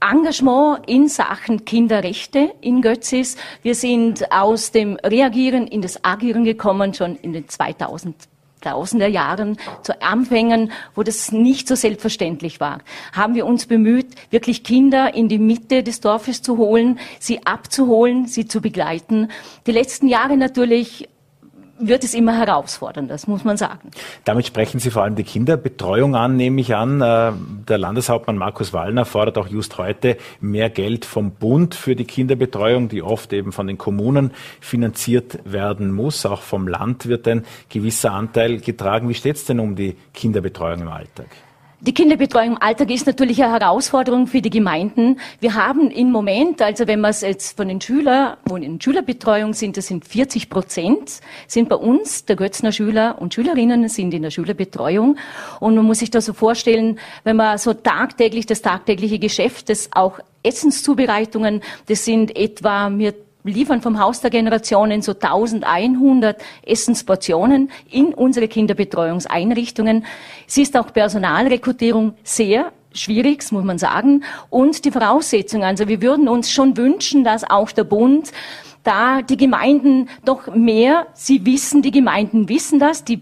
Engagement 0.00 0.86
in 0.86 1.08
Sachen 1.08 1.64
Kinderrechte 1.64 2.52
in 2.60 2.82
Götzis. 2.82 3.36
Wir 3.62 3.74
sind 3.74 4.30
aus 4.32 4.72
dem 4.72 4.96
Reagieren 4.96 5.66
in 5.66 5.80
das 5.80 6.04
Agieren 6.04 6.44
gekommen, 6.44 6.92
schon 6.92 7.16
in 7.16 7.32
den 7.32 7.48
2000 7.48 8.14
tausender 8.62 9.08
Jahren 9.08 9.58
zu 9.82 10.00
Anfängen, 10.00 10.72
wo 10.94 11.02
das 11.02 11.32
nicht 11.32 11.68
so 11.68 11.74
selbstverständlich 11.74 12.60
war, 12.60 12.78
haben 13.12 13.34
wir 13.34 13.44
uns 13.44 13.66
bemüht, 13.66 14.06
wirklich 14.30 14.64
Kinder 14.64 15.14
in 15.14 15.28
die 15.28 15.38
Mitte 15.38 15.82
des 15.82 16.00
Dorfes 16.00 16.40
zu 16.40 16.56
holen, 16.56 16.98
sie 17.18 17.46
abzuholen, 17.46 18.26
sie 18.26 18.46
zu 18.46 18.60
begleiten. 18.60 19.28
Die 19.66 19.72
letzten 19.72 20.08
Jahre 20.08 20.36
natürlich 20.36 21.08
wird 21.86 22.04
es 22.04 22.14
immer 22.14 22.36
herausfordernder, 22.36 23.14
das 23.14 23.26
muss 23.26 23.44
man 23.44 23.56
sagen. 23.56 23.90
Damit 24.24 24.46
sprechen 24.46 24.80
Sie 24.80 24.90
vor 24.90 25.02
allem 25.02 25.16
die 25.16 25.24
Kinderbetreuung 25.24 26.16
an, 26.16 26.36
nehme 26.36 26.60
ich 26.60 26.74
an. 26.74 27.00
Äh, 27.00 27.32
der 27.68 27.78
Landeshauptmann 27.78 28.36
Markus 28.36 28.72
Wallner 28.72 29.04
fordert 29.04 29.38
auch 29.38 29.48
just 29.48 29.78
heute 29.78 30.16
mehr 30.40 30.70
Geld 30.70 31.04
vom 31.04 31.32
Bund 31.32 31.74
für 31.74 31.96
die 31.96 32.04
Kinderbetreuung, 32.04 32.88
die 32.88 33.02
oft 33.02 33.32
eben 33.32 33.52
von 33.52 33.66
den 33.66 33.78
Kommunen 33.78 34.32
finanziert 34.60 35.38
werden 35.44 35.92
muss. 35.92 36.24
Auch 36.26 36.42
vom 36.42 36.68
Land 36.68 37.06
wird 37.06 37.26
ein 37.28 37.44
gewisser 37.68 38.12
Anteil 38.12 38.60
getragen. 38.60 39.08
Wie 39.08 39.14
steht 39.14 39.36
es 39.36 39.44
denn 39.44 39.60
um 39.60 39.76
die 39.76 39.96
Kinderbetreuung 40.14 40.82
im 40.82 40.88
Alltag? 40.88 41.28
Die 41.84 41.94
Kinderbetreuung 41.94 42.52
im 42.52 42.62
Alltag 42.62 42.92
ist 42.92 43.08
natürlich 43.08 43.42
eine 43.42 43.54
Herausforderung 43.54 44.28
für 44.28 44.40
die 44.40 44.50
Gemeinden. 44.50 45.18
Wir 45.40 45.56
haben 45.56 45.90
im 45.90 46.12
Moment, 46.12 46.62
also 46.62 46.86
wenn 46.86 47.00
man 47.00 47.10
es 47.10 47.22
jetzt 47.22 47.56
von 47.56 47.66
den 47.66 47.80
Schülern, 47.80 48.36
wo 48.44 48.54
in 48.54 48.80
Schülerbetreuung 48.80 49.52
sind, 49.52 49.76
das 49.76 49.88
sind 49.88 50.04
40 50.04 50.48
Prozent, 50.48 51.18
sind 51.48 51.68
bei 51.68 51.74
uns 51.74 52.24
der 52.24 52.36
Götzner 52.36 52.70
Schüler 52.70 53.16
und 53.20 53.34
Schülerinnen 53.34 53.88
sind 53.88 54.14
in 54.14 54.22
der 54.22 54.30
Schülerbetreuung. 54.30 55.16
Und 55.58 55.74
man 55.74 55.84
muss 55.84 55.98
sich 55.98 56.10
da 56.12 56.20
so 56.20 56.34
vorstellen, 56.34 57.00
wenn 57.24 57.34
man 57.34 57.58
so 57.58 57.74
tagtäglich, 57.74 58.46
das 58.46 58.62
tagtägliche 58.62 59.18
Geschäft, 59.18 59.68
das 59.68 59.88
auch 59.90 60.20
Essenszubereitungen, 60.44 61.62
das 61.88 62.04
sind 62.04 62.36
etwa, 62.36 62.90
mir 62.90 63.12
liefern 63.44 63.82
vom 63.82 63.98
Haus 63.98 64.20
der 64.20 64.30
Generationen 64.30 65.02
so 65.02 65.12
1100 65.12 66.40
Essensportionen 66.64 67.70
in 67.90 68.14
unsere 68.14 68.48
Kinderbetreuungseinrichtungen. 68.48 70.04
Es 70.46 70.58
ist 70.58 70.76
auch 70.76 70.92
Personalrekrutierung 70.92 72.14
sehr 72.22 72.72
schwierig, 72.92 73.50
muss 73.52 73.64
man 73.64 73.78
sagen. 73.78 74.22
Und 74.50 74.84
die 74.84 74.90
Voraussetzungen, 74.90 75.64
also 75.64 75.88
wir 75.88 76.02
würden 76.02 76.28
uns 76.28 76.52
schon 76.52 76.76
wünschen, 76.76 77.24
dass 77.24 77.48
auch 77.48 77.72
der 77.72 77.84
Bund 77.84 78.32
da 78.84 79.22
die 79.22 79.36
Gemeinden 79.36 80.08
doch 80.24 80.54
mehr, 80.54 81.06
sie 81.14 81.46
wissen, 81.46 81.82
die 81.82 81.92
Gemeinden 81.92 82.48
wissen 82.48 82.78
das, 82.78 83.04
die 83.04 83.20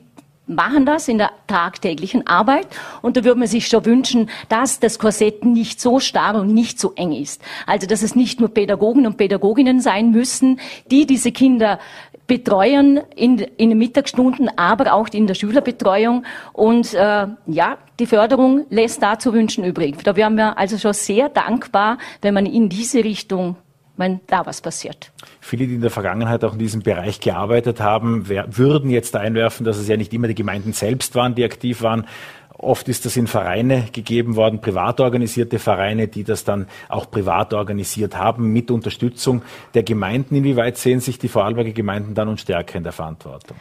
machen 0.50 0.84
das 0.84 1.08
in 1.08 1.18
der 1.18 1.30
tagtäglichen 1.46 2.26
Arbeit. 2.26 2.66
Und 3.02 3.16
da 3.16 3.24
würde 3.24 3.38
man 3.38 3.48
sich 3.48 3.68
schon 3.68 3.84
wünschen, 3.84 4.30
dass 4.48 4.80
das 4.80 4.98
Korsett 4.98 5.44
nicht 5.44 5.80
so 5.80 6.00
starr 6.00 6.34
und 6.34 6.52
nicht 6.52 6.78
so 6.78 6.92
eng 6.96 7.12
ist. 7.12 7.40
Also, 7.66 7.86
dass 7.86 8.02
es 8.02 8.14
nicht 8.14 8.40
nur 8.40 8.48
Pädagogen 8.50 9.06
und 9.06 9.16
Pädagoginnen 9.16 9.80
sein 9.80 10.10
müssen, 10.10 10.60
die 10.90 11.06
diese 11.06 11.32
Kinder 11.32 11.78
betreuen 12.26 13.00
in, 13.16 13.38
in 13.38 13.70
den 13.70 13.78
Mittagsstunden, 13.78 14.48
aber 14.56 14.92
auch 14.92 15.08
in 15.08 15.26
der 15.26 15.34
Schülerbetreuung. 15.34 16.24
Und 16.52 16.94
äh, 16.94 17.26
ja, 17.46 17.78
die 17.98 18.06
Förderung 18.06 18.66
lässt 18.70 19.02
da 19.02 19.18
zu 19.18 19.32
wünschen 19.32 19.64
übrig. 19.64 20.04
Da 20.04 20.14
wären 20.14 20.36
wir 20.36 20.56
also 20.56 20.78
schon 20.78 20.92
sehr 20.92 21.28
dankbar, 21.28 21.98
wenn 22.22 22.34
man 22.34 22.46
in 22.46 22.68
diese 22.68 23.02
Richtung 23.02 23.56
wenn 23.96 24.20
da 24.26 24.46
was 24.46 24.60
passiert. 24.60 25.12
Viele, 25.40 25.66
die 25.66 25.74
in 25.74 25.80
der 25.80 25.90
Vergangenheit 25.90 26.44
auch 26.44 26.52
in 26.52 26.58
diesem 26.58 26.82
Bereich 26.82 27.20
gearbeitet 27.20 27.80
haben, 27.80 28.28
würden 28.28 28.90
jetzt 28.90 29.16
einwerfen, 29.16 29.64
dass 29.64 29.78
es 29.78 29.88
ja 29.88 29.96
nicht 29.96 30.12
immer 30.12 30.28
die 30.28 30.34
Gemeinden 30.34 30.72
selbst 30.72 31.14
waren, 31.14 31.34
die 31.34 31.44
aktiv 31.44 31.82
waren. 31.82 32.06
Oft 32.62 32.88
ist 32.88 33.06
das 33.06 33.16
in 33.16 33.26
Vereine 33.26 33.86
gegeben 33.90 34.36
worden, 34.36 34.60
privat 34.60 35.00
organisierte 35.00 35.58
Vereine, 35.58 36.08
die 36.08 36.24
das 36.24 36.44
dann 36.44 36.66
auch 36.90 37.10
privat 37.10 37.54
organisiert 37.54 38.18
haben, 38.18 38.52
mit 38.52 38.70
Unterstützung 38.70 39.42
der 39.72 39.82
Gemeinden. 39.82 40.34
Inwieweit 40.34 40.76
sehen 40.76 41.00
sich 41.00 41.18
die 41.18 41.28
Vorarlberger 41.28 41.72
Gemeinden 41.72 42.14
dann 42.14 42.28
und 42.28 42.38
stärker 42.38 42.76
in 42.76 42.84
der 42.84 42.92
Verantwortung? 42.92 43.56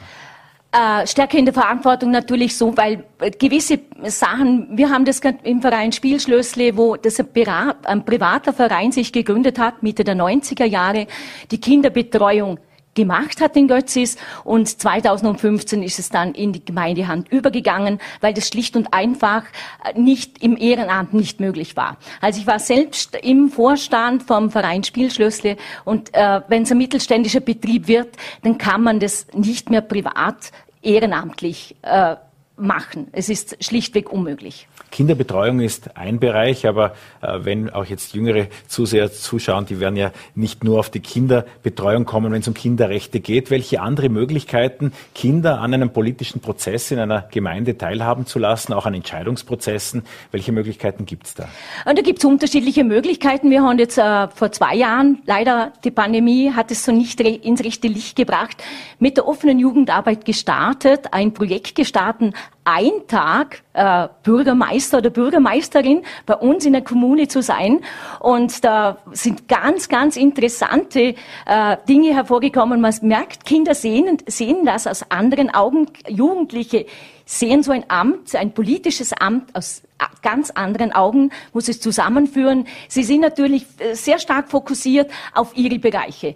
Äh, 0.71 1.05
in 1.37 1.45
der 1.45 1.53
Verantwortung 1.53 2.11
natürlich 2.11 2.55
so, 2.55 2.75
weil 2.77 3.03
äh, 3.19 3.31
gewisse 3.31 3.79
Sachen, 4.03 4.77
wir 4.77 4.89
haben 4.89 5.05
das 5.05 5.19
im 5.43 5.61
Verein 5.61 5.91
Spielschlössle, 5.91 6.77
wo 6.77 6.95
das 6.95 7.19
ein 7.19 8.05
privater 8.05 8.53
Verein 8.53 8.91
sich 8.91 9.11
gegründet 9.11 9.57
hat, 9.57 9.81
Mitte 9.81 10.03
der 10.03 10.15
90er 10.15 10.65
Jahre, 10.65 11.07
die 11.51 11.59
Kinderbetreuung 11.59 12.59
gemacht 12.99 13.39
hat 13.39 13.55
in 13.55 13.69
Götzis 13.69 14.17
und 14.43 14.67
2015 14.67 15.81
ist 15.83 15.99
es 15.99 16.09
dann 16.09 16.33
in 16.33 16.51
die 16.51 16.63
Gemeindehand 16.63 17.31
übergegangen, 17.31 17.99
weil 18.19 18.33
das 18.33 18.49
schlicht 18.49 18.75
und 18.75 18.93
einfach 18.93 19.43
äh, 19.85 19.97
nicht 19.97 20.43
im 20.43 20.57
Ehrenamt 20.57 21.13
nicht 21.13 21.39
möglich 21.39 21.77
war. 21.77 21.97
Also 22.19 22.41
ich 22.41 22.47
war 22.47 22.59
selbst 22.59 23.15
im 23.15 23.49
Vorstand 23.49 24.23
vom 24.23 24.51
Verein 24.51 24.83
Spielschlössle 24.83 25.55
und 25.85 26.13
äh, 26.13 26.41
wenn 26.49 26.63
es 26.63 26.71
ein 26.71 26.77
mittelständischer 26.77 27.39
Betrieb 27.39 27.87
wird, 27.87 28.09
dann 28.43 28.57
kann 28.57 28.83
man 28.83 28.99
das 28.99 29.27
nicht 29.33 29.69
mehr 29.69 29.81
privat 29.81 30.51
ehrenamtlich 30.81 31.75
äh, 31.81 32.15
machen. 32.59 33.07
Es 33.11 33.29
ist 33.29 33.63
schlichtweg 33.63 34.11
unmöglich. 34.11 34.67
Kinderbetreuung 34.91 35.59
ist 35.59 35.95
ein 35.95 36.19
Bereich, 36.19 36.67
aber 36.67 36.93
äh, 37.21 37.39
wenn 37.43 37.69
auch 37.69 37.85
jetzt 37.85 38.13
jüngere 38.13 38.47
Zuseher 38.67 39.11
zuschauen, 39.11 39.65
die 39.65 39.79
werden 39.79 39.95
ja 39.95 40.11
nicht 40.35 40.63
nur 40.63 40.79
auf 40.79 40.89
die 40.89 40.99
Kinderbetreuung 40.99 42.05
kommen, 42.05 42.31
wenn 42.31 42.41
es 42.41 42.47
um 42.47 42.53
Kinderrechte 42.53 43.19
geht. 43.19 43.51
Welche 43.51 43.81
andere 43.81 44.09
Möglichkeiten, 44.09 44.91
Kinder 45.13 45.61
an 45.61 45.73
einem 45.73 45.91
politischen 45.91 46.41
Prozess 46.41 46.91
in 46.91 46.99
einer 46.99 47.27
Gemeinde 47.31 47.77
teilhaben 47.77 48.25
zu 48.25 48.39
lassen, 48.39 48.73
auch 48.73 48.85
an 48.85 48.93
Entscheidungsprozessen, 48.93 50.03
welche 50.31 50.51
Möglichkeiten 50.51 51.05
gibt 51.05 51.27
es 51.27 51.35
da? 51.35 51.47
Und 51.85 51.97
da 51.97 52.01
gibt 52.01 52.19
es 52.19 52.25
unterschiedliche 52.25 52.83
Möglichkeiten. 52.83 53.51
Wir 53.51 53.61
haben 53.61 53.77
jetzt 53.77 53.97
äh, 53.97 54.27
vor 54.29 54.51
zwei 54.51 54.75
Jahren, 54.75 55.21
leider 55.25 55.73
die 55.83 55.91
Pandemie 55.91 56.51
hat 56.51 56.71
es 56.71 56.85
so 56.85 56.91
nicht 56.91 57.19
ins 57.21 57.63
rechte 57.63 57.87
Licht 57.87 58.15
gebracht, 58.15 58.63
mit 58.99 59.17
der 59.17 59.27
offenen 59.27 59.59
Jugendarbeit 59.59 60.25
gestartet, 60.25 61.07
ein 61.11 61.33
Projekt 61.33 61.75
gestartet, 61.75 62.33
ein 62.63 63.07
Tag 63.07 63.63
äh, 63.73 64.07
Bürgermeister 64.23 64.99
oder 64.99 65.09
Bürgermeisterin 65.09 66.03
bei 66.25 66.35
uns 66.35 66.65
in 66.65 66.73
der 66.73 66.83
Kommune 66.83 67.27
zu 67.27 67.41
sein. 67.41 67.79
Und 68.19 68.63
da 68.63 68.97
sind 69.11 69.47
ganz, 69.47 69.89
ganz 69.89 70.17
interessante 70.17 71.15
äh, 71.45 71.77
Dinge 71.87 72.13
hervorgekommen. 72.13 72.79
Man 72.79 72.93
merkt, 73.01 73.45
Kinder 73.45 73.73
sehen, 73.73 74.19
sehen 74.27 74.65
das 74.65 74.85
aus 74.85 75.09
anderen 75.09 75.49
Augen. 75.49 75.87
Jugendliche 76.07 76.85
sehen 77.25 77.63
so 77.63 77.71
ein 77.71 77.85
Amt, 77.87 78.35
ein 78.35 78.53
politisches 78.53 79.13
Amt 79.13 79.55
aus 79.55 79.81
ganz 80.21 80.51
anderen 80.51 80.91
Augen, 80.91 81.31
muss 81.53 81.69
es 81.69 81.79
zusammenführen. 81.79 82.67
Sie 82.87 83.03
sind 83.03 83.21
natürlich 83.21 83.65
äh, 83.79 83.95
sehr 83.95 84.19
stark 84.19 84.49
fokussiert 84.49 85.09
auf 85.33 85.55
ihre 85.55 85.79
Bereiche. 85.79 86.35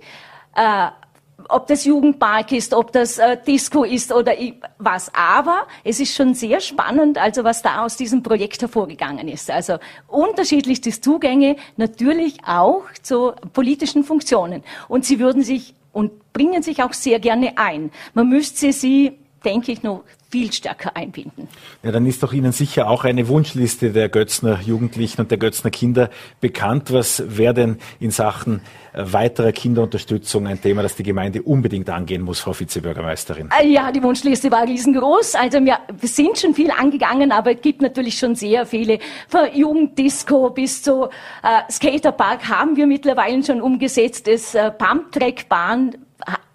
Äh, 0.56 0.88
ob 1.50 1.68
das 1.68 1.86
Jugendpark 1.86 2.52
ist, 2.52 2.74
ob 2.74 2.92
das 2.92 3.18
äh, 3.18 3.38
Disco 3.46 3.84
ist 3.84 4.12
oder 4.12 4.34
was. 4.78 5.14
Aber 5.14 5.68
es 5.84 6.00
ist 6.00 6.16
schon 6.16 6.34
sehr 6.34 6.60
spannend, 6.60 7.18
also 7.18 7.44
was 7.44 7.62
da 7.62 7.84
aus 7.84 7.98
diesem 7.98 8.24
Projekt 8.24 8.62
hervorgegangen 8.62 9.28
ist. 9.28 9.50
Also 9.52 9.78
unterschiedlichste 10.08 10.92
Zugänge, 10.92 11.56
natürlich 11.78 12.38
auch 12.46 12.84
zu 13.02 13.34
politischen 13.54 14.04
Funktionen. 14.04 14.64
Und 14.88 15.06
sie 15.06 15.20
würden 15.20 15.44
sich 15.44 15.76
und 15.92 16.34
bringen 16.34 16.64
sich 16.64 16.82
auch 16.84 16.94
sehr 16.94 17.20
gerne 17.20 17.58
ein. 17.58 17.92
Man 18.14 18.28
müsste 18.28 18.74
sie, 18.74 19.20
denke 19.46 19.72
ich, 19.72 19.84
noch 19.84 20.04
viel 20.34 20.52
stärker 20.52 20.96
einbinden. 20.96 21.48
Ja, 21.84 21.92
dann 21.92 22.08
ist 22.08 22.24
doch 22.24 22.34
Ihnen 22.34 22.52
sicher 22.54 22.90
auch 22.90 23.04
eine 23.04 23.28
Wunschliste 23.28 23.92
der 23.92 24.10
Götzner 24.10 24.60
Jugendlichen 24.62 25.22
und 25.22 25.30
der 25.30 25.38
Götzner 25.38 25.70
Kinder 25.70 26.10
bekannt. 26.42 26.92
Was 26.92 27.24
wäre 27.38 27.54
denn 27.54 27.78
in 28.00 28.10
Sachen 28.10 28.62
äh, 28.94 29.04
weiterer 29.06 29.52
Kinderunterstützung 29.52 30.48
ein 30.48 30.60
Thema, 30.60 30.82
das 30.82 30.96
die 30.96 31.04
Gemeinde 31.04 31.44
unbedingt 31.44 31.88
angehen 31.92 32.24
muss, 32.24 32.40
Frau 32.40 32.60
Vizebürgermeisterin? 32.60 33.50
Äh, 33.62 33.68
ja, 33.68 33.92
die 33.92 34.02
Wunschliste 34.02 34.50
war 34.50 34.64
riesengroß. 34.64 35.36
Also 35.36 35.64
wir, 35.64 35.78
wir 36.00 36.10
sind 36.10 36.40
schon 36.40 36.56
viel 36.56 36.72
angegangen, 36.72 37.32
aber 37.32 37.54
es 37.54 37.62
gibt 37.62 37.84
natürlich 37.84 38.18
schon 38.18 38.34
sehr 38.34 38.66
viele. 38.66 38.98
Von 39.28 39.42
Jugenddisco 39.54 40.50
bis 40.50 40.82
zu 40.82 41.10
äh, 41.44 41.72
Skaterpark 41.72 42.50
haben 42.50 42.76
wir 42.76 42.88
mittlerweile 42.88 43.44
schon 43.44 43.62
umgesetzt. 43.62 44.26
Das 44.26 44.56
äh, 44.56 44.72
Pumptrackbahn 44.72 45.96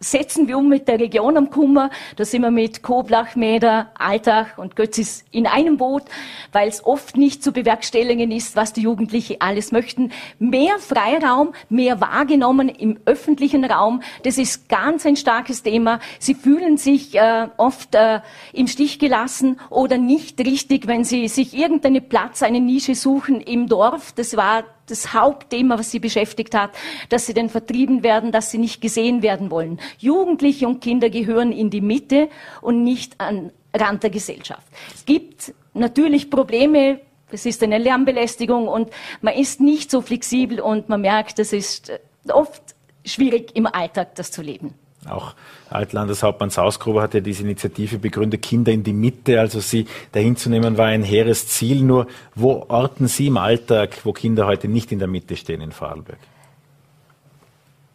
setzen 0.00 0.48
wir 0.48 0.58
um 0.58 0.68
mit 0.68 0.88
der 0.88 1.00
Region 1.00 1.36
am 1.36 1.50
Kummer. 1.50 1.90
Da 2.16 2.24
sind 2.24 2.42
wir 2.42 2.50
mit 2.50 2.82
Koblach, 2.82 3.36
Mäder, 3.36 3.90
Altach 3.98 4.58
und 4.58 4.76
Götzis 4.76 5.24
in 5.30 5.46
einem 5.46 5.76
Boot, 5.76 6.04
weil 6.52 6.68
es 6.68 6.84
oft 6.84 7.16
nicht 7.16 7.42
zu 7.42 7.52
bewerkstelligen 7.52 8.30
ist, 8.30 8.56
was 8.56 8.72
die 8.72 8.82
Jugendlichen 8.82 9.36
alles 9.40 9.72
möchten. 9.72 10.12
Mehr 10.38 10.78
Freiraum, 10.78 11.52
mehr 11.68 12.00
wahrgenommen 12.00 12.68
im 12.68 12.98
öffentlichen 13.04 13.64
Raum, 13.64 14.02
das 14.22 14.38
ist 14.38 14.68
ganz 14.68 15.06
ein 15.06 15.16
starkes 15.16 15.62
Thema. 15.62 16.00
Sie 16.18 16.34
fühlen 16.34 16.76
sich 16.76 17.14
äh, 17.14 17.48
oft 17.56 17.94
äh, 17.94 18.20
im 18.52 18.66
Stich 18.66 18.98
gelassen 18.98 19.58
oder 19.70 19.98
nicht 19.98 20.38
richtig, 20.40 20.86
wenn 20.86 21.04
sie 21.04 21.28
sich 21.28 21.56
irgendeinen 21.56 22.08
Platz, 22.08 22.42
eine 22.42 22.60
Nische 22.60 22.94
suchen 22.94 23.40
im 23.40 23.68
Dorf. 23.68 24.12
Das 24.12 24.36
war 24.36 24.64
das 24.90 25.12
Hauptthema, 25.12 25.78
was 25.78 25.90
sie 25.90 25.98
beschäftigt 25.98 26.54
hat, 26.54 26.70
dass 27.08 27.26
sie 27.26 27.34
denn 27.34 27.48
vertrieben 27.48 28.02
werden, 28.02 28.32
dass 28.32 28.50
sie 28.50 28.58
nicht 28.58 28.80
gesehen 28.80 29.22
werden 29.22 29.50
wollen. 29.50 29.80
Jugendliche 29.98 30.66
und 30.66 30.80
Kinder 30.80 31.10
gehören 31.10 31.52
in 31.52 31.70
die 31.70 31.80
Mitte 31.80 32.28
und 32.60 32.84
nicht 32.84 33.20
an 33.20 33.52
Rand 33.74 34.02
der 34.02 34.10
Gesellschaft. 34.10 34.66
Es 34.94 35.04
gibt 35.04 35.54
natürlich 35.74 36.30
Probleme, 36.30 37.00
es 37.30 37.46
ist 37.46 37.62
eine 37.62 37.78
Lärmbelästigung 37.78 38.68
und 38.68 38.90
man 39.20 39.34
ist 39.34 39.60
nicht 39.60 39.90
so 39.90 40.00
flexibel 40.00 40.60
und 40.60 40.88
man 40.88 41.00
merkt, 41.00 41.38
es 41.38 41.52
ist 41.52 41.92
oft 42.28 42.62
schwierig 43.04 43.54
im 43.54 43.66
Alltag, 43.66 44.14
das 44.14 44.30
zu 44.30 44.42
leben. 44.42 44.74
Auch 45.08 45.34
Altlandeshauptmann 45.70 46.50
Sausgruber 46.50 47.02
hat 47.02 47.14
ja 47.14 47.20
diese 47.20 47.42
Initiative 47.42 47.98
begründet, 47.98 48.42
Kinder 48.42 48.72
in 48.72 48.82
die 48.82 48.92
Mitte, 48.92 49.38
also 49.40 49.60
sie 49.60 49.86
dahin 50.12 50.36
zu 50.36 50.50
nehmen, 50.50 50.76
war 50.76 50.86
ein 50.86 51.02
hehres 51.02 51.46
Ziel. 51.46 51.82
Nur 51.82 52.08
wo 52.34 52.66
orten 52.68 53.06
Sie 53.06 53.28
im 53.28 53.36
Alltag, 53.36 54.04
wo 54.04 54.12
Kinder 54.12 54.46
heute 54.46 54.68
nicht 54.68 54.90
in 54.90 54.98
der 54.98 55.08
Mitte 55.08 55.36
stehen 55.36 55.60
in 55.60 55.72
Vorarlberg? 55.72 56.18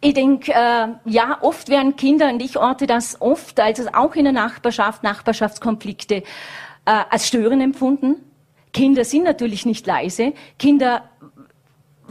Ich 0.06 0.14
denke, 0.14 0.52
äh, 0.52 0.88
ja, 1.06 1.38
oft 1.40 1.70
werden 1.70 1.96
Kinder, 1.96 2.28
und 2.28 2.42
ich 2.42 2.58
orte 2.58 2.88
das 2.88 3.22
oft, 3.22 3.58
also 3.62 3.88
auch 3.94 4.16
in 4.16 4.26
der 4.26 4.34
Nachbarschaft, 4.34 5.02
Nachbarschaftskonflikte, 5.02 6.16
äh, 6.16 6.24
als 6.84 7.30
Stören 7.30 7.62
empfunden. 7.62 8.18
Kinder 8.74 9.06
sind 9.06 9.24
natürlich 9.24 9.66
nicht 9.66 9.88
leise. 9.88 10.34
Kinder 10.60 11.10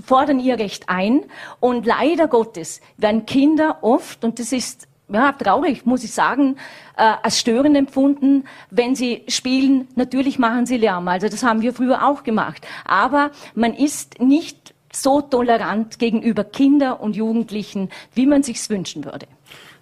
fordern 0.03 0.41
ihr 0.41 0.59
Recht 0.59 0.89
ein. 0.89 1.25
Und 1.61 1.85
leider 1.85 2.29
Gottes 2.29 2.81
werden 2.97 3.27
Kinder 3.27 3.81
oft, 3.83 4.25
und 4.25 4.39
das 4.39 4.53
ist 4.53 4.89
ja, 5.11 5.33
traurig, 5.33 5.85
muss 5.85 6.03
ich 6.03 6.13
sagen, 6.13 6.57
äh, 6.97 7.13
als 7.23 7.41
störend 7.41 7.77
empfunden, 7.77 8.45
wenn 8.71 8.95
sie 8.95 9.23
spielen. 9.29 9.87
Natürlich 9.97 10.39
machen 10.39 10.65
sie 10.65 10.79
Lärm, 10.79 11.09
also 11.09 11.29
das 11.29 11.43
haben 11.43 11.61
wir 11.61 11.75
früher 11.75 12.09
auch 12.09 12.23
gemacht. 12.23 12.67
Aber 12.87 13.33
man 13.55 13.75
ist 13.75 14.19
nicht 14.19 14.72
so 14.93 15.21
tolerant 15.21 15.99
gegenüber 15.99 16.45
Kindern 16.45 16.99
und 16.99 17.17
Jugendlichen, 17.17 17.91
wie 18.15 18.27
man 18.27 18.43
sich's 18.43 18.71
wünschen 18.71 19.05
würde. 19.05 19.27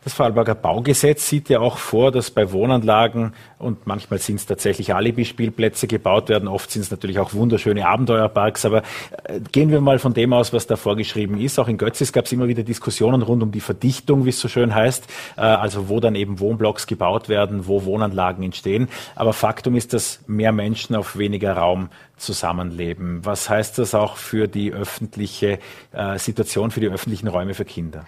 Das 0.03 0.15
Vorarlberger 0.15 0.55
Baugesetz 0.55 1.29
sieht 1.29 1.51
ja 1.51 1.61
auch 1.61 1.77
vor, 1.77 2.11
dass 2.11 2.31
bei 2.31 2.53
Wohnanlagen 2.53 3.35
und 3.59 3.87
manchmal 3.87 4.19
sind 4.19 4.37
es 4.37 4.47
tatsächlich 4.47 4.95
Alibi-Spielplätze 4.95 5.87
gebaut 5.87 6.31
werden, 6.31 6.49
oft 6.49 6.71
sind 6.71 6.81
es 6.81 6.91
natürlich 6.91 7.19
auch 7.19 7.35
wunderschöne 7.35 7.87
Abenteuerparks, 7.87 8.65
aber 8.65 8.83
äh, 9.25 9.41
gehen 9.53 9.71
wir 9.71 9.83
mal 9.83 9.99
von 9.99 10.15
dem 10.15 10.33
aus, 10.33 10.55
was 10.55 10.67
da 10.67 10.77
vorgeschrieben 10.77 11.39
ist. 11.39 11.59
Auch 11.59 11.69
in 11.69 11.77
Götzis 11.77 12.15
gab 12.15 12.25
es 12.25 12.33
immer 12.33 12.49
wieder 12.49 12.63
Diskussionen 12.63 13.21
rund 13.21 13.43
um 13.43 13.53
die 13.53 13.61
Verdichtung, 13.61 14.25
wie 14.25 14.31
es 14.31 14.41
so 14.41 14.49
schön 14.49 14.75
heißt, 14.75 15.07
äh, 15.37 15.43
also 15.43 15.91
wo 15.91 16.01
dann 16.01 16.15
eben 16.15 16.41
Wohnblocks 16.41 16.87
gebaut 16.87 17.29
werden, 17.29 17.67
wo 17.67 17.85
Wohnanlagen 17.85 18.43
entstehen. 18.43 18.89
Aber 19.17 19.35
Faktum 19.35 19.77
ist, 19.77 19.93
dass 19.93 20.21
mehr 20.27 20.53
Menschen 20.53 20.97
auf 20.97 21.19
weniger 21.19 21.53
Raum 21.53 21.91
zusammenleben. 22.17 23.21
Was 23.27 23.51
heißt 23.51 23.77
das 23.77 23.95
auch 23.95 24.17
für 24.17 24.49
die 24.49 24.73
öffentliche 24.73 25.59
äh, 25.93 26.19
Situation, 26.19 26.71
für 26.71 26.81
die 26.81 26.89
öffentlichen 26.89 27.29
Räume 27.29 27.53
für 27.53 27.67
Kinder? 27.67 28.07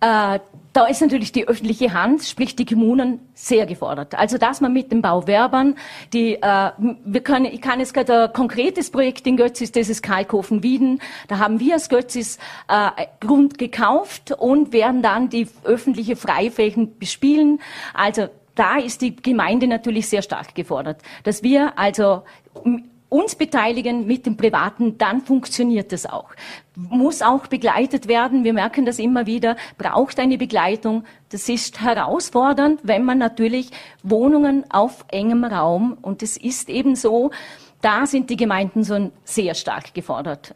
Äh, 0.00 0.38
da 0.72 0.86
ist 0.86 1.00
natürlich 1.00 1.32
die 1.32 1.48
öffentliche 1.48 1.92
Hand, 1.92 2.22
sprich 2.22 2.54
die 2.54 2.64
Kommunen, 2.64 3.20
sehr 3.34 3.66
gefordert. 3.66 4.14
Also 4.14 4.38
dass 4.38 4.60
man 4.60 4.72
mit 4.72 4.92
den 4.92 5.02
Bauwerbern, 5.02 5.74
die, 6.12 6.34
äh, 6.34 6.70
wir 6.78 7.20
können, 7.22 7.46
ich 7.46 7.60
kann 7.60 7.80
jetzt 7.80 7.94
gerade 7.94 8.24
ein 8.24 8.32
konkretes 8.32 8.90
Projekt 8.90 9.26
in 9.26 9.36
Götzis, 9.36 9.72
das 9.72 9.88
ist 9.88 10.02
Kalkofen-Wieden. 10.02 11.00
Da 11.26 11.38
haben 11.38 11.58
wir 11.58 11.74
als 11.74 11.88
Götzis 11.88 12.38
äh, 12.68 13.06
Grund 13.20 13.58
gekauft 13.58 14.32
und 14.32 14.72
werden 14.72 15.02
dann 15.02 15.30
die 15.30 15.48
öffentliche 15.64 16.14
Freiflächen 16.14 16.96
bespielen. 16.98 17.60
Also 17.92 18.28
da 18.54 18.76
ist 18.78 19.02
die 19.02 19.16
Gemeinde 19.16 19.66
natürlich 19.66 20.08
sehr 20.08 20.22
stark 20.22 20.54
gefordert, 20.54 21.00
dass 21.24 21.42
wir 21.42 21.76
also 21.76 22.22
uns 23.08 23.34
beteiligen 23.34 24.06
mit 24.06 24.26
dem 24.26 24.36
Privaten, 24.36 24.98
dann 24.98 25.20
funktioniert 25.22 25.92
das 25.92 26.06
auch. 26.06 26.30
Muss 26.76 27.22
auch 27.22 27.46
begleitet 27.46 28.06
werden. 28.08 28.44
Wir 28.44 28.52
merken 28.52 28.84
das 28.84 28.98
immer 28.98 29.26
wieder, 29.26 29.56
braucht 29.78 30.20
eine 30.20 30.38
Begleitung. 30.38 31.04
Das 31.30 31.48
ist 31.48 31.80
herausfordernd, 31.80 32.80
wenn 32.82 33.04
man 33.04 33.18
natürlich 33.18 33.70
Wohnungen 34.02 34.64
auf 34.70 35.04
engem 35.08 35.44
Raum, 35.44 35.96
und 36.02 36.22
es 36.22 36.36
ist 36.36 36.68
eben 36.68 36.94
so, 36.96 37.30
da 37.80 38.06
sind 38.06 38.30
die 38.30 38.36
Gemeinden 38.36 38.84
so 38.84 39.10
sehr 39.24 39.54
stark 39.54 39.94
gefordert. 39.94 40.54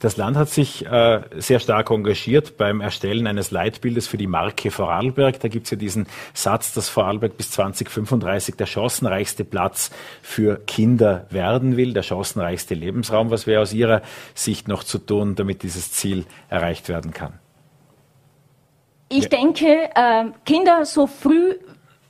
Das 0.00 0.16
Land 0.16 0.36
hat 0.36 0.50
sich 0.50 0.84
äh, 0.84 1.22
sehr 1.36 1.60
stark 1.60 1.90
engagiert 1.90 2.56
beim 2.56 2.80
Erstellen 2.80 3.26
eines 3.26 3.50
Leitbildes 3.50 4.06
für 4.06 4.18
die 4.18 4.26
Marke 4.26 4.70
Vorarlberg. 4.70 5.40
Da 5.40 5.48
gibt 5.48 5.64
es 5.64 5.70
ja 5.70 5.76
diesen 5.76 6.06
Satz, 6.34 6.74
dass 6.74 6.88
Vorarlberg 6.88 7.36
bis 7.36 7.50
2035 7.52 8.56
der 8.56 8.66
chancenreichste 8.66 9.44
Platz 9.44 9.90
für 10.20 10.56
Kinder 10.66 11.26
werden 11.30 11.76
will, 11.76 11.94
der 11.94 12.02
chancenreichste 12.02 12.74
Lebensraum. 12.74 13.30
Was 13.30 13.46
wäre 13.46 13.62
aus 13.62 13.72
Ihrer 13.72 14.02
Sicht 14.34 14.68
noch 14.68 14.84
zu 14.84 14.98
tun, 14.98 15.36
damit 15.36 15.62
dieses 15.62 15.92
Ziel 15.92 16.26
erreicht 16.50 16.88
werden 16.88 17.12
kann? 17.12 17.38
Ich 19.08 19.28
denke, 19.28 19.90
äh, 19.94 20.24
Kinder 20.44 20.84
so 20.84 21.06
früh 21.06 21.54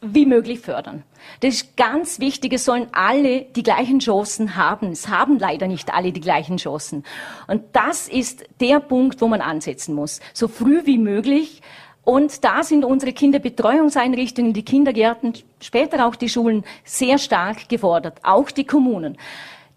wie 0.07 0.27
möglich 0.27 0.61
fördern. 0.61 1.03
Das 1.41 1.55
ist 1.55 1.77
ganz 1.77 2.21
wichtig. 2.21 2.53
Es 2.53 2.65
sollen 2.65 2.89
alle 2.93 3.43
die 3.43 3.63
gleichen 3.63 4.01
Chancen 4.01 4.57
haben. 4.57 4.91
Es 4.91 5.09
haben 5.09 5.39
leider 5.39 5.67
nicht 5.67 5.95
alle 5.95 6.13
die 6.13 6.21
gleichen 6.21 6.59
Chancen. 6.59 7.05
Und 7.47 7.63
das 7.73 8.09
ist 8.09 8.45
der 8.61 8.81
Punkt, 8.81 9.21
wo 9.21 9.29
man 9.29 9.41
ansetzen 9.41 9.95
muss. 9.95 10.21
So 10.33 10.49
früh 10.49 10.83
wie 10.85 10.99
möglich 10.99 11.63
Und 12.05 12.45
da 12.45 12.63
sind 12.63 12.85
unsere 12.85 13.13
Kinderbetreuungseinrichtungen, 13.13 14.53
die 14.53 14.63
Kindergärten, 14.63 15.33
später 15.61 16.07
auch 16.07 16.15
die 16.15 16.29
Schulen 16.29 16.65
sehr 16.85 17.19
stark 17.19 17.69
gefordert, 17.69 18.21
auch 18.23 18.51
die 18.51 18.65
Kommunen. 18.65 19.17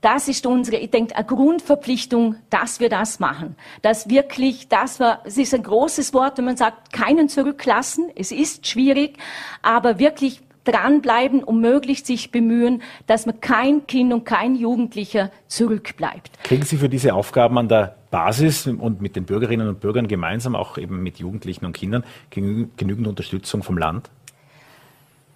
Das 0.02 0.28
ist 0.28 0.46
unsere, 0.46 0.78
ich 0.78 0.92
denke, 0.92 1.16
eine 1.16 1.26
Grundverpflichtung, 1.26 2.36
dass 2.50 2.80
wir 2.80 2.90
das 2.90 3.20
machen. 3.20 3.56
Dass 3.82 4.10
wirklich, 4.10 4.68
das 4.68 5.00
war, 5.00 5.22
es 5.26 5.38
ist 5.38 5.54
ein 5.54 5.64
großes 5.64 6.14
Wort, 6.14 6.38
wenn 6.38 6.46
man 6.46 6.58
sagt, 6.58 6.94
keinen 6.94 7.30
zurücklassen. 7.30 8.12
Es 8.16 8.32
ist 8.32 8.68
schwierig, 8.68 9.18
aber 9.64 9.98
wirklich 9.98 10.42
dranbleiben 10.68 11.44
und 11.44 11.62
möglichst 11.62 12.06
sich 12.06 12.32
bemühen, 12.32 12.82
dass 13.08 13.26
man 13.26 13.40
kein 13.40 13.88
Kind 13.88 14.14
und 14.14 14.26
kein 14.26 14.56
Jugendlicher 14.56 15.32
zurückbleibt. 15.48 16.44
Kriegen 16.44 16.64
Sie 16.64 16.78
für 16.78 16.90
diese 16.90 17.14
Aufgaben 17.14 17.58
an 17.58 17.70
der 17.70 17.96
Basis 18.12 18.68
und 18.68 19.02
mit 19.02 19.16
den 19.16 19.26
Bürgerinnen 19.26 19.68
und 19.68 19.80
Bürgern 19.80 20.08
gemeinsam, 20.08 20.56
auch 20.56 20.78
eben 20.78 21.02
mit 21.02 21.20
Jugendlichen 21.20 21.66
und 21.66 21.74
Kindern, 21.74 22.04
genügend 22.30 23.08
Unterstützung 23.08 23.64
vom 23.64 23.78
Land? 23.78 24.10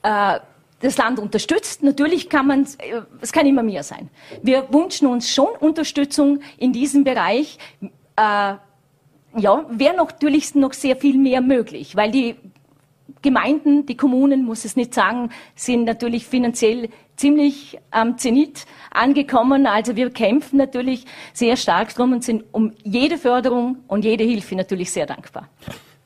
Äh, 0.04 0.40
das 0.82 0.98
Land 0.98 1.20
unterstützt. 1.20 1.84
Natürlich 1.84 2.30
kann 2.30 2.48
man, 2.48 2.64
äh, 2.80 3.02
es 3.22 3.32
kann 3.32 3.46
immer 3.46 3.64
mehr 3.64 3.84
sein. 3.84 4.10
Wir 4.42 4.72
wünschen 4.72 5.08
uns 5.08 5.30
schon 5.30 5.50
Unterstützung 5.60 6.40
in 6.58 6.74
diesem 6.74 7.04
Bereich. 7.04 7.58
Äh, 8.16 8.56
ja, 9.38 9.66
wäre 9.70 9.96
natürlich 9.96 10.56
noch 10.56 10.74
sehr 10.74 10.96
viel 10.98 11.18
mehr 11.18 11.42
möglich, 11.42 11.96
weil 11.96 12.12
die 12.12 12.36
Gemeinden, 13.22 13.86
die 13.86 13.96
Kommunen, 13.96 14.44
muss 14.44 14.66
es 14.66 14.76
nicht 14.76 14.94
sagen, 14.94 15.30
sind 15.56 15.86
natürlich 15.86 16.26
finanziell 16.26 16.90
ziemlich 17.16 17.78
am 17.92 18.18
Zenit 18.18 18.66
angekommen. 18.90 19.68
Also 19.68 19.96
wir 19.96 20.10
kämpfen 20.10 20.58
natürlich 20.58 21.06
sehr 21.34 21.56
stark 21.56 21.94
drum 21.94 22.14
und 22.14 22.24
sind 22.24 22.44
um 22.52 22.74
jede 22.84 23.18
Förderung 23.18 23.78
und 23.88 24.06
jede 24.06 24.24
Hilfe 24.24 24.56
natürlich 24.56 24.92
sehr 24.92 25.06
dankbar. 25.06 25.48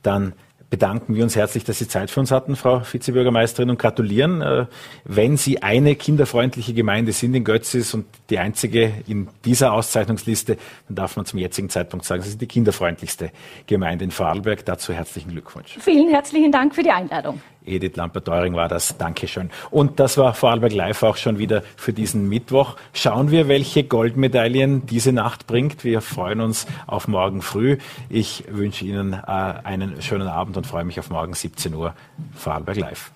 Dann 0.03 0.34
bedanken 0.76 1.15
wir 1.15 1.23
uns 1.23 1.38
herzlich, 1.38 1.63
dass 1.63 1.80
Sie 1.80 1.88
Zeit 1.88 2.11
für 2.11 2.19
uns 2.19 2.32
hatten, 2.32 2.57
Frau 2.57 2.82
Vizebürgermeisterin, 2.82 3.69
und 3.69 3.80
gratulieren. 3.80 4.41
Äh, 4.41 4.65
wenn 5.05 5.38
Sie 5.38 5.63
eine 5.63 5.95
kinderfreundliche 5.95 6.73
Gemeinde 6.73 7.13
sind 7.13 7.34
in 7.34 7.45
Götzis 7.45 7.93
und 7.93 8.05
die 8.30 8.39
einzige 8.39 8.91
in 9.07 9.30
dieser 9.45 9.71
Auszeichnungsliste, 9.71 10.57
dann 10.89 10.95
darf 10.95 11.15
man 11.15 11.26
zum 11.26 11.39
jetzigen 11.39 11.69
Zeitpunkt 11.69 12.05
sagen, 12.05 12.23
Sie 12.23 12.30
sind 12.32 12.41
die 12.41 12.47
kinderfreundlichste 12.47 13.32
Gemeinde 13.67 14.03
in 14.03 14.11
Vorarlberg. 14.11 14.65
Dazu 14.65 14.91
herzlichen 14.91 15.32
Glückwunsch. 15.32 15.78
Vielen 15.80 16.09
herzlichen 16.09 16.51
Dank 16.51 16.76
für 16.76 16.84
die 16.84 16.91
Einladung. 16.91 17.41
Edith 17.66 17.95
Lamper-Deuring 17.95 18.55
war 18.55 18.68
das. 18.68 18.97
Dankeschön. 18.97 19.49
Und 19.72 19.99
das 19.99 20.18
war 20.18 20.34
Vorarlberg 20.34 20.74
Live 20.74 21.03
auch 21.03 21.18
schon 21.18 21.38
wieder 21.38 21.63
für 21.76 21.93
diesen 21.93 22.30
Mittwoch. 22.30 22.76
Schauen 22.93 23.32
wir, 23.32 23.47
welche 23.47 23.84
Goldmedaillen 23.84 24.86
diese 24.86 25.11
Nacht 25.11 25.47
bringt. 25.47 25.84
Wir 25.84 26.01
freuen 26.01 26.41
uns 26.41 26.68
auf 26.88 27.07
morgen 27.07 27.41
früh. 27.41 27.78
Ich 28.09 28.45
wünsche 28.49 28.86
Ihnen 28.86 29.13
äh, 29.13 29.18
einen 29.28 30.01
schönen 30.01 30.28
Abend 30.28 30.57
und 30.57 30.68
freue 30.68 30.86
mich 30.86 30.99
auf 30.99 31.09
morgen 31.09 31.34
17 31.34 31.74
Uhr 31.74 31.93
Vorarlberg 32.36 32.78
Live. 32.78 33.11